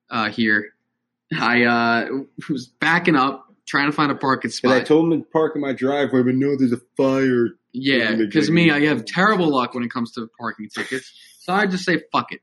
uh, 0.10 0.30
here. 0.30 0.74
I 1.38 1.64
uh, 1.64 2.08
was 2.50 2.68
backing 2.68 3.16
up 3.16 3.46
trying 3.66 3.90
to 3.90 3.92
find 3.92 4.12
a 4.12 4.16
parking 4.16 4.52
And 4.64 4.74
I 4.74 4.82
told 4.82 5.12
him 5.12 5.22
to 5.22 5.28
park 5.28 5.56
in 5.56 5.62
my 5.62 5.74
driveway, 5.74 6.22
but 6.22 6.36
no, 6.36 6.56
there's 6.56 6.72
a 6.72 6.82
fire. 6.96 7.50
yeah, 7.74 8.16
because 8.16 8.50
me, 8.50 8.72
I 8.72 8.86
have 8.86 9.06
terrible 9.06 9.50
luck 9.50 9.74
when 9.74 9.84
it 9.84 9.92
comes 9.92 10.12
to 10.14 10.30
parking 10.40 10.70
tickets. 10.70 11.12
So 11.46 11.54
I 11.54 11.68
just 11.68 11.86
say 11.86 12.02
fuck 12.12 12.32
it. 12.32 12.42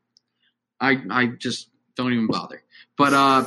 I 0.81 0.97
I 1.11 1.27
just 1.27 1.69
don't 1.97 2.13
even 2.13 2.29
bother. 2.29 2.63
But 2.97 3.13
uh, 3.13 3.45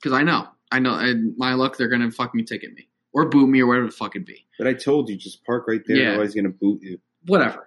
because 0.00 0.16
I 0.16 0.22
know 0.22 0.46
I 0.70 0.78
know 0.78 0.94
and 0.94 1.34
my 1.36 1.54
luck 1.54 1.76
they're 1.76 1.88
gonna 1.88 2.12
fucking 2.12 2.44
ticket 2.46 2.72
me 2.74 2.88
or 3.12 3.28
boot 3.28 3.48
me 3.48 3.60
or 3.60 3.66
whatever 3.66 3.86
the 3.86 3.92
fuck 3.92 4.14
it 4.14 4.24
be. 4.24 4.46
But 4.56 4.68
I 4.68 4.74
told 4.74 5.08
you, 5.08 5.16
just 5.16 5.44
park 5.44 5.64
right 5.66 5.80
there. 5.84 5.96
Yeah. 5.96 6.08
Otherwise, 6.10 6.28
he's 6.34 6.40
gonna 6.42 6.54
boot 6.54 6.80
you. 6.80 7.00
whatever. 7.26 7.66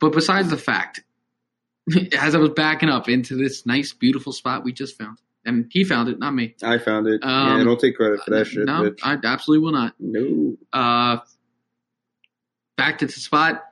But 0.00 0.10
besides 0.12 0.50
the 0.50 0.56
fact, 0.56 1.04
as 2.18 2.34
I 2.34 2.38
was 2.38 2.50
backing 2.50 2.88
up 2.88 3.08
into 3.08 3.36
this 3.36 3.64
nice, 3.64 3.92
beautiful 3.92 4.32
spot 4.32 4.64
we 4.64 4.72
just 4.72 4.98
found, 4.98 5.18
and 5.44 5.66
he 5.70 5.84
found 5.84 6.08
it, 6.08 6.18
not 6.18 6.32
me. 6.34 6.56
I 6.60 6.78
found 6.78 7.06
it. 7.06 7.22
Um, 7.22 7.58
yeah, 7.58 7.64
don't 7.64 7.78
take 7.78 7.94
credit 7.96 8.20
for 8.24 8.32
that 8.32 8.48
shit, 8.48 8.64
no, 8.66 8.82
bitch. 8.90 8.98
I 9.04 9.16
absolutely 9.24 9.64
will 9.64 9.72
not. 9.72 9.94
no. 10.00 10.56
Uh, 10.72 11.18
back 12.76 12.98
to 12.98 13.06
the 13.06 13.12
spot, 13.12 13.62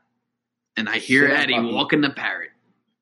and 0.76 0.88
I 0.88 0.98
hear 0.98 1.28
Shut 1.28 1.40
Eddie 1.40 1.54
Bobby. 1.54 1.72
walking 1.72 2.00
the 2.02 2.10
parrot. 2.10 2.50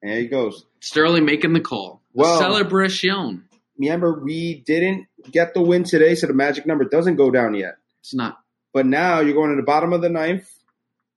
There 0.04 0.18
he 0.18 0.26
goes. 0.26 0.66
Sterling 0.80 1.24
making 1.24 1.54
the 1.54 1.60
call. 1.60 2.02
Well- 2.12 2.38
Celebration. 2.38 3.48
Remember, 3.78 4.20
we 4.22 4.62
didn't 4.66 5.08
get 5.32 5.52
the 5.54 5.60
win 5.62 5.82
today, 5.82 6.14
so 6.14 6.28
the 6.28 6.34
magic 6.34 6.64
number 6.64 6.84
doesn't 6.84 7.16
go 7.16 7.30
down 7.30 7.54
yet. 7.54 7.78
It's 8.00 8.14
not. 8.14 8.38
But 8.72 8.86
now 8.86 9.20
you're 9.20 9.34
going 9.34 9.50
to 9.50 9.56
the 9.56 9.62
bottom 9.64 9.92
of 9.92 10.00
the 10.00 10.08
ninth 10.08 10.48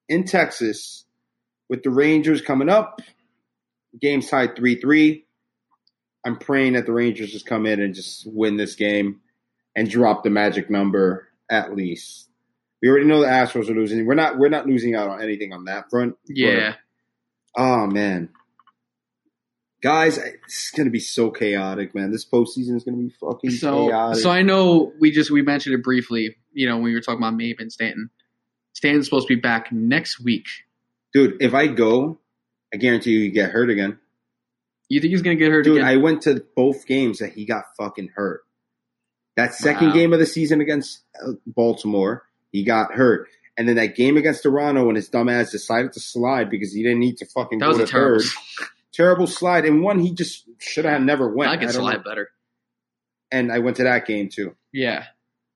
in 0.09 0.23
Texas 0.23 1.05
with 1.69 1.83
the 1.83 1.91
Rangers 1.91 2.41
coming 2.41 2.69
up. 2.69 3.01
Game's 3.99 4.29
tied 4.29 4.55
3 4.55 4.79
3. 4.79 5.25
I'm 6.25 6.37
praying 6.37 6.73
that 6.73 6.85
the 6.85 6.93
Rangers 6.93 7.31
just 7.31 7.45
come 7.45 7.65
in 7.65 7.79
and 7.79 7.93
just 7.93 8.25
win 8.25 8.57
this 8.57 8.75
game 8.75 9.21
and 9.75 9.89
drop 9.89 10.23
the 10.23 10.29
magic 10.29 10.69
number 10.69 11.27
at 11.49 11.75
least. 11.75 12.27
We 12.81 12.89
already 12.89 13.05
know 13.05 13.21
the 13.21 13.27
Astros 13.27 13.69
are 13.69 13.73
losing. 13.75 14.05
We're 14.05 14.15
not 14.15 14.37
we're 14.37 14.49
not 14.49 14.65
losing 14.65 14.95
out 14.95 15.09
on 15.09 15.21
anything 15.21 15.53
on 15.53 15.65
that 15.65 15.89
front. 15.89 16.15
Yeah. 16.27 16.75
But, 17.55 17.61
oh 17.63 17.87
man. 17.87 18.29
Guys, 19.81 20.17
it's 20.17 20.71
gonna 20.71 20.89
be 20.89 20.99
so 20.99 21.29
chaotic, 21.29 21.93
man. 21.93 22.11
This 22.11 22.25
postseason 22.25 22.75
is 22.75 22.83
gonna 22.83 22.97
be 22.97 23.09
fucking 23.21 23.51
So, 23.51 23.87
chaotic. 23.87 24.21
so 24.23 24.29
I 24.31 24.41
know 24.41 24.91
we 24.99 25.11
just 25.11 25.29
we 25.29 25.41
mentioned 25.43 25.75
it 25.75 25.83
briefly. 25.83 26.35
You 26.53 26.67
know, 26.67 26.75
when 26.77 26.85
we 26.85 26.93
were 26.93 27.01
talking 27.01 27.19
about 27.21 27.35
Mabe 27.35 27.59
and 27.59 27.71
Stanton. 27.71 28.09
Stanton's 28.73 29.05
supposed 29.05 29.27
to 29.27 29.35
be 29.35 29.39
back 29.41 29.71
next 29.71 30.19
week. 30.23 30.45
Dude, 31.13 31.41
if 31.41 31.53
I 31.53 31.67
go, 31.67 32.19
I 32.73 32.77
guarantee 32.77 33.11
you, 33.11 33.19
you 33.19 33.31
get 33.31 33.51
hurt 33.51 33.69
again. 33.69 33.99
You 34.89 34.99
think 34.99 35.11
he's 35.11 35.21
gonna 35.21 35.35
get 35.35 35.51
hurt 35.51 35.63
Dude, 35.65 35.77
again? 35.77 35.87
I 35.87 35.97
went 35.97 36.23
to 36.23 36.43
both 36.55 36.87
games 36.87 37.19
that 37.19 37.33
he 37.33 37.45
got 37.45 37.65
fucking 37.77 38.09
hurt. 38.15 38.41
That 39.35 39.53
second 39.53 39.89
Wow. 39.89 39.93
game 39.93 40.13
of 40.13 40.19
the 40.19 40.25
season 40.25 40.61
against 40.61 41.01
uh, 41.23 41.33
Baltimore, 41.45 42.23
he 42.51 42.63
got 42.63 42.93
hurt. 42.93 43.27
And 43.55 43.67
then 43.67 43.75
that 43.75 43.95
game 43.95 44.17
against 44.17 44.43
Toronto 44.43 44.85
when 44.87 44.95
his 44.95 45.09
dumbass 45.09 45.51
decided 45.51 45.93
to 45.93 45.99
slide 45.99 46.49
because 46.49 46.73
he 46.73 46.81
didn't 46.83 46.99
need 46.99 47.17
to 47.17 47.25
fucking 47.27 47.59
that 47.59 47.65
go 47.71 47.77
was 47.77 47.77
to 47.77 47.87
third. 47.87 48.21
Terrible 48.97 49.27
slide. 49.27 49.63
And 49.65 49.81
one 49.81 49.99
he 49.99 50.13
just 50.13 50.43
should 50.59 50.83
have 50.85 51.01
never 51.01 51.29
went. 51.33 51.51
I 51.51 51.55
can 51.57 51.67
don't 51.67 51.73
slide 51.75 51.97
know. 51.97 52.03
better. 52.03 52.29
And 53.31 53.51
I 53.51 53.59
went 53.59 53.77
to 53.77 53.83
that 53.83 54.05
game 54.07 54.27
too. 54.29 54.55
Yeah, 54.73 55.05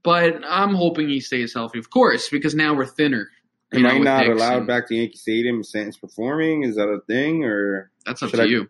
but 0.03 0.41
I'm 0.47 0.73
hoping 0.75 1.09
he 1.09 1.19
stays 1.19 1.53
healthy, 1.53 1.79
of 1.79 1.89
course, 1.89 2.29
because 2.29 2.53
now 2.55 2.73
we're 2.75 2.85
thinner. 2.85 3.27
Am 3.73 3.81
know, 3.83 3.89
I 3.89 3.97
not 3.99 4.25
Hicks 4.25 4.35
allowed 4.35 4.57
and- 4.59 4.67
back 4.67 4.87
to 4.89 4.95
Yankee 4.95 5.15
Stadium 5.17 5.63
Stanton's 5.63 5.97
performing? 5.97 6.63
Is 6.63 6.75
that 6.75 6.87
a 6.87 6.99
thing 7.07 7.43
or 7.45 7.89
That's 8.05 8.21
up 8.21 8.31
to 8.31 8.41
I- 8.41 8.45
you. 8.45 8.67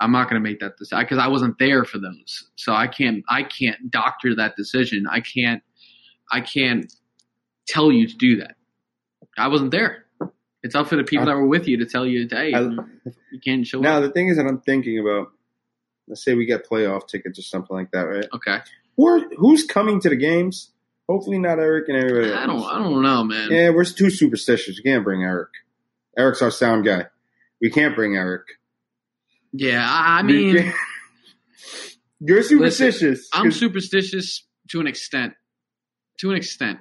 I'm 0.00 0.12
not 0.12 0.30
going 0.30 0.40
to 0.42 0.48
make 0.48 0.60
that 0.60 0.76
decision 0.78 1.00
because 1.04 1.18
I 1.18 1.26
wasn't 1.28 1.58
there 1.58 1.84
for 1.84 1.98
those, 1.98 2.48
so 2.56 2.72
I 2.72 2.86
can't. 2.86 3.24
I 3.28 3.42
can't 3.42 3.90
doctor 3.90 4.34
that 4.36 4.54
decision. 4.56 5.06
I 5.10 5.20
can't. 5.20 5.62
I 6.30 6.40
can't 6.40 6.92
tell 7.66 7.90
you 7.92 8.06
to 8.06 8.16
do 8.16 8.36
that. 8.36 8.54
I 9.36 9.48
wasn't 9.48 9.72
there. 9.72 10.04
It's 10.62 10.74
up 10.74 10.88
for 10.88 10.96
the 10.96 11.04
people 11.04 11.26
that 11.26 11.36
were 11.36 11.46
with 11.46 11.68
you 11.68 11.76
to 11.78 11.86
tell 11.86 12.04
you, 12.06 12.26
hey, 12.30 12.52
I- 12.54 12.60
you 12.60 13.40
can't 13.44 13.66
show 13.66 13.80
now 13.80 13.98
up. 13.98 14.02
the 14.02 14.10
thing 14.10 14.28
is 14.28 14.36
that 14.38 14.46
I'm 14.46 14.60
thinking 14.60 14.98
about. 14.98 15.28
Let's 16.08 16.24
say 16.24 16.34
we 16.34 16.46
get 16.46 16.66
playoff 16.68 17.06
tickets 17.06 17.38
or 17.38 17.42
something 17.42 17.76
like 17.76 17.90
that, 17.90 18.04
right? 18.04 18.24
Okay, 18.32 18.58
who's 18.96 19.64
coming 19.66 20.00
to 20.00 20.08
the 20.08 20.16
games? 20.16 20.70
Hopefully 21.08 21.38
not 21.38 21.58
Eric 21.58 21.88
and 21.88 21.96
everybody. 21.98 22.32
I 22.32 22.46
don't. 22.46 22.62
I 22.62 22.78
don't 22.78 23.02
know, 23.02 23.24
man. 23.24 23.50
Yeah, 23.50 23.70
we're 23.70 23.84
too 23.84 24.10
superstitious. 24.10 24.78
We 24.78 24.90
can't 24.90 25.04
bring 25.04 25.22
Eric. 25.22 25.50
Eric's 26.16 26.40
our 26.42 26.50
sound 26.50 26.84
guy. 26.86 27.06
We 27.60 27.70
can't 27.70 27.94
bring 27.94 28.16
Eric. 28.16 28.42
Yeah, 29.52 29.84
I, 29.86 30.18
I 30.20 30.22
mean, 30.22 30.72
you're 32.20 32.42
superstitious. 32.42 33.28
I'm 33.32 33.52
superstitious 33.52 34.44
to 34.70 34.80
an 34.80 34.86
extent. 34.86 35.34
To 36.20 36.30
an 36.30 36.36
extent, 36.36 36.80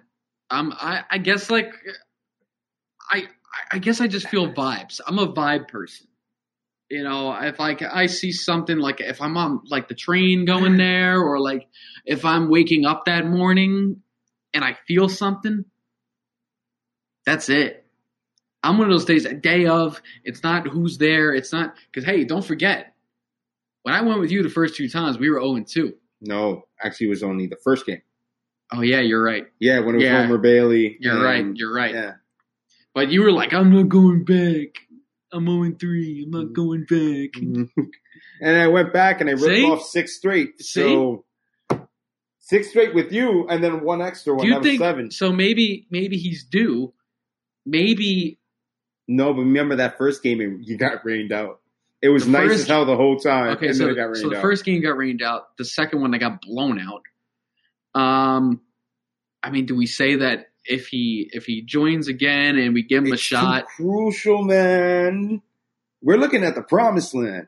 um, 0.50 0.74
I, 0.76 1.04
I 1.12 1.18
guess 1.20 1.52
like, 1.52 1.72
I, 3.12 3.26
I 3.72 3.80
guess 3.80 4.02
I 4.02 4.08
just 4.08 4.28
feel 4.30 4.52
vibes. 4.54 5.00
I'm 5.06 5.20
a 5.20 5.32
vibe 5.32 5.68
person. 5.68 6.08
You 6.90 7.04
know, 7.04 7.34
if 7.42 7.60
like 7.60 7.82
I 7.82 8.06
see 8.06 8.32
something 8.32 8.78
like 8.78 9.02
if 9.02 9.22
I'm 9.22 9.36
on 9.38 9.62
like 9.70 9.88
the 9.90 9.96
train 9.96 10.46
going 10.46 10.78
there, 10.86 11.20
or 11.22 11.40
like 11.40 11.68
if 12.06 12.24
I'm 12.26 12.50
waking 12.50 12.86
up 12.86 13.06
that 13.06 13.26
morning 13.26 14.02
and 14.54 14.64
I 14.64 14.78
feel 14.88 15.10
something, 15.10 15.66
that's 17.26 17.50
it. 17.50 17.86
I'm 18.64 18.78
one 18.78 18.88
of 18.88 18.94
those 18.94 19.06
days, 19.06 19.26
a 19.26 19.34
day 19.34 19.66
of. 19.68 20.02
It's 20.24 20.44
not 20.44 20.68
who's 20.68 20.98
there. 20.98 21.34
It's 21.34 21.52
not 21.52 21.76
because 21.92 22.06
hey, 22.06 22.24
don't 22.24 22.44
forget. 22.46 22.94
When 23.84 23.94
I 23.96 24.02
went 24.02 24.20
with 24.20 24.32
you 24.32 24.44
the 24.44 24.50
first 24.50 24.76
two 24.76 24.90
times, 24.90 25.18
we 25.18 25.30
were 25.30 25.40
0 25.40 25.56
and 25.56 25.68
2. 25.68 25.94
no, 26.22 26.64
actually, 26.84 27.08
it 27.08 27.12
was 27.12 27.24
only 27.24 27.48
the 27.48 27.56
first 27.64 27.86
game. 27.86 28.02
Oh 28.74 28.82
yeah, 28.82 29.00
you're 29.00 29.24
right. 29.24 29.46
Yeah, 29.60 29.80
when 29.80 29.96
it 29.96 30.00
was 30.00 30.04
Yeah. 30.04 30.24
Homer 30.24 30.38
Bailey. 30.40 30.98
You're 31.00 31.14
and- 31.16 31.24
right. 31.24 31.46
You're 31.56 31.74
right. 31.74 31.94
Yeah. 31.94 32.12
But 32.98 33.12
you 33.12 33.22
were 33.22 33.32
like, 33.32 33.54
I'm 33.54 33.72
not 33.72 33.90
going 33.90 34.24
back. 34.24 34.70
I'm 35.32 35.46
0 35.46 35.76
3. 35.80 36.24
I'm 36.24 36.32
not 36.32 36.52
going 36.54 36.84
back. 36.90 37.40
and 38.42 38.58
I 38.60 38.66
went 38.70 38.92
back 38.92 39.22
and 39.22 39.30
I 39.30 39.34
ripped 39.34 39.44
See? 39.44 39.64
off 39.66 39.84
six 39.84 40.16
straight. 40.18 40.60
See? 40.60 40.82
So 40.82 41.24
six 42.40 42.70
straight 42.70 42.96
with 42.96 43.12
you, 43.12 43.48
and 43.50 43.64
then 43.64 43.84
one 43.84 44.02
extra 44.02 44.34
one. 44.34 44.48
Do 44.48 44.52
you 44.52 44.64
think 44.64 44.80
seven. 44.80 45.12
so? 45.12 45.32
Maybe 45.32 45.86
maybe 45.92 46.18
he's 46.18 46.44
due. 46.46 46.92
Maybe 47.68 48.40
No, 49.08 49.32
but 49.32 49.42
remember 49.42 49.76
that 49.76 50.00
first 50.00 50.24
game, 50.24 50.62
you 50.64 50.76
got 50.76 51.06
rained 51.06 51.32
out. 51.32 51.60
It 52.02 52.10
was 52.10 52.28
nice 52.28 52.48
first- 52.48 52.62
as 52.62 52.68
hell 52.68 52.86
the 52.86 52.96
whole 52.96 53.20
time. 53.20 53.58
okay. 53.58 53.68
and 53.68 53.76
So, 53.76 53.84
then 53.84 53.94
it 53.94 53.96
got 53.96 54.06
rained 54.06 54.18
so 54.18 54.30
the 54.30 54.38
out. 54.38 54.42
first 54.42 54.66
game 54.66 54.82
got 54.82 54.98
rained 54.98 55.22
out. 55.22 55.56
The 55.60 55.66
second 55.66 56.02
one 56.02 56.10
they 56.10 56.18
got 56.18 56.42
blown 56.42 56.80
out. 56.80 57.04
Um, 57.94 58.62
I 59.44 59.52
mean, 59.52 59.68
do 59.68 59.76
we 59.76 59.86
say 59.86 60.16
that 60.16 60.48
if 60.68 60.88
he 60.88 61.30
if 61.34 61.46
he 61.46 61.62
joins 61.62 62.08
again 62.08 62.58
and 62.58 62.74
we 62.74 62.84
give 62.84 63.04
him 63.06 63.14
It's 63.14 63.22
a 63.22 63.26
shot? 63.26 63.66
crucial, 63.68 64.44
man. 64.44 65.42
We're 66.02 66.18
looking 66.18 66.44
at 66.44 66.56
the 66.56 66.62
promised 66.62 67.14
land. 67.16 67.48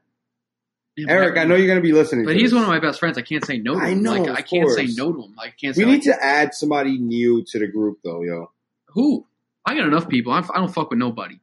Eric, 1.08 1.38
I 1.38 1.46
know 1.46 1.56
you're 1.56 1.68
going 1.68 1.78
to 1.78 1.84
be 1.88 1.94
listening. 1.94 2.26
But 2.26 2.36
he's 2.36 2.46
this. 2.50 2.54
one 2.54 2.64
of 2.64 2.68
my 2.70 2.80
best 2.80 3.00
friends. 3.00 3.18
I 3.18 3.22
can't 3.22 3.46
say 3.46 3.58
no 3.58 3.76
to 3.76 3.80
I 3.86 3.90
him. 3.92 4.04
know, 4.04 4.16
like, 4.22 4.38
I 4.40 4.42
can't 4.42 4.70
say 4.70 4.88
no 4.98 5.14
to 5.14 5.20
him. 5.24 5.36
I 5.40 5.50
can't 5.50 5.74
say 5.76 5.86
We 5.86 5.92
like, 5.92 6.00
need 6.00 6.04
to 6.12 6.22
add 6.24 6.54
somebody 6.54 6.98
new 6.98 7.44
to 7.46 7.60
the 7.60 7.68
group, 7.68 8.00
though, 8.04 8.22
yo. 8.24 8.52
who. 8.88 9.26
I 9.66 9.76
got 9.76 9.88
enough 9.88 10.10
people. 10.10 10.34
I, 10.34 10.40
I 10.40 10.58
don't 10.58 10.74
fuck 10.74 10.90
with 10.90 11.00
nobody. 11.00 11.40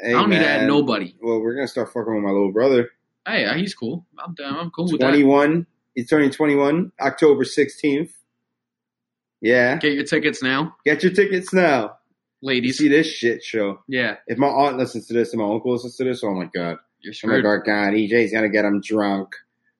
Hey, 0.00 0.08
I 0.08 0.12
don't 0.20 0.30
need 0.30 0.38
to 0.40 0.48
add 0.48 0.66
nobody. 0.66 1.14
Well, 1.22 1.40
we're 1.40 1.54
gonna 1.54 1.68
start 1.68 1.92
fucking 1.92 2.12
with 2.14 2.22
my 2.24 2.30
little 2.30 2.52
brother. 2.52 2.90
Hey, 3.26 3.46
he's 3.58 3.74
cool. 3.74 4.04
I'm 4.18 4.34
down. 4.34 4.56
I'm 4.56 4.70
cool 4.70 4.84
with 4.90 5.00
that. 5.00 5.08
21. 5.10 5.66
He's 5.94 6.08
turning 6.08 6.30
21, 6.30 6.92
October 7.00 7.44
16th. 7.44 8.10
Yeah. 9.40 9.76
Get 9.78 9.92
your 9.94 10.04
tickets 10.04 10.42
now, 10.42 10.74
Get 10.84 11.02
your 11.02 11.12
tickets 11.12 11.52
now. 11.52 11.98
You 12.40 12.48
ladies. 12.48 12.78
see 12.78 12.88
this 12.88 13.06
shit 13.06 13.42
show. 13.42 13.80
Yeah, 13.88 14.16
If 14.26 14.38
my 14.38 14.46
aunt 14.48 14.76
listens 14.78 15.06
to 15.08 15.14
this 15.14 15.32
and 15.32 15.40
my 15.42 15.48
uncle 15.50 15.72
listens 15.72 15.96
to 15.96 16.04
this, 16.04 16.22
oh 16.24 16.32
my 16.34 16.44
god. 16.54 16.78
you're 17.00 17.14
Oh 17.24 17.28
my 17.28 17.40
god, 17.40 17.64
God, 17.64 17.92
EJ's 17.94 18.32
gonna 18.32 18.48
get 18.48 18.64
him 18.64 18.80
drunk. 18.80 19.34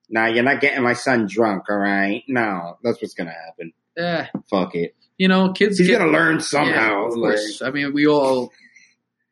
Nah, 0.09 0.27
you're 0.27 0.43
not 0.43 0.61
getting 0.61 0.83
my 0.83 0.93
son 0.93 1.27
drunk, 1.29 1.69
alright? 1.69 2.23
No, 2.27 2.77
that's 2.83 3.01
what's 3.01 3.13
gonna 3.13 3.31
happen. 3.33 3.73
Yeah. 3.95 4.27
Fuck 4.49 4.75
it. 4.75 4.95
you 5.17 5.27
know, 5.27 5.51
kids. 5.53 5.77
He's 5.79 5.87
get, 5.87 5.99
gonna 5.99 6.11
learn 6.11 6.35
Yeah, 6.35 6.41
somehow. 6.41 7.05
of 7.07 7.15
Like. 7.17 7.37
I 7.63 7.71
mean, 7.71 7.93
we 7.93 8.07
all 8.07 8.51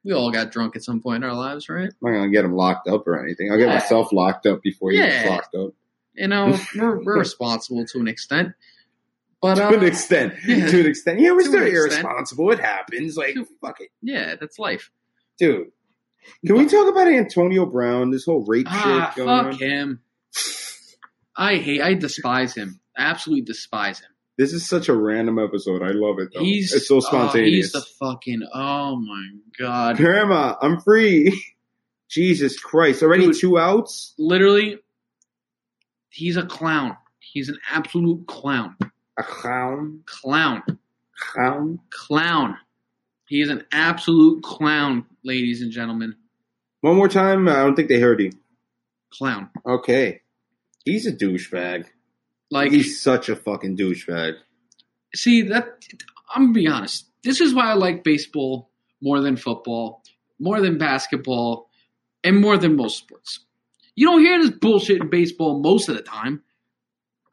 we 0.04 0.14
all 0.14 0.32
got 0.32 0.52
drunk 0.52 0.76
at 0.76 0.84
some 0.84 1.02
point 1.02 1.24
in 1.24 1.30
our 1.30 1.36
lives, 1.36 1.68
right? 1.70 1.90
I'm 2.04 2.12
not 2.12 2.18
gonna 2.20 2.32
get 2.32 2.46
him 2.46 2.54
locked 2.56 2.88
up 2.88 3.08
or 3.08 3.24
anything. 3.24 3.52
I'll 3.52 3.58
get 3.58 3.68
Yeah. 3.68 3.76
myself 3.76 4.12
locked 4.14 4.46
up 4.46 4.62
before 4.62 4.92
he 4.92 4.98
gets 4.98 5.28
locked 5.28 5.56
up. 5.56 5.72
You 6.14 6.28
know, 6.28 6.58
we're, 6.76 7.04
we're 7.04 7.20
responsible 7.20 7.86
to 7.88 8.00
an 8.00 8.08
extent, 8.08 8.54
but 9.56 9.60
uh, 9.60 9.70
to 9.72 9.78
an 9.78 9.84
extent. 9.86 10.34
yeah. 10.48 10.68
To 10.68 10.80
an 10.82 10.86
extent. 10.88 11.20
Yeah, 11.20 11.32
we're 11.32 11.40
To 11.40 11.46
still 11.46 11.62
extent. 11.64 11.76
irresponsible. 12.04 12.52
It 12.52 12.60
happens. 12.60 13.16
Like, 13.18 13.34
To- 13.36 13.48
fuck 13.62 13.82
it. 13.82 13.90
yeah, 14.02 14.36
that's 14.40 14.58
life. 14.60 14.92
Dude. 15.38 15.68
Can 16.46 16.58
we 16.58 16.66
talk 16.66 16.88
about 16.92 17.08
Antonio 17.08 17.66
Brown? 17.68 18.10
This 18.12 18.26
whole 18.26 18.44
rape 18.46 18.66
Ah, 18.70 19.12
shit 19.16 19.26
going 19.26 19.44
fuck 19.44 19.54
on? 19.54 19.60
him. 19.60 20.02
I 21.38 21.58
hate. 21.58 21.82
I 21.82 21.94
despise 21.94 22.56
him. 22.56 22.80
Absolutely 22.98 23.44
despise 23.44 24.00
him. 24.00 24.10
This 24.38 24.52
is 24.52 24.68
such 24.68 24.90
a 24.90 24.94
random 24.96 25.38
episode. 25.40 25.82
I 25.82 25.92
love 25.92 26.18
it 26.20 26.30
though. 26.34 26.42
He's 26.42 26.74
it's 26.74 26.88
so 26.88 26.98
oh, 26.98 27.00
spontaneous. 27.02 27.66
he's 27.68 27.72
the 27.74 27.82
fucking. 28.00 28.42
Oh 28.54 28.96
my 28.98 29.30
god. 29.60 29.98
Grandma, 29.98 30.56
I'm 30.62 30.80
free. 30.82 31.42
Jesus 32.10 32.60
Christ. 32.60 33.02
Already 33.04 33.28
Dude. 33.28 33.38
two 33.40 33.58
outs? 33.58 34.14
Literally, 34.18 34.78
he's 36.10 36.38
a 36.38 36.46
clown. 36.46 36.98
He's 37.20 37.50
an 37.50 37.60
absolute 37.70 38.26
clown. 38.28 38.76
A 39.18 39.24
clown? 39.24 40.02
Clown. 40.06 40.64
Clown? 41.18 41.80
Clown. 41.90 42.58
He 43.28 43.42
is 43.42 43.50
an 43.50 43.66
absolute 43.72 44.44
clown, 44.44 45.06
ladies 45.24 45.62
and 45.62 45.72
gentlemen. 45.72 46.16
One 46.82 46.96
more 46.96 47.08
time. 47.08 47.48
I 47.48 47.56
don't 47.64 47.76
think 47.76 47.90
they 47.90 48.00
heard 48.00 48.20
you. 48.22 48.32
Clown. 49.12 49.50
Okay. 49.66 50.22
He's 50.84 51.08
a 51.08 51.12
douchebag. 51.14 51.86
Like, 52.52 52.72
He's 52.72 53.02
such 53.02 53.30
a 53.30 53.36
fucking 53.36 53.78
douchebag. 53.78 54.34
see 55.16 55.44
that. 55.44 55.84
I'm 56.34 56.44
gonna 56.48 56.54
be 56.54 56.68
honest. 56.68 57.06
This 57.24 57.42
is 57.42 57.54
why 57.56 57.72
I 57.72 57.74
like 57.74 58.04
baseball 58.04 58.70
more 59.02 59.22
than 59.22 59.36
football, 59.38 60.04
more 60.40 60.62
than 60.62 60.78
basketball, 60.78 61.70
and 62.24 62.40
more 62.40 62.58
than 62.58 62.76
most 62.76 62.98
sports. 62.98 63.40
You 63.96 64.08
don't 64.08 64.20
hear 64.22 64.40
this 64.42 64.52
bullshit 64.52 65.02
in 65.02 65.10
baseball 65.10 65.60
most 65.60 65.90
of 65.90 65.96
the 65.96 66.02
time. 66.02 66.44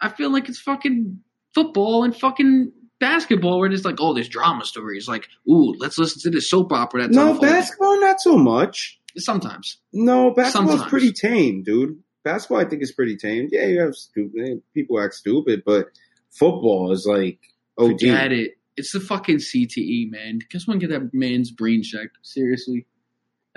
I 0.01 0.09
feel 0.09 0.31
like 0.33 0.49
it's 0.49 0.61
fucking 0.61 1.21
football 1.55 2.05
and 2.05 2.17
fucking 2.17 2.73
basketball 3.01 3.59
where 3.59 3.71
it's 3.71 3.85
like, 3.85 3.97
oh, 4.01 4.15
there's 4.15 4.29
drama 4.29 4.65
stories. 4.65 5.09
Like, 5.09 5.29
ooh, 5.49 5.75
let's 5.79 5.99
listen 5.99 6.21
to 6.23 6.31
this 6.31 6.49
soap 6.49 6.73
opera 6.73 7.03
that's 7.03 7.15
No, 7.15 7.31
unfolding. 7.31 7.51
basketball, 7.51 8.01
not 8.01 8.21
so 8.21 8.37
much. 8.37 9.01
Sometimes. 9.17 9.79
No, 9.93 10.31
basketball's 10.33 10.81
Sometimes. 10.81 10.91
pretty 10.91 11.13
tame, 11.13 11.63
dude. 11.63 11.99
Basketball, 12.25 12.59
I 12.61 12.69
think, 12.69 12.83
is 12.83 12.93
pretty 12.93 13.17
tame. 13.17 13.49
Yeah, 13.51 13.67
you 13.67 13.81
have 13.81 13.95
stupid 13.95 14.41
eh, 14.49 14.55
people 14.73 15.01
act 15.01 15.15
stupid, 15.15 15.63
but 15.67 15.89
football 16.31 16.93
is 16.93 17.05
like 17.07 17.39
oh, 17.77 17.89
Forget 17.89 18.33
it. 18.33 18.53
It's 18.77 18.93
the 18.93 19.01
fucking 19.01 19.37
CTE, 19.39 20.11
man. 20.11 20.39
Want 20.67 20.81
to 20.81 20.87
get 20.87 20.91
that 20.91 21.11
man's 21.13 21.51
brain 21.51 21.83
checked. 21.83 22.17
Seriously. 22.23 22.87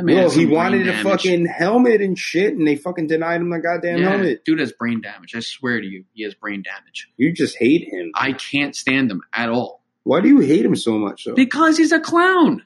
Well, 0.02 0.30
he 0.30 0.46
wanted 0.46 0.82
a 0.82 0.92
damage. 0.92 1.04
fucking 1.04 1.46
helmet 1.46 2.02
and 2.02 2.18
shit, 2.20 2.54
and 2.54 2.68
they 2.68 2.76
fucking 2.76 3.08
denied 3.08 3.40
him 3.42 3.50
the 3.50 3.60
goddamn 3.60 4.00
Yeah, 4.00 4.10
helmet. 4.10 4.44
Dude 4.44 4.60
has 4.60 4.74
brain 4.74 5.00
damage. 5.02 5.34
I 5.36 5.40
swear 5.40 5.80
to 5.80 5.88
you, 5.88 6.04
he 6.14 6.24
has 6.24 6.34
brain 6.34 6.64
damage. 6.64 7.10
You 7.18 7.32
just 7.32 7.58
hate 7.58 7.88
him. 7.90 8.12
I 8.14 8.34
can't 8.34 8.76
stand 8.76 9.10
him 9.10 9.22
at 9.34 9.48
all 9.50 9.82
Why 10.04 10.20
do 10.20 10.28
you 10.28 10.40
hate 10.42 10.66
him 10.66 10.76
so 10.76 10.98
much, 10.98 11.24
though? 11.24 11.34
because 11.34 11.78
he's 11.78 11.94
a 11.94 12.00
clown. 12.02 12.64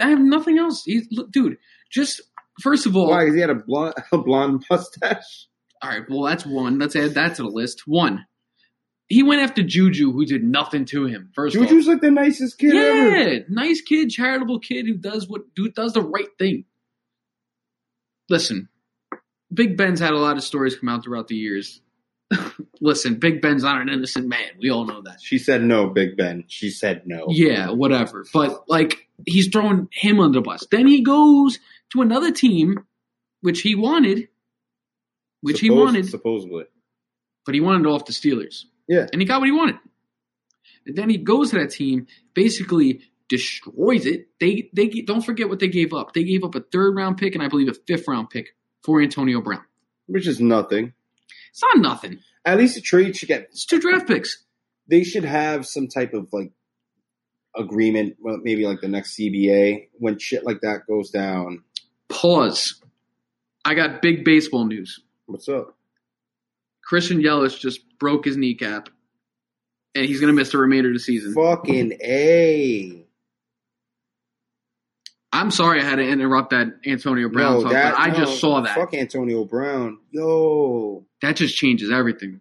I 0.00 0.08
have 0.08 0.20
nothing 0.20 0.56
else. 0.58 0.82
He's 0.84 1.06
look, 1.10 1.30
dude. 1.30 1.58
Just 1.90 2.22
first 2.62 2.86
of 2.86 2.96
all, 2.96 3.10
Why? 3.10 3.24
Because 3.24 3.34
he 3.34 3.40
had 3.42 3.50
a 3.50 3.54
blonde, 3.56 3.94
a 4.12 4.16
blonde 4.18 4.64
mustache. 4.70 5.46
all 5.82 5.90
right. 5.90 6.02
Well, 6.08 6.22
that's 6.22 6.46
one. 6.46 6.78
Let's 6.78 6.96
add 6.96 7.14
that 7.14 7.34
to 7.36 7.42
the 7.42 7.48
list. 7.48 7.86
One. 7.86 8.24
He 9.10 9.24
went 9.24 9.42
after 9.42 9.62
Juju, 9.64 10.12
who 10.12 10.24
did 10.24 10.44
nothing 10.44 10.84
to 10.86 11.04
him. 11.04 11.32
First 11.34 11.56
Juju's 11.56 11.88
like 11.88 12.00
the 12.00 12.12
nicest 12.12 12.58
kid 12.58 12.76
ever. 12.76 13.08
Yeah, 13.18 13.38
nice 13.48 13.80
kid, 13.82 14.08
charitable 14.08 14.60
kid 14.60 14.86
who 14.86 14.94
does 14.94 15.28
what 15.28 15.42
who 15.56 15.68
does 15.70 15.94
the 15.94 16.00
right 16.00 16.28
thing. 16.38 16.64
Listen, 18.28 18.68
Big 19.52 19.76
Ben's 19.76 19.98
had 19.98 20.12
a 20.12 20.18
lot 20.18 20.36
of 20.36 20.44
stories 20.44 20.76
come 20.76 20.88
out 20.88 21.02
throughout 21.04 21.26
the 21.28 21.34
years. 21.34 21.80
Listen, 22.80 23.16
Big 23.16 23.42
Ben's 23.42 23.64
not 23.64 23.82
an 23.82 23.88
innocent 23.88 24.28
man. 24.28 24.46
We 24.60 24.70
all 24.70 24.84
know 24.86 25.02
that. 25.02 25.20
She 25.20 25.38
said 25.38 25.62
no, 25.62 25.88
Big 25.88 26.16
Ben. 26.16 26.44
She 26.46 26.70
said 26.70 27.02
no. 27.04 27.26
Yeah, 27.28 27.70
whatever. 27.72 28.24
But 28.32 28.68
like 28.68 29.08
he's 29.26 29.48
throwing 29.48 29.88
him 29.92 30.20
under 30.20 30.38
the 30.38 30.42
bus. 30.42 30.64
Then 30.70 30.86
he 30.86 31.02
goes 31.02 31.58
to 31.92 32.02
another 32.02 32.30
team, 32.30 32.78
which 33.40 33.62
he 33.62 33.74
wanted, 33.74 34.28
which 35.40 35.58
he 35.58 35.70
wanted, 35.70 36.08
supposedly. 36.08 36.66
but 37.44 37.56
he 37.56 37.60
wanted 37.60 37.86
off 37.88 38.04
the 38.04 38.12
Steelers. 38.12 38.66
Yeah. 38.88 39.06
And 39.12 39.20
he 39.20 39.26
got 39.26 39.40
what 39.40 39.46
he 39.46 39.52
wanted. 39.52 39.76
And 40.86 40.96
then 40.96 41.10
he 41.10 41.18
goes 41.18 41.50
to 41.50 41.58
that 41.58 41.70
team, 41.70 42.06
basically 42.34 43.02
destroys 43.28 44.06
it. 44.06 44.28
They 44.40 44.70
they 44.72 44.88
don't 44.88 45.24
forget 45.24 45.48
what 45.48 45.60
they 45.60 45.68
gave 45.68 45.92
up. 45.92 46.12
They 46.12 46.24
gave 46.24 46.44
up 46.44 46.54
a 46.54 46.60
third 46.60 46.96
round 46.96 47.18
pick 47.18 47.34
and 47.34 47.42
I 47.42 47.48
believe 47.48 47.68
a 47.68 47.74
fifth 47.74 48.08
round 48.08 48.30
pick 48.30 48.54
for 48.82 49.00
Antonio 49.00 49.40
Brown. 49.40 49.64
Which 50.06 50.26
is 50.26 50.40
nothing. 50.40 50.92
It's 51.50 51.62
not 51.62 51.78
nothing. 51.78 52.18
At 52.44 52.58
least 52.58 52.76
a 52.76 52.80
trade 52.80 53.16
should 53.16 53.28
get. 53.28 53.42
It's 53.50 53.66
two 53.66 53.80
draft 53.80 54.08
picks. 54.08 54.44
They 54.88 55.04
should 55.04 55.24
have 55.24 55.66
some 55.66 55.86
type 55.86 56.14
of 56.14 56.28
like 56.32 56.52
agreement, 57.56 58.16
well, 58.20 58.38
maybe 58.42 58.66
like 58.66 58.80
the 58.80 58.88
next 58.88 59.16
CBA, 59.16 59.88
when 59.98 60.18
shit 60.18 60.44
like 60.44 60.60
that 60.62 60.86
goes 60.88 61.10
down. 61.10 61.64
Pause. 62.08 62.82
I 63.64 63.74
got 63.74 64.02
big 64.02 64.24
baseball 64.24 64.66
news. 64.66 65.00
What's 65.26 65.48
up? 65.48 65.76
Christian 66.84 67.20
Yelich 67.22 67.58
just 67.60 67.80
broke 67.98 68.24
his 68.24 68.36
kneecap, 68.36 68.88
and 69.94 70.04
he's 70.06 70.20
going 70.20 70.32
to 70.34 70.38
miss 70.38 70.50
the 70.52 70.58
remainder 70.58 70.88
of 70.88 70.94
the 70.94 71.00
season. 71.00 71.34
Fucking 71.34 71.92
A. 72.02 73.06
I'm 75.32 75.50
sorry 75.52 75.80
I 75.80 75.84
had 75.84 75.96
to 75.96 76.02
interrupt 76.06 76.50
that 76.50 76.66
Antonio 76.84 77.28
Brown 77.28 77.54
No, 77.54 77.62
talk, 77.62 77.72
that, 77.72 77.94
but 77.94 78.00
I 78.00 78.08
no, 78.08 78.14
just 78.14 78.40
saw 78.40 78.60
that. 78.62 78.74
Fuck 78.74 78.94
Antonio 78.94 79.44
Brown. 79.44 79.98
Yo. 80.10 81.06
That 81.22 81.36
just 81.36 81.56
changes 81.56 81.90
everything. 81.90 82.40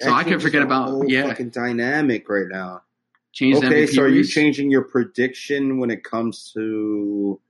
So 0.00 0.10
That 0.10 0.16
I 0.16 0.24
can 0.24 0.38
forget 0.38 0.62
about- 0.62 1.08
yeah. 1.08 1.28
fucking 1.28 1.50
dynamic 1.50 2.28
right 2.28 2.46
now. 2.50 2.82
Changed 3.32 3.64
okay, 3.64 3.86
so 3.86 4.02
are 4.02 4.08
you 4.08 4.24
changing 4.24 4.70
your 4.70 4.82
prediction 4.82 5.78
when 5.78 5.90
it 5.90 6.04
comes 6.04 6.52
to 6.52 7.40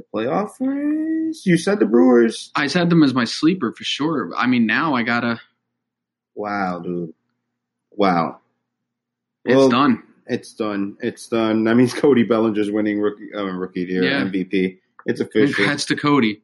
the 0.00 0.18
playoff 0.18 0.52
race? 0.60 1.44
You 1.46 1.56
said 1.56 1.78
the 1.80 1.86
Brewers. 1.86 2.50
I 2.54 2.66
said 2.66 2.90
them 2.90 3.02
as 3.02 3.14
my 3.14 3.24
sleeper 3.24 3.72
for 3.76 3.84
sure. 3.84 4.30
I 4.36 4.46
mean, 4.46 4.66
now 4.66 4.94
I 4.94 5.02
gotta. 5.02 5.40
Wow, 6.34 6.80
dude. 6.80 7.12
Wow. 7.90 8.40
It's 9.44 9.54
Well, 9.56 9.68
done. 9.68 10.02
It's 10.26 10.54
done. 10.54 10.96
It's 11.00 11.28
done. 11.28 11.64
That 11.64 11.76
means 11.76 11.92
Cody 11.94 12.22
Bellinger's 12.22 12.70
winning 12.70 13.00
rookie 13.00 13.28
uh, 13.34 13.44
rookie 13.44 13.82
year 13.82 14.02
Yeah. 14.04 14.24
MVP. 14.24 14.78
It's 15.06 15.20
official. 15.20 15.54
Congrats 15.54 15.86
to 15.86 15.96
Cody. 15.96 16.42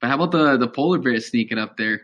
But 0.00 0.08
how 0.08 0.14
about 0.16 0.32
the 0.32 0.56
the 0.56 0.68
polar 0.68 0.98
bear 0.98 1.18
sneaking 1.20 1.58
up 1.58 1.76
there? 1.76 2.02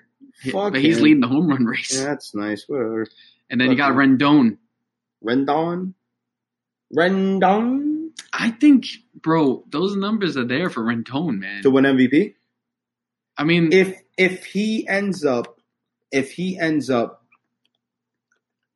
Fuck 0.53 0.73
but 0.75 0.81
he's 0.83 0.99
him. 0.99 1.05
leading 1.05 1.21
the 1.21 1.29
home 1.29 1.49
run 1.49 1.65
race. 1.65 1.99
Yeah, 1.99 2.07
that's 2.07 2.35
nice. 2.35 2.65
Whatever. 2.69 3.07
and 3.51 3.61
then 3.61 3.71
you 3.71 3.77
got 3.77 3.93
Rendon. 3.93 4.59
Rendon. 5.25 5.95
Rendon 6.97 7.98
I 8.33 8.51
think, 8.51 8.87
bro, 9.21 9.65
those 9.69 9.97
numbers 9.97 10.37
are 10.37 10.47
there 10.47 10.71
for 10.71 10.83
Rendon, 10.83 11.39
man. 11.39 11.63
to 11.63 11.71
win 11.71 11.85
MVP. 11.85 12.35
I 13.37 13.45
mean, 13.45 13.73
If 13.73 13.97
if 14.17 14.45
he 14.45 14.87
ends 14.89 15.25
up 15.25 15.61
if 16.11 16.33
he 16.33 16.59
ends 16.59 16.91
up 16.91 17.25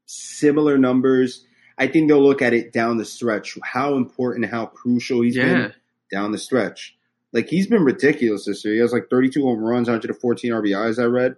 similar 0.06 0.78
numbers, 0.78 1.44
I 1.78 1.86
think 1.86 2.08
they'll 2.08 2.22
look 2.22 2.42
at 2.42 2.52
it 2.52 2.72
down 2.72 2.96
the 2.98 3.04
stretch. 3.04 3.58
How 3.62 3.96
important, 3.96 4.46
how 4.46 4.66
crucial 4.66 5.22
he's 5.22 5.36
yeah, 5.36 5.44
been 5.44 5.74
down 6.12 6.32
the 6.32 6.38
stretch. 6.38 6.96
Like 7.32 7.48
he's 7.48 7.66
been 7.66 7.82
ridiculous 7.82 8.44
this 8.44 8.64
year. 8.64 8.74
He 8.74 8.80
has 8.80 8.92
like 8.92 9.08
32 9.08 9.42
home 9.42 9.60
runs, 9.60 9.88
114 9.88 10.52
RBIs. 10.52 11.02
I 11.02 11.06
read 11.06 11.36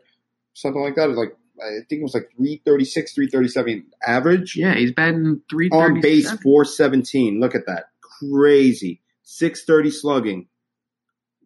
something 0.52 0.82
like 0.82 0.96
that. 0.96 1.08
It's 1.08 1.18
like 1.18 1.36
I 1.60 1.86
think 1.88 2.00
it 2.00 2.02
was 2.02 2.14
like 2.14 2.30
336, 2.36 3.14
337 3.14 3.86
average 4.04 4.56
yeah, 4.56 4.74
he's 4.74 4.92
batting 4.92 5.40
three 5.48 5.70
on 5.70 6.00
base 6.00 6.30
417. 6.30 7.38
Look 7.40 7.54
at 7.54 7.66
that, 7.66 7.90
crazy 8.18 9.00
630 9.22 9.90
slugging, 9.90 10.48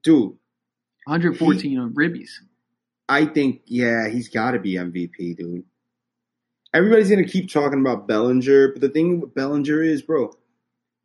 dude. 0.03 0.37
114 1.07 1.79
on 1.79 1.95
ribbies. 1.95 2.31
I 3.09 3.25
think 3.25 3.62
yeah, 3.64 4.09
he's 4.09 4.29
got 4.29 4.51
to 4.51 4.59
be 4.59 4.75
MVP, 4.75 5.37
dude. 5.37 5.64
Everybody's 6.75 7.09
gonna 7.09 7.25
keep 7.25 7.51
talking 7.51 7.81
about 7.81 8.07
Bellinger, 8.07 8.73
but 8.73 8.83
the 8.83 8.91
thing 8.91 9.21
with 9.21 9.35
Bellinger 9.35 9.83
is, 9.83 10.03
bro, 10.03 10.33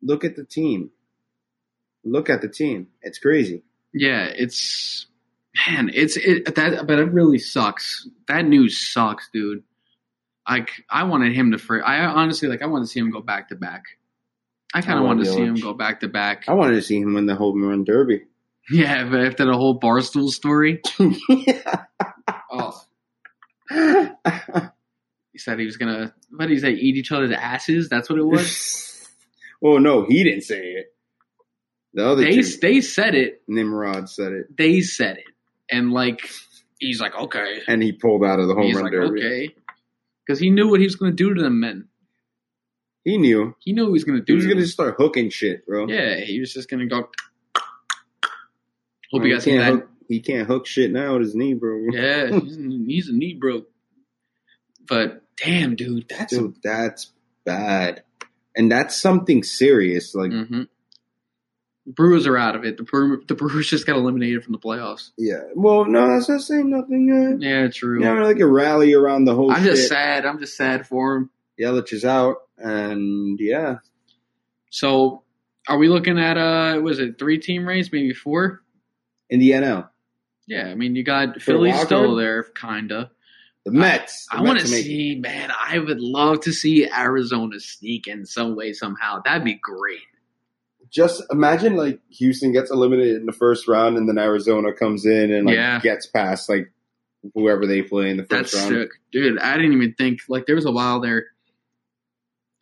look 0.02 0.24
at 0.24 0.36
the 0.36 0.44
team. 0.44 0.90
Look 2.04 2.28
at 2.28 2.42
the 2.42 2.48
team. 2.48 2.88
It's 3.00 3.18
crazy. 3.18 3.62
Yeah, 3.94 4.24
it's 4.26 5.06
man, 5.66 5.90
it's 5.94 6.18
it 6.18 6.54
that, 6.54 6.86
but 6.86 6.98
it 6.98 7.12
really 7.12 7.38
sucks. 7.38 8.06
That 8.28 8.44
news 8.44 8.92
sucks, 8.92 9.30
dude. 9.32 9.62
Like 10.46 10.70
I 10.90 11.04
wanted 11.04 11.34
him 11.34 11.52
to. 11.52 11.58
Fr- 11.58 11.82
I 11.82 12.04
honestly 12.04 12.48
like. 12.48 12.60
I 12.60 12.66
wanted 12.66 12.84
to 12.84 12.90
see 12.90 13.00
him 13.00 13.10
go 13.10 13.22
back 13.22 13.48
to 13.48 13.54
back. 13.54 13.84
I 14.74 14.82
kind 14.82 14.98
of 14.98 15.04
want 15.04 15.18
wanted 15.18 15.30
to 15.30 15.32
see 15.36 15.44
him 15.44 15.54
go 15.54 15.72
back 15.72 16.00
to 16.00 16.08
back. 16.08 16.44
I 16.48 16.52
wanted 16.54 16.74
to 16.74 16.82
see 16.82 16.98
him 16.98 17.14
win 17.14 17.26
the 17.26 17.36
home 17.36 17.62
run 17.62 17.84
derby. 17.84 18.24
Yeah, 18.70 19.06
but 19.10 19.20
after 19.20 19.44
the 19.44 19.52
whole 19.52 19.78
barstool 19.78 20.30
story, 20.30 20.80
oh, 22.50 22.82
he 25.32 25.38
said 25.38 25.58
he 25.58 25.66
was 25.66 25.76
gonna. 25.76 26.14
What 26.30 26.46
did 26.46 26.54
he 26.54 26.58
say? 26.60 26.70
Eat 26.72 26.96
each 26.96 27.12
other's 27.12 27.30
asses. 27.30 27.90
That's 27.90 28.08
what 28.08 28.18
it 28.18 28.24
was. 28.24 29.06
oh 29.62 29.76
no, 29.76 30.06
he 30.06 30.24
didn't 30.24 30.44
say 30.44 30.60
it. 30.62 30.94
The 31.92 32.06
other 32.08 32.22
they 32.22 32.36
two, 32.36 32.56
they 32.62 32.80
said 32.80 33.14
it. 33.14 33.42
Nimrod 33.46 34.08
said 34.08 34.32
it, 34.32 34.56
They 34.56 34.80
said 34.80 35.18
it, 35.18 35.24
and 35.70 35.92
like 35.92 36.26
he's 36.78 37.00
like, 37.00 37.14
okay. 37.14 37.60
and 37.68 37.82
he 37.82 37.92
pulled 37.92 38.24
out 38.24 38.40
of 38.40 38.48
the 38.48 38.54
home 38.54 38.64
He's 38.64 38.76
run 38.76 38.84
like, 38.84 38.92
derby. 38.92 39.20
okay, 39.26 39.54
because 40.26 40.40
he 40.40 40.50
knew 40.50 40.68
what 40.70 40.80
he 40.80 40.86
was 40.86 40.96
going 40.96 41.12
to 41.12 41.16
do 41.16 41.34
to 41.34 41.42
them 41.42 41.60
men. 41.60 41.88
He 43.04 43.18
knew 43.18 43.54
He 43.60 43.72
knew 43.72 43.86
he 43.86 43.92
was 43.92 44.04
going 44.04 44.18
to 44.18 44.24
do. 44.24 44.32
he 44.32 44.36
was 44.36 44.46
gonna 44.46 44.60
just 44.62 44.72
start 44.72 44.94
hooking 44.98 45.28
shit, 45.30 45.66
bro. 45.66 45.86
Yeah, 45.88 46.16
he 46.16 46.40
was 46.40 46.52
just 46.52 46.68
going 46.70 46.80
to 46.80 46.86
go. 46.86 47.08
Well, 49.12 49.20
Hope 49.20 49.22
you 49.22 49.28
he 49.28 49.32
guys 49.34 49.44
see 49.44 49.50
can't 49.52 49.62
that. 49.64 49.72
Hook, 49.82 49.90
he 50.08 50.20
can't 50.20 50.46
hook 50.48 50.66
shit 50.66 50.90
now 50.90 51.12
with 51.12 51.22
his 51.22 51.34
knee, 51.34 51.54
bro. 51.54 51.86
Yeah, 51.92 52.30
he's, 52.40 52.56
he's 52.56 53.08
a 53.08 53.12
knee 53.12 53.34
broke. 53.34 53.68
But 54.86 55.22
damn, 55.36 55.76
dude, 55.76 56.06
that's 56.08 56.32
Dude, 56.36 56.56
that's 56.62 57.12
bad, 57.44 58.02
and 58.56 58.70
that's 58.72 58.96
something 58.96 59.42
serious. 59.42 60.14
Like, 60.14 60.32
hmm 60.32 60.62
Brewers 61.86 62.26
are 62.26 62.38
out 62.38 62.56
of 62.56 62.64
it. 62.64 62.78
The 62.78 63.22
the 63.28 63.34
Brewers 63.34 63.68
just 63.68 63.86
got 63.86 63.96
eliminated 63.96 64.42
from 64.42 64.52
the 64.52 64.58
playoffs. 64.58 65.10
yeah. 65.18 65.42
Well, 65.54 65.84
no, 65.84 66.08
that's 66.08 66.30
not 66.30 66.40
saying 66.40 66.70
nothing. 66.70 67.10
Uh, 67.12 67.36
Yeah, 67.46 67.68
true. 67.68 68.02
yeah, 68.02 68.22
like 68.24 68.40
a 68.40 68.46
rally 68.46 68.94
around 68.94 69.26
the 69.26 69.34
whole. 69.34 69.52
I'm 69.52 69.62
just 69.62 69.88
sad. 69.88 70.24
I'm 70.24 70.38
just 70.38 70.56
sad 70.56 70.86
for 70.86 71.14
him. 71.14 71.30
Yelich 71.60 71.92
is 71.92 72.04
out, 72.06 72.38
and 72.58 73.38
yeah, 73.40 73.76
So, 74.70 75.22
are 75.68 75.78
we 75.78 75.88
looking 75.88 76.18
at 76.18 76.36
uh, 76.36 76.80
was 76.80 76.98
it 76.98 77.18
three 77.18 77.38
team 77.38 77.66
race, 77.66 77.90
maybe 77.92 78.12
four? 78.12 78.62
in 79.30 79.40
the 79.40 79.50
NL, 79.52 79.88
Yeah, 80.46 80.66
I 80.68 80.74
mean 80.74 80.94
you 80.94 81.02
got 81.02 81.34
For 81.36 81.40
Philly 81.40 81.72
still 81.72 82.14
there, 82.14 82.42
kinda. 82.44 83.10
the 83.64 83.72
Mets. 83.72 84.26
The 84.30 84.36
I 84.36 84.40
want 84.42 84.58
to 84.58 84.64
Mets 84.64 84.72
are 84.72 84.76
making- 84.76 84.84
see, 84.90 85.18
man. 85.18 85.50
I 85.50 85.78
would 85.78 86.00
love 86.00 86.40
to 86.42 86.52
see 86.52 86.86
Arizona 86.90 87.58
sneak 87.58 88.06
in 88.06 88.26
some 88.26 88.54
way 88.54 88.72
somehow. 88.74 89.22
That'd 89.24 89.44
be 89.44 89.54
great. 89.54 90.00
Just 90.90 91.22
imagine 91.32 91.74
like 91.76 92.00
Houston 92.10 92.52
gets 92.52 92.70
eliminated 92.70 93.16
in 93.16 93.26
the 93.26 93.32
first 93.32 93.66
round, 93.66 93.96
and 93.96 94.06
then 94.08 94.18
Arizona 94.18 94.72
comes 94.74 95.06
in 95.06 95.32
and 95.32 95.46
like 95.46 95.56
Yeah. 95.56 95.80
gets 95.80 96.06
past 96.06 96.48
like 96.50 96.70
whoever 97.34 97.66
they 97.66 97.80
play 97.80 98.10
in 98.10 98.18
the 98.18 98.24
first 98.24 98.52
That's 98.52 98.70
round. 98.70 98.82
sick, 98.82 98.90
dude. 99.10 99.38
I 99.38 99.56
didn't 99.56 99.72
even 99.72 99.94
think 99.94 100.20
like 100.28 100.44
there 100.46 100.54
was 100.54 100.66
a 100.66 100.70
while 100.70 101.00
there. 101.00 101.28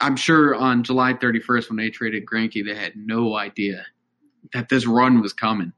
I'm 0.02 0.16
sure 0.16 0.54
on 0.54 0.82
July 0.82 1.14
31st 1.14 1.68
when 1.70 1.76
they 1.76 1.88
traded 1.88 2.26
Greinke, 2.26 2.66
they 2.66 2.74
had 2.74 2.96
no 2.96 3.36
idea 3.36 3.86
that 4.52 4.68
this 4.68 4.84
run 4.84 5.22
was 5.22 5.32
coming. 5.32 5.72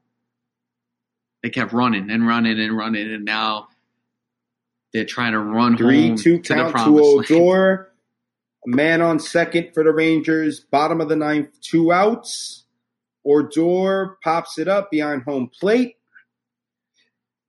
They 1.43 1.51
kept 1.51 1.71
running 1.73 2.09
and 2.09 2.27
running 2.27 2.59
and 2.59 2.75
running, 2.75 3.13
and 3.13 3.23
now 3.23 3.67
they're 4.91 5.05
trying 5.05 5.33
to 5.33 5.39
run 5.39 5.77
Three 5.77 6.07
home 6.07 6.17
two 6.17 6.39
to 6.39 6.53
count 6.55 6.69
to 6.69 6.71
promised. 6.73 7.31
Oh, 7.31 7.35
Odor. 7.35 7.91
A 8.65 8.75
man 8.75 9.01
on 9.01 9.19
second 9.19 9.73
for 9.75 9.83
the 9.83 9.91
Rangers. 9.91 10.59
Bottom 10.59 11.01
of 11.01 11.07
the 11.07 11.15
ninth, 11.15 11.61
two 11.61 11.93
outs. 11.93 12.65
Odor 13.23 14.17
pops 14.23 14.57
it 14.57 14.67
up 14.67 14.89
behind 14.89 15.21
home 15.21 15.51
plate. 15.59 15.97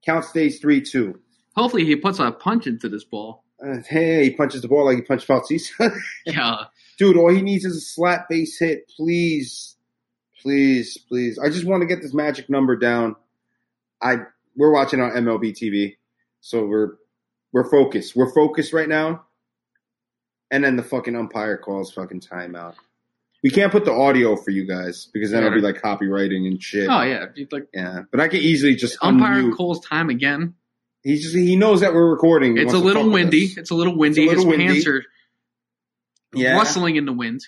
Count 0.04 0.26
stays 0.26 0.60
three 0.60 0.82
two. 0.82 1.18
Hopefully, 1.54 1.86
he 1.86 1.96
puts 1.96 2.18
a 2.18 2.30
punch 2.30 2.66
into 2.66 2.90
this 2.90 3.04
ball. 3.04 3.45
Uh, 3.64 3.78
hey, 3.88 4.24
he 4.24 4.30
punches 4.30 4.62
the 4.62 4.68
ball 4.68 4.84
like 4.84 4.96
he 4.96 5.02
punched 5.02 5.26
Bautista. 5.28 5.90
Yeah, 6.26 6.64
Dude, 6.98 7.16
all 7.16 7.30
he 7.32 7.42
needs 7.42 7.64
is 7.64 7.76
a 7.76 7.80
slap 7.80 8.28
base 8.28 8.58
hit. 8.58 8.90
Please, 8.96 9.76
please, 10.42 10.98
please. 11.08 11.38
I 11.38 11.48
just 11.50 11.64
want 11.66 11.82
to 11.82 11.86
get 11.86 12.02
this 12.02 12.14
magic 12.14 12.48
number 12.50 12.76
down. 12.76 13.16
I 14.02 14.16
we're 14.56 14.72
watching 14.72 15.00
on 15.00 15.10
MLB 15.12 15.52
TV, 15.52 15.96
so 16.40 16.66
we're 16.66 16.94
we're 17.52 17.68
focused. 17.70 18.14
We're 18.16 18.32
focused 18.32 18.72
right 18.72 18.88
now. 18.88 19.24
And 20.50 20.62
then 20.62 20.76
the 20.76 20.82
fucking 20.82 21.16
umpire 21.16 21.56
calls 21.56 21.92
fucking 21.92 22.20
timeout. 22.20 22.74
We 23.42 23.50
can't 23.50 23.72
put 23.72 23.84
the 23.84 23.92
audio 23.92 24.36
for 24.36 24.50
you 24.50 24.66
guys 24.66 25.08
because 25.12 25.30
then 25.30 25.44
it'll 25.44 25.56
be 25.56 25.60
like 25.60 25.80
copywriting 25.82 26.46
and 26.46 26.62
shit. 26.62 26.88
Oh 26.88 27.02
yeah, 27.02 27.26
like 27.50 27.68
Yeah, 27.74 28.02
but 28.10 28.20
I 28.20 28.28
could 28.28 28.40
easily 28.40 28.74
just 28.74 28.96
umpire 29.02 29.42
unmute. 29.42 29.56
calls 29.56 29.84
time 29.84 30.08
again. 30.08 30.54
He's 31.06 31.22
just 31.22 31.36
he 31.36 31.54
knows 31.56 31.80
that 31.82 31.94
we're 31.94 32.10
recording. 32.10 32.56
He 32.56 32.62
It's 32.64 32.72
a 32.72 32.78
little 32.78 33.08
windy. 33.10 33.44
It's 33.56 33.70
a 33.70 33.74
little 33.74 33.96
windy. 33.96 34.24
It's 34.24 34.32
a 34.32 34.36
little 34.38 34.50
His 34.50 34.58
windy. 34.58 34.72
pants 34.74 34.86
are 34.88 35.04
Yeah. 36.34 36.56
rustling 36.56 36.96
in 36.96 37.04
the 37.06 37.12
wind. 37.12 37.42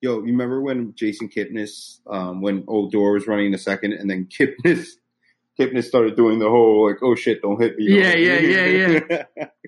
Yo, 0.00 0.18
you 0.18 0.26
remember 0.30 0.62
when 0.62 0.94
Jason 0.94 1.28
Kipnis, 1.28 1.98
um, 2.08 2.40
when 2.40 2.62
Odor 2.68 3.12
was 3.14 3.26
running 3.26 3.50
the 3.50 3.58
second, 3.58 3.94
and 3.94 4.08
then 4.08 4.26
Kipnis, 4.26 4.90
Kipnis 5.60 5.84
started 5.84 6.14
doing 6.14 6.38
the 6.38 6.48
whole 6.48 6.86
like, 6.88 6.98
"Oh 7.02 7.16
shit, 7.16 7.42
don't 7.42 7.60
hit 7.60 7.76
me." 7.76 7.86
Yeah, 7.98 8.14
yeah, 8.14 8.38
yeah, 8.38 9.00
yeah. 9.36 9.46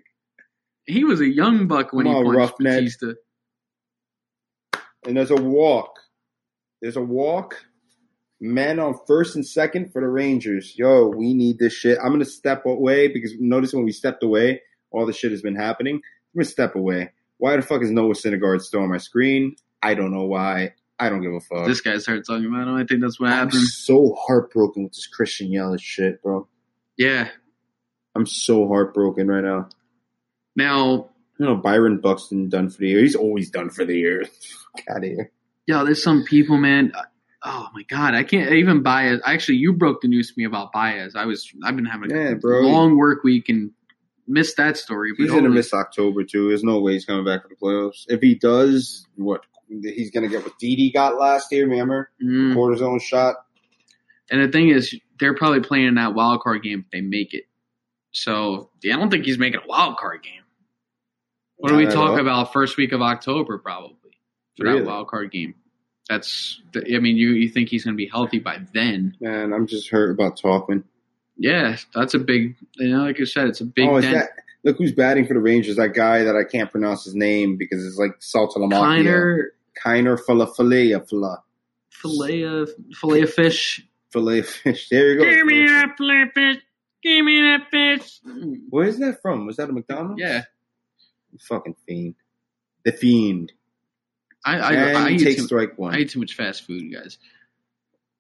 He 0.86 1.04
was 1.04 1.20
a 1.20 1.28
young 1.28 1.66
buck 1.68 1.92
when 1.92 2.06
Come 2.06 2.24
he 2.26 2.32
punched. 2.32 2.58
Bautista. 2.60 3.16
and 5.06 5.16
there's 5.16 5.30
a 5.30 5.36
walk. 5.36 5.98
There's 6.80 6.96
a 6.96 7.02
walk. 7.02 7.56
Men 8.40 8.78
on 8.78 8.94
first 9.06 9.36
and 9.36 9.46
second 9.46 9.92
for 9.92 10.00
the 10.00 10.08
Rangers. 10.08 10.74
Yo, 10.78 11.08
we 11.08 11.34
need 11.34 11.58
this 11.58 11.74
shit. 11.74 11.98
I'm 12.02 12.10
gonna 12.12 12.24
step 12.24 12.64
away 12.64 13.08
because 13.08 13.34
notice 13.38 13.72
when 13.74 13.84
we 13.84 13.92
stepped 13.92 14.22
away, 14.22 14.62
all 14.90 15.04
the 15.06 15.12
shit 15.12 15.30
has 15.30 15.42
been 15.42 15.56
happening. 15.56 15.96
I'm 15.96 16.38
gonna 16.38 16.44
step 16.46 16.74
away. 16.74 17.12
Why 17.36 17.56
the 17.56 17.62
fuck 17.62 17.82
is 17.82 17.90
Noah 17.90 18.14
Syndergaard 18.14 18.62
still 18.62 18.80
on 18.80 18.88
my 18.88 18.98
screen? 18.98 19.56
I 19.82 19.94
don't 19.94 20.12
know 20.12 20.24
why. 20.24 20.74
I 20.98 21.08
don't 21.08 21.22
give 21.22 21.32
a 21.32 21.40
fuck. 21.40 21.66
This 21.66 21.80
guy 21.80 21.96
started 21.98 22.24
talking 22.26 22.46
about 22.46 22.68
him. 22.68 22.74
I 22.74 22.84
think 22.84 23.00
that's 23.00 23.18
what 23.18 23.30
I'm 23.30 23.36
happened. 23.46 23.62
so 23.62 24.14
heartbroken 24.26 24.82
with 24.84 24.92
this 24.92 25.06
Christian 25.06 25.48
Yelich 25.48 25.80
shit, 25.80 26.22
bro. 26.22 26.46
Yeah. 26.98 27.28
I'm 28.14 28.26
so 28.26 28.68
heartbroken 28.68 29.28
right 29.28 29.42
now. 29.44 29.68
Now, 30.56 31.10
You 31.38 31.46
know, 31.46 31.56
Byron 31.56 32.00
Buxton 32.00 32.50
done 32.50 32.68
for 32.68 32.78
the 32.78 32.88
year. 32.88 33.00
He's 33.00 33.16
always 33.16 33.50
done 33.50 33.70
for 33.70 33.84
the 33.86 33.96
year. 33.96 34.24
Fuck 34.76 34.84
out 34.90 34.96
of 34.98 35.04
here. 35.04 35.30
yo, 35.66 35.84
there's 35.86 36.02
some 36.02 36.24
people, 36.24 36.58
man. 36.58 36.92
Oh 37.42 37.68
my 37.72 37.82
god, 37.84 38.14
I 38.14 38.22
can't 38.22 38.52
even 38.52 38.82
Baez. 38.82 39.20
Actually, 39.24 39.56
you 39.58 39.72
broke 39.72 40.02
the 40.02 40.08
news 40.08 40.28
to 40.28 40.34
me 40.36 40.44
about 40.44 40.72
Baez. 40.72 41.14
I 41.16 41.24
was, 41.24 41.50
I've 41.64 41.74
been 41.76 41.86
having 41.86 42.12
a 42.14 42.34
bro. 42.34 42.60
long 42.60 42.96
work 42.98 43.24
week 43.24 43.48
and 43.48 43.70
missed 44.28 44.56
that 44.58 44.76
story. 44.76 45.12
He's 45.16 45.30
gonna 45.30 45.48
miss 45.48 45.72
October 45.72 46.22
too. 46.24 46.48
There's 46.48 46.62
no 46.64 46.80
way 46.80 46.92
he's 46.92 47.04
coming 47.06 47.24
back 47.24 47.42
for 47.42 47.48
the 47.48 47.56
playoffs. 47.56 48.04
If 48.08 48.20
he 48.20 48.34
does, 48.34 49.06
what 49.16 49.40
he's 49.68 50.10
gonna 50.10 50.28
get 50.28 50.42
what 50.44 50.58
Didi 50.58 50.90
got 50.92 51.18
last 51.18 51.50
year, 51.50 51.66
remember? 51.66 52.10
Mm. 52.22 52.54
Cortisone 52.54 53.00
shot. 53.00 53.36
And 54.30 54.42
the 54.42 54.48
thing 54.52 54.68
is, 54.68 54.94
they're 55.18 55.34
probably 55.34 55.60
playing 55.60 55.94
that 55.94 56.14
wild 56.14 56.40
card 56.42 56.62
game 56.62 56.84
if 56.84 56.90
they 56.92 57.00
make 57.00 57.32
it. 57.34 57.44
So 58.12 58.70
yeah, 58.82 58.96
I 58.96 58.98
don't 58.98 59.10
think 59.10 59.24
he's 59.24 59.38
making 59.38 59.60
a 59.64 59.66
wild 59.66 59.96
card 59.96 60.22
game. 60.22 60.42
What 61.56 61.70
do 61.70 61.76
we 61.76 61.84
Not 61.84 61.92
talk 61.94 62.10
all. 62.10 62.20
about 62.20 62.52
first 62.52 62.76
week 62.76 62.92
of 62.92 63.00
October? 63.02 63.58
Probably 63.58 63.96
for 64.56 64.64
Really? 64.64 64.80
that 64.80 64.86
wild 64.86 65.08
card 65.08 65.30
game. 65.30 65.54
That's. 66.10 66.60
I 66.74 66.98
mean, 66.98 67.16
you 67.16 67.30
you 67.30 67.48
think 67.48 67.68
he's 67.68 67.84
going 67.84 67.94
to 67.94 67.96
be 67.96 68.08
healthy 68.08 68.40
by 68.40 68.58
then? 68.74 69.16
Man, 69.20 69.52
I'm 69.52 69.68
just 69.68 69.88
hurt 69.90 70.10
about 70.10 70.36
talking. 70.36 70.82
Yeah, 71.38 71.76
that's 71.94 72.14
a 72.14 72.18
big. 72.18 72.56
You 72.78 72.88
know, 72.88 73.04
like 73.04 73.20
I 73.20 73.24
said, 73.24 73.46
it's 73.46 73.60
a 73.60 73.64
big. 73.64 73.88
oh, 73.88 73.98
is 73.98 74.04
dent. 74.04 74.16
that 74.16 74.30
look 74.64 74.76
who's 74.78 74.90
batting 74.92 75.24
for 75.26 75.34
the 75.34 75.40
Rangers? 75.40 75.76
That 75.76 75.94
guy 75.94 76.24
that 76.24 76.34
I 76.34 76.42
can't 76.42 76.68
pronounce 76.68 77.04
his 77.04 77.14
name 77.14 77.56
because 77.56 77.86
it's 77.86 77.96
like 77.96 78.18
Saltalamacchia. 78.18 79.04
Kiner 79.04 79.44
Kiner 79.84 80.18
Falafalea 80.20 81.08
Fala. 81.08 81.44
fillet 81.90 82.42
of 82.42 82.70
fillet 83.00 83.22
of 83.22 83.32
fish. 83.32 83.86
Filet 84.12 84.42
fish. 84.42 84.88
There 84.88 85.12
you 85.12 85.18
go. 85.20 85.24
Give 85.24 85.46
me 85.46 85.66
that 85.68 85.96
fillet 85.96 86.22
of 86.22 86.32
fish. 86.34 86.62
Give 87.04 87.24
me 87.24 87.40
that 87.40 87.70
fish. 87.70 88.20
Where 88.68 88.88
is 88.88 88.98
that 88.98 89.22
from? 89.22 89.46
Was 89.46 89.56
that 89.56 89.70
a 89.70 89.72
McDonald's? 89.72 90.20
Yeah, 90.20 90.42
Fucking 91.38 91.76
fiend. 91.86 92.16
The 92.84 92.92
fiend. 92.92 93.52
I 94.44 94.58
I, 94.58 94.74
I, 94.74 95.08
eat 95.10 95.22
take 95.22 95.36
too, 95.36 95.44
strike 95.44 95.78
one. 95.78 95.94
I 95.94 95.98
eat 95.98 96.10
too 96.10 96.20
much 96.20 96.34
fast 96.34 96.66
food, 96.66 96.92
guys. 96.92 97.18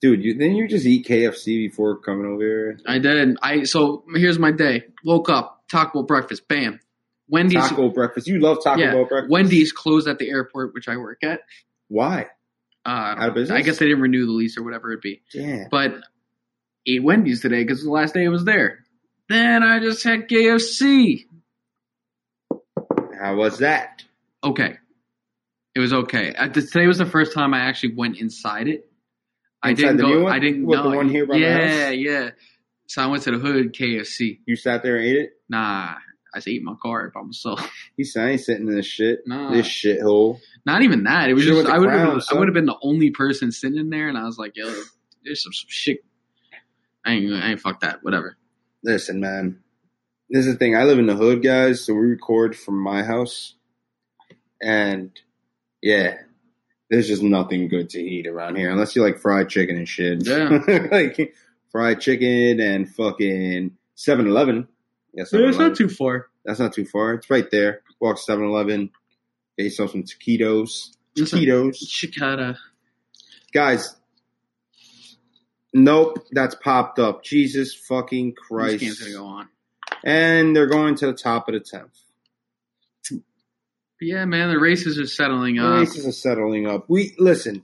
Dude, 0.00 0.24
you, 0.24 0.38
then 0.38 0.54
you 0.54 0.66
just 0.66 0.86
eat 0.86 1.06
KFC 1.06 1.68
before 1.68 1.98
coming 1.98 2.26
over 2.26 2.42
here. 2.42 2.78
I 2.86 2.98
did. 2.98 3.36
I 3.42 3.64
so 3.64 4.04
here's 4.14 4.38
my 4.38 4.50
day. 4.50 4.84
Woke 5.04 5.28
up, 5.28 5.62
Taco 5.70 6.00
Bell 6.00 6.02
breakfast, 6.04 6.48
bam. 6.48 6.80
Wendy's 7.28 7.68
Taco 7.68 7.90
breakfast. 7.90 8.26
You 8.26 8.40
love 8.40 8.58
Taco 8.62 8.80
yeah, 8.80 8.92
Bell 8.92 9.04
breakfast. 9.04 9.30
Wendy's 9.30 9.72
closed 9.72 10.08
at 10.08 10.18
the 10.18 10.28
airport, 10.28 10.74
which 10.74 10.88
I 10.88 10.96
work 10.96 11.22
at. 11.22 11.40
Why? 11.88 12.26
Uh, 12.84 12.88
I, 12.88 13.22
Out 13.22 13.28
of 13.28 13.34
business? 13.34 13.58
I 13.58 13.62
guess 13.62 13.78
they 13.78 13.86
didn't 13.86 14.00
renew 14.00 14.26
the 14.26 14.32
lease 14.32 14.56
or 14.56 14.64
whatever 14.64 14.90
it 14.92 15.02
be. 15.02 15.22
Damn. 15.32 15.68
But 15.70 15.96
ate 16.86 17.02
Wendy's 17.02 17.40
today 17.40 17.62
because 17.62 17.84
the 17.84 17.90
last 17.90 18.14
day 18.14 18.24
I 18.24 18.30
was 18.30 18.44
there. 18.44 18.84
Then 19.28 19.62
I 19.62 19.78
just 19.78 20.02
had 20.02 20.28
KFC. 20.28 21.26
How 23.20 23.36
was 23.36 23.58
that? 23.58 24.02
Okay, 24.42 24.78
it 25.74 25.80
was 25.80 25.92
okay. 25.92 26.34
Uh, 26.34 26.48
th- 26.48 26.66
today 26.70 26.86
was 26.86 26.98
the 26.98 27.06
first 27.06 27.32
time 27.32 27.54
I 27.54 27.60
actually 27.60 27.94
went 27.94 28.18
inside 28.18 28.68
it. 28.68 28.86
I 29.62 29.70
Inside 29.70 29.82
didn't 29.82 29.96
the 29.98 30.02
go. 30.04 30.08
new 30.08 30.22
one? 30.24 30.32
I 30.32 30.38
didn't 30.38 30.66
What, 30.66 30.76
know. 30.84 30.90
the 30.90 30.96
one 30.96 31.08
here 31.08 31.26
by 31.26 31.36
yeah, 31.36 31.90
yeah. 31.90 32.30
So 32.86 33.02
I 33.02 33.06
went 33.06 33.22
to 33.24 33.30
the 33.32 33.38
hood 33.38 33.74
KFC. 33.74 34.38
You 34.46 34.56
sat 34.56 34.82
there 34.82 34.96
and 34.96 35.04
ate 35.04 35.16
it? 35.16 35.30
Nah, 35.48 35.94
I 36.34 36.36
just 36.36 36.48
ate 36.48 36.62
my 36.62 36.74
car 36.82 37.10
by 37.14 37.22
myself. 37.22 37.60
He 37.96 38.04
said, 38.04 38.24
I 38.26 38.30
ain't 38.30 38.40
sitting 38.40 38.66
in 38.66 38.74
this 38.74 38.86
shit. 38.86 39.20
Nah. 39.26 39.52
This 39.52 39.66
shithole. 39.66 40.40
Not 40.64 40.82
even 40.82 41.04
that. 41.04 41.28
It 41.28 41.34
was 41.34 41.42
Should've 41.44 41.58
just 41.58 41.66
went 41.68 41.76
I 41.76 41.78
would 41.78 41.90
have 41.90 42.00
Crown, 42.08 42.16
I 42.16 42.20
son. 42.20 42.38
would 42.38 42.48
have 42.48 42.54
been 42.54 42.64
the 42.66 42.78
only 42.82 43.10
person 43.10 43.52
sitting 43.52 43.78
in 43.78 43.90
there, 43.90 44.08
and 44.08 44.16
I 44.16 44.24
was 44.24 44.38
like, 44.38 44.56
yo, 44.56 44.64
there's 45.24 45.42
some, 45.42 45.52
some 45.52 45.66
shit. 45.68 45.98
I 47.04 47.12
ain't 47.12 47.32
I 47.32 47.50
ain't 47.50 47.60
fuck 47.60 47.80
that. 47.80 48.02
Whatever. 48.02 48.36
Listen, 48.82 49.20
man. 49.20 49.60
This 50.30 50.46
is 50.46 50.52
the 50.54 50.58
thing. 50.58 50.74
I 50.76 50.84
live 50.84 50.98
in 50.98 51.06
the 51.06 51.16
hood, 51.16 51.42
guys, 51.42 51.84
so 51.84 51.92
we 51.92 52.00
record 52.00 52.56
from 52.56 52.78
my 52.80 53.02
house. 53.02 53.54
And 54.62 55.10
yeah, 55.82 56.18
there's 56.90 57.08
just 57.08 57.22
nothing 57.22 57.68
good 57.68 57.90
to 57.90 58.00
eat 58.00 58.26
around 58.26 58.56
here 58.56 58.70
unless 58.70 58.96
you 58.96 59.02
like 59.02 59.18
fried 59.18 59.48
chicken 59.48 59.76
and 59.76 59.88
shit. 59.88 60.26
Yeah. 60.26 60.58
like 60.90 61.34
fried 61.70 62.00
chicken 62.00 62.60
and 62.60 62.92
fucking 62.92 63.76
7 63.94 64.26
Eleven. 64.26 64.68
Yeah, 65.12 65.24
7-Eleven. 65.24 65.74
too 65.74 65.88
far. 65.88 66.28
That's 66.44 66.58
not 66.58 66.72
too 66.72 66.84
far. 66.84 67.14
It's 67.14 67.30
right 67.30 67.50
there. 67.50 67.82
Walk 68.00 68.18
7 68.18 68.44
Eleven. 68.44 68.90
Get 69.56 69.64
yourself 69.64 69.92
some 69.92 70.04
taquitos. 70.04 70.96
Taquitos. 71.16 71.76
Chicada. 71.84 72.56
Guys, 73.52 73.96
nope, 75.74 76.24
that's 76.30 76.54
popped 76.54 76.98
up. 76.98 77.22
Jesus 77.24 77.74
fucking 77.74 78.34
Christ. 78.34 78.80
game's 78.80 79.00
gonna 79.00 79.12
go 79.12 79.26
on. 79.26 79.48
And 80.02 80.56
they're 80.56 80.66
going 80.66 80.94
to 80.96 81.06
the 81.06 81.12
top 81.12 81.48
of 81.48 81.54
the 81.54 81.60
10th. 81.60 81.90
Yeah, 84.00 84.24
man, 84.24 84.48
the 84.48 84.58
races 84.58 84.98
are 84.98 85.06
settling 85.06 85.58
up. 85.58 85.66
The 85.66 85.72
up. 85.72 85.80
races 85.80 86.06
are 86.06 86.12
settling 86.12 86.66
up. 86.66 86.86
We 86.88 87.14
listen. 87.18 87.62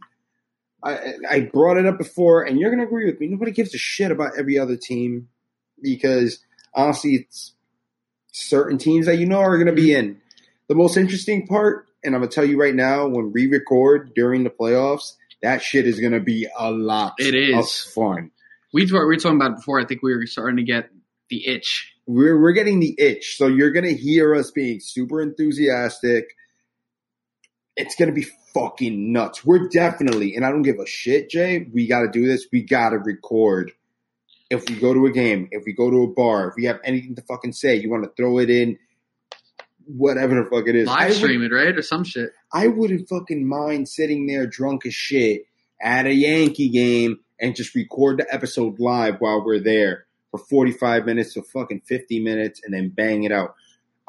I 0.84 1.14
I 1.28 1.40
brought 1.40 1.78
it 1.78 1.86
up 1.86 1.98
before, 1.98 2.42
and 2.42 2.60
you're 2.60 2.70
gonna 2.70 2.84
agree 2.84 3.06
with 3.06 3.18
me. 3.18 3.28
Nobody 3.28 3.52
gives 3.52 3.74
a 3.74 3.78
shit 3.78 4.10
about 4.10 4.38
every 4.38 4.58
other 4.58 4.76
team 4.76 5.28
because 5.80 6.40
honestly, 6.74 7.14
it's 7.14 7.54
certain 8.32 8.78
teams 8.78 9.06
that 9.06 9.16
you 9.16 9.26
know 9.26 9.38
are 9.38 9.58
gonna 9.58 9.72
be 9.72 9.94
in. 9.94 10.20
The 10.68 10.74
most 10.74 10.96
interesting 10.96 11.46
part, 11.46 11.86
and 12.04 12.14
I'm 12.14 12.20
gonna 12.20 12.30
tell 12.30 12.44
you 12.44 12.60
right 12.60 12.74
now, 12.74 13.06
when 13.06 13.32
we 13.32 13.46
record 13.46 14.12
during 14.14 14.44
the 14.44 14.50
playoffs, 14.50 15.14
that 15.42 15.62
shit 15.62 15.86
is 15.86 16.00
gonna 16.00 16.20
be 16.20 16.46
a 16.58 16.70
lot. 16.70 17.14
It 17.18 17.34
is. 17.34 17.56
of 17.56 17.92
fun. 17.92 18.30
We 18.72 18.84
we 18.84 18.92
were 18.92 19.16
talking 19.16 19.36
about 19.36 19.52
it 19.52 19.56
before. 19.56 19.80
I 19.80 19.86
think 19.86 20.02
we 20.02 20.14
were 20.14 20.26
starting 20.26 20.56
to 20.56 20.62
get 20.62 20.90
the 21.30 21.46
itch. 21.46 21.95
We're 22.06 22.40
we're 22.40 22.52
getting 22.52 22.80
the 22.80 22.94
itch, 22.98 23.36
so 23.36 23.48
you're 23.48 23.72
gonna 23.72 23.92
hear 23.92 24.34
us 24.34 24.50
being 24.50 24.80
super 24.80 25.20
enthusiastic. 25.20 26.26
It's 27.76 27.94
gonna 27.96 28.12
be 28.12 28.26
fucking 28.56 29.12
nuts. 29.12 29.44
We're 29.44 29.68
definitely, 29.68 30.34
and 30.34 30.44
I 30.44 30.50
don't 30.50 30.62
give 30.62 30.78
a 30.78 30.86
shit, 30.86 31.28
Jay. 31.28 31.66
We 31.72 31.86
got 31.86 32.00
to 32.00 32.08
do 32.08 32.26
this. 32.26 32.46
We 32.50 32.62
got 32.62 32.90
to 32.90 32.98
record. 32.98 33.72
If 34.48 34.68
we 34.68 34.76
go 34.76 34.94
to 34.94 35.06
a 35.06 35.12
game, 35.12 35.48
if 35.50 35.64
we 35.66 35.72
go 35.72 35.90
to 35.90 36.04
a 36.04 36.06
bar, 36.06 36.48
if 36.48 36.54
we 36.56 36.64
have 36.64 36.80
anything 36.84 37.16
to 37.16 37.22
fucking 37.22 37.52
say, 37.52 37.76
you 37.76 37.90
want 37.90 38.04
to 38.04 38.10
throw 38.16 38.38
it 38.38 38.48
in, 38.48 38.78
whatever 39.84 40.36
the 40.36 40.48
fuck 40.48 40.68
it 40.68 40.76
is. 40.76 40.86
Live 40.86 41.14
stream 41.14 41.42
it, 41.42 41.52
right? 41.52 41.76
Or 41.76 41.82
some 41.82 42.04
shit. 42.04 42.30
I 42.52 42.68
wouldn't 42.68 43.08
fucking 43.08 43.46
mind 43.46 43.88
sitting 43.88 44.26
there 44.26 44.46
drunk 44.46 44.86
as 44.86 44.94
shit 44.94 45.46
at 45.82 46.06
a 46.06 46.12
Yankee 46.12 46.68
game 46.68 47.18
and 47.40 47.56
just 47.56 47.74
record 47.74 48.18
the 48.18 48.32
episode 48.32 48.78
live 48.78 49.16
while 49.18 49.44
we're 49.44 49.60
there 49.60 50.05
for 50.36 50.44
45 50.46 51.06
minutes 51.06 51.34
to 51.34 51.42
fucking 51.42 51.82
50 51.86 52.20
minutes 52.20 52.60
and 52.64 52.72
then 52.74 52.88
bang 52.90 53.24
it 53.24 53.32
out. 53.32 53.54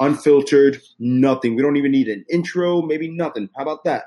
Unfiltered, 0.00 0.80
nothing. 0.98 1.56
We 1.56 1.62
don't 1.62 1.76
even 1.76 1.90
need 1.90 2.08
an 2.08 2.24
intro, 2.30 2.82
maybe 2.82 3.08
nothing. 3.10 3.48
How 3.56 3.62
about 3.62 3.84
that? 3.84 4.04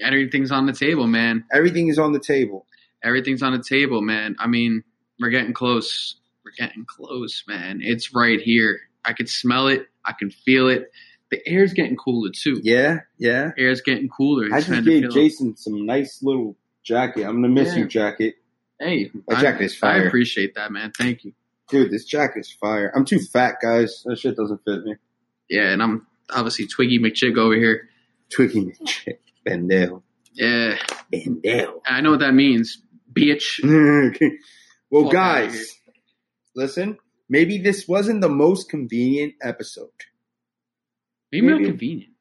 Everything's 0.00 0.52
on 0.52 0.66
the 0.66 0.72
table, 0.72 1.06
man. 1.08 1.44
Everything 1.52 1.88
is 1.88 1.98
on 1.98 2.12
the 2.12 2.20
table. 2.20 2.66
Everything's 3.02 3.42
on 3.42 3.52
the 3.52 3.62
table, 3.62 4.00
man. 4.00 4.36
I 4.38 4.46
mean, 4.46 4.84
we're 5.18 5.30
getting 5.30 5.52
close. 5.52 6.16
We're 6.44 6.52
getting 6.66 6.84
close, 6.86 7.42
man. 7.48 7.80
It's 7.82 8.14
right 8.14 8.40
here. 8.40 8.78
I 9.04 9.12
can 9.12 9.26
smell 9.26 9.66
it. 9.66 9.86
I 10.04 10.12
can 10.12 10.30
feel 10.30 10.68
it. 10.68 10.90
The 11.30 11.40
air's 11.46 11.72
getting 11.72 11.96
cooler 11.96 12.30
too. 12.30 12.60
Yeah, 12.62 13.00
yeah. 13.18 13.50
Air's 13.58 13.80
getting 13.80 14.08
cooler. 14.08 14.48
I 14.52 14.60
just 14.60 14.84
gave 14.84 15.10
Jason 15.10 15.56
some 15.56 15.84
nice 15.84 16.22
little 16.22 16.56
jacket. 16.84 17.24
I'm 17.24 17.34
gonna 17.42 17.48
miss 17.48 17.74
Yeah. 17.74 17.80
you, 17.80 17.88
jacket. 17.88 18.36
Hey, 18.80 19.10
I- 19.30 19.40
jacket 19.40 19.64
is 19.64 19.76
fire. 19.76 20.02
I 20.02 20.06
appreciate 20.06 20.54
that, 20.54 20.70
man. 20.72 20.92
Thank 20.96 21.24
you. 21.24 21.32
Dude, 21.70 21.90
this 21.90 22.04
jacket 22.04 22.40
is 22.40 22.52
fire. 22.52 22.90
I'm 22.94 23.04
too 23.04 23.18
fat, 23.20 23.56
guys. 23.62 24.02
That 24.06 24.18
shit 24.18 24.36
doesn't 24.36 24.60
fit 24.64 24.84
me. 24.84 24.94
Yeah, 25.50 25.70
and 25.70 25.82
I'm 25.82 26.06
obviously 26.30 26.66
Twiggy 26.66 26.98
McChick 26.98 27.36
over 27.36 27.54
here. 27.54 27.88
Twiggy 28.30 28.64
McChick. 28.66 29.18
Pendejo. 29.46 30.02
Yeah, 30.32 30.78
Pendejo. 31.12 31.80
I 31.86 32.00
know 32.00 32.10
what 32.12 32.20
that 32.20 32.32
means, 32.34 32.80
bitch. 33.12 33.60
well, 34.90 35.10
guys, 35.10 35.74
listen. 36.54 36.98
Maybe 37.28 37.58
this 37.58 37.86
wasn't 37.86 38.22
the 38.22 38.28
most 38.30 38.70
convenient 38.70 39.34
episode. 39.42 39.90
Maybe 41.30 41.46
not 41.46 41.56
Maybe. 41.56 41.68
convenient. 41.68 42.12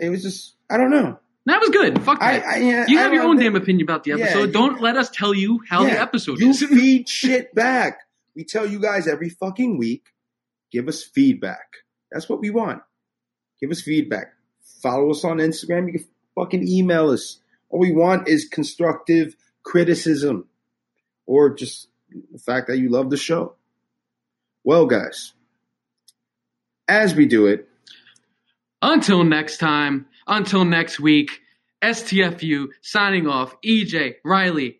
It 0.00 0.08
was 0.10 0.22
just, 0.22 0.54
I 0.70 0.76
don't 0.76 0.90
know. 0.90 1.18
That 1.48 1.60
was 1.60 1.70
good. 1.70 2.02
Fuck 2.04 2.20
that. 2.20 2.44
I, 2.44 2.56
yeah, 2.58 2.84
you 2.88 2.98
I 2.98 3.02
have 3.02 3.12
your 3.14 3.24
own 3.24 3.36
damn 3.38 3.56
opinion 3.56 3.82
about 3.84 4.04
the 4.04 4.10
Yeah, 4.10 4.24
episode. 4.26 4.46
you- 4.48 4.52
Don't 4.52 4.80
let 4.80 4.96
us 4.96 5.10
tell 5.10 5.34
you 5.34 5.60
how 5.68 5.82
the 5.82 5.90
Yeah, 5.90 6.02
episode 6.02 6.38
You 6.40 6.50
is. 6.50 6.62
feed 6.68 7.08
shit 7.08 7.54
back. 7.54 8.00
We 8.36 8.44
tell 8.44 8.66
you 8.66 8.78
guys 8.80 9.08
every 9.08 9.30
fucking 9.30 9.78
week. 9.78 10.04
Give 10.70 10.86
us 10.88 11.02
feedback. 11.02 11.66
That's 12.12 12.28
what 12.28 12.40
we 12.40 12.50
want. 12.50 12.82
Give 13.60 13.70
us 13.70 13.80
feedback. 13.80 14.32
Follow 14.82 15.10
us 15.10 15.24
on 15.24 15.38
Instagram. 15.38 15.86
You 15.86 15.98
can 15.98 16.08
fucking 16.34 16.68
email 16.68 17.10
us. 17.10 17.40
All 17.70 17.80
we 17.80 17.92
want 17.92 18.28
is 18.28 18.46
constructive 18.46 19.34
criticism 19.62 20.46
or 21.26 21.54
just 21.54 21.88
the 22.32 22.38
fact 22.38 22.68
that 22.68 22.78
you 22.78 22.88
love 22.90 23.10
the 23.10 23.16
show. 23.16 23.54
Well, 24.64 24.86
guys, 24.86 25.32
as 26.86 27.14
we 27.14 27.26
do 27.26 27.46
it, 27.46 27.68
Until 28.82 29.24
next 29.24 29.58
time, 29.58 30.06
until 30.28 30.64
next 30.64 31.00
week, 31.00 31.40
STFU 31.82 32.68
signing 32.82 33.26
off. 33.26 33.56
EJ, 33.62 34.16
Riley. 34.24 34.78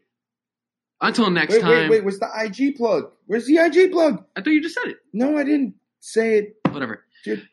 Until 1.01 1.31
next 1.31 1.55
Wait, 1.55 1.61
time. 1.63 1.71
wait, 1.71 1.91
wait. 1.91 2.05
Where's 2.05 2.19
the 2.19 2.29
IG 2.37 2.77
plug? 2.77 3.11
Where's 3.27 3.47
the 3.47 3.57
IG 3.59 3.93
plug? 3.93 4.25
I 4.37 4.41
thought 4.41 4.51
you 4.51 4.61
just 4.63 4.75
said 4.75 4.89
it. 4.91 4.97
No, 5.13 5.37
I 5.39 5.45
didn't 5.45 5.75
say 6.01 6.39
it. 6.39 6.57
Whatever. 6.71 7.05
Dude. 7.25 7.47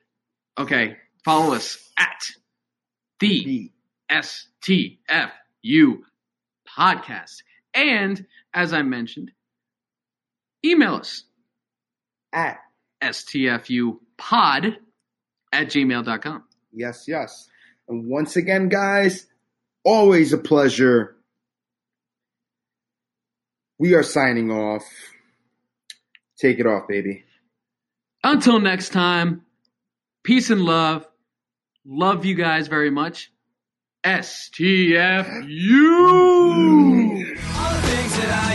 Okay. 0.57 0.97
Follow 1.23 1.53
us 1.53 1.77
at 1.97 2.23
the 3.19 3.71
STFU 4.11 5.97
podcast. 6.77 7.43
And 7.73 8.25
as 8.53 8.73
I 8.73 8.81
mentioned, 8.81 9.31
email 10.65 10.95
us 10.95 11.23
At. 12.33 12.57
stfupod 13.03 13.97
at 15.53 15.67
gmail.com. 15.67 16.43
Yes, 16.73 17.05
yes. 17.07 17.47
And 17.87 18.07
once 18.07 18.35
again, 18.35 18.69
guys, 18.69 19.27
always 19.83 20.33
a 20.33 20.37
pleasure. 20.37 21.15
We 23.77 23.93
are 23.93 24.03
signing 24.03 24.51
off. 24.51 24.83
Take 26.37 26.59
it 26.59 26.65
off, 26.65 26.87
baby. 26.87 27.23
Until 28.23 28.59
next 28.59 28.89
time, 28.89 29.45
peace 30.23 30.49
and 30.49 30.61
love. 30.61 31.05
Love 31.85 32.25
you 32.25 32.35
guys 32.35 32.67
very 32.67 32.89
much. 32.89 33.31
STFU! 34.03 35.35
All 37.55 37.73
the 37.73 37.81
things 37.81 38.17
that 38.17 38.49
I 38.49 38.54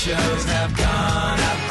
shows 0.00 0.44
have 0.46 0.74
gone 0.78 1.38
out 1.38 1.69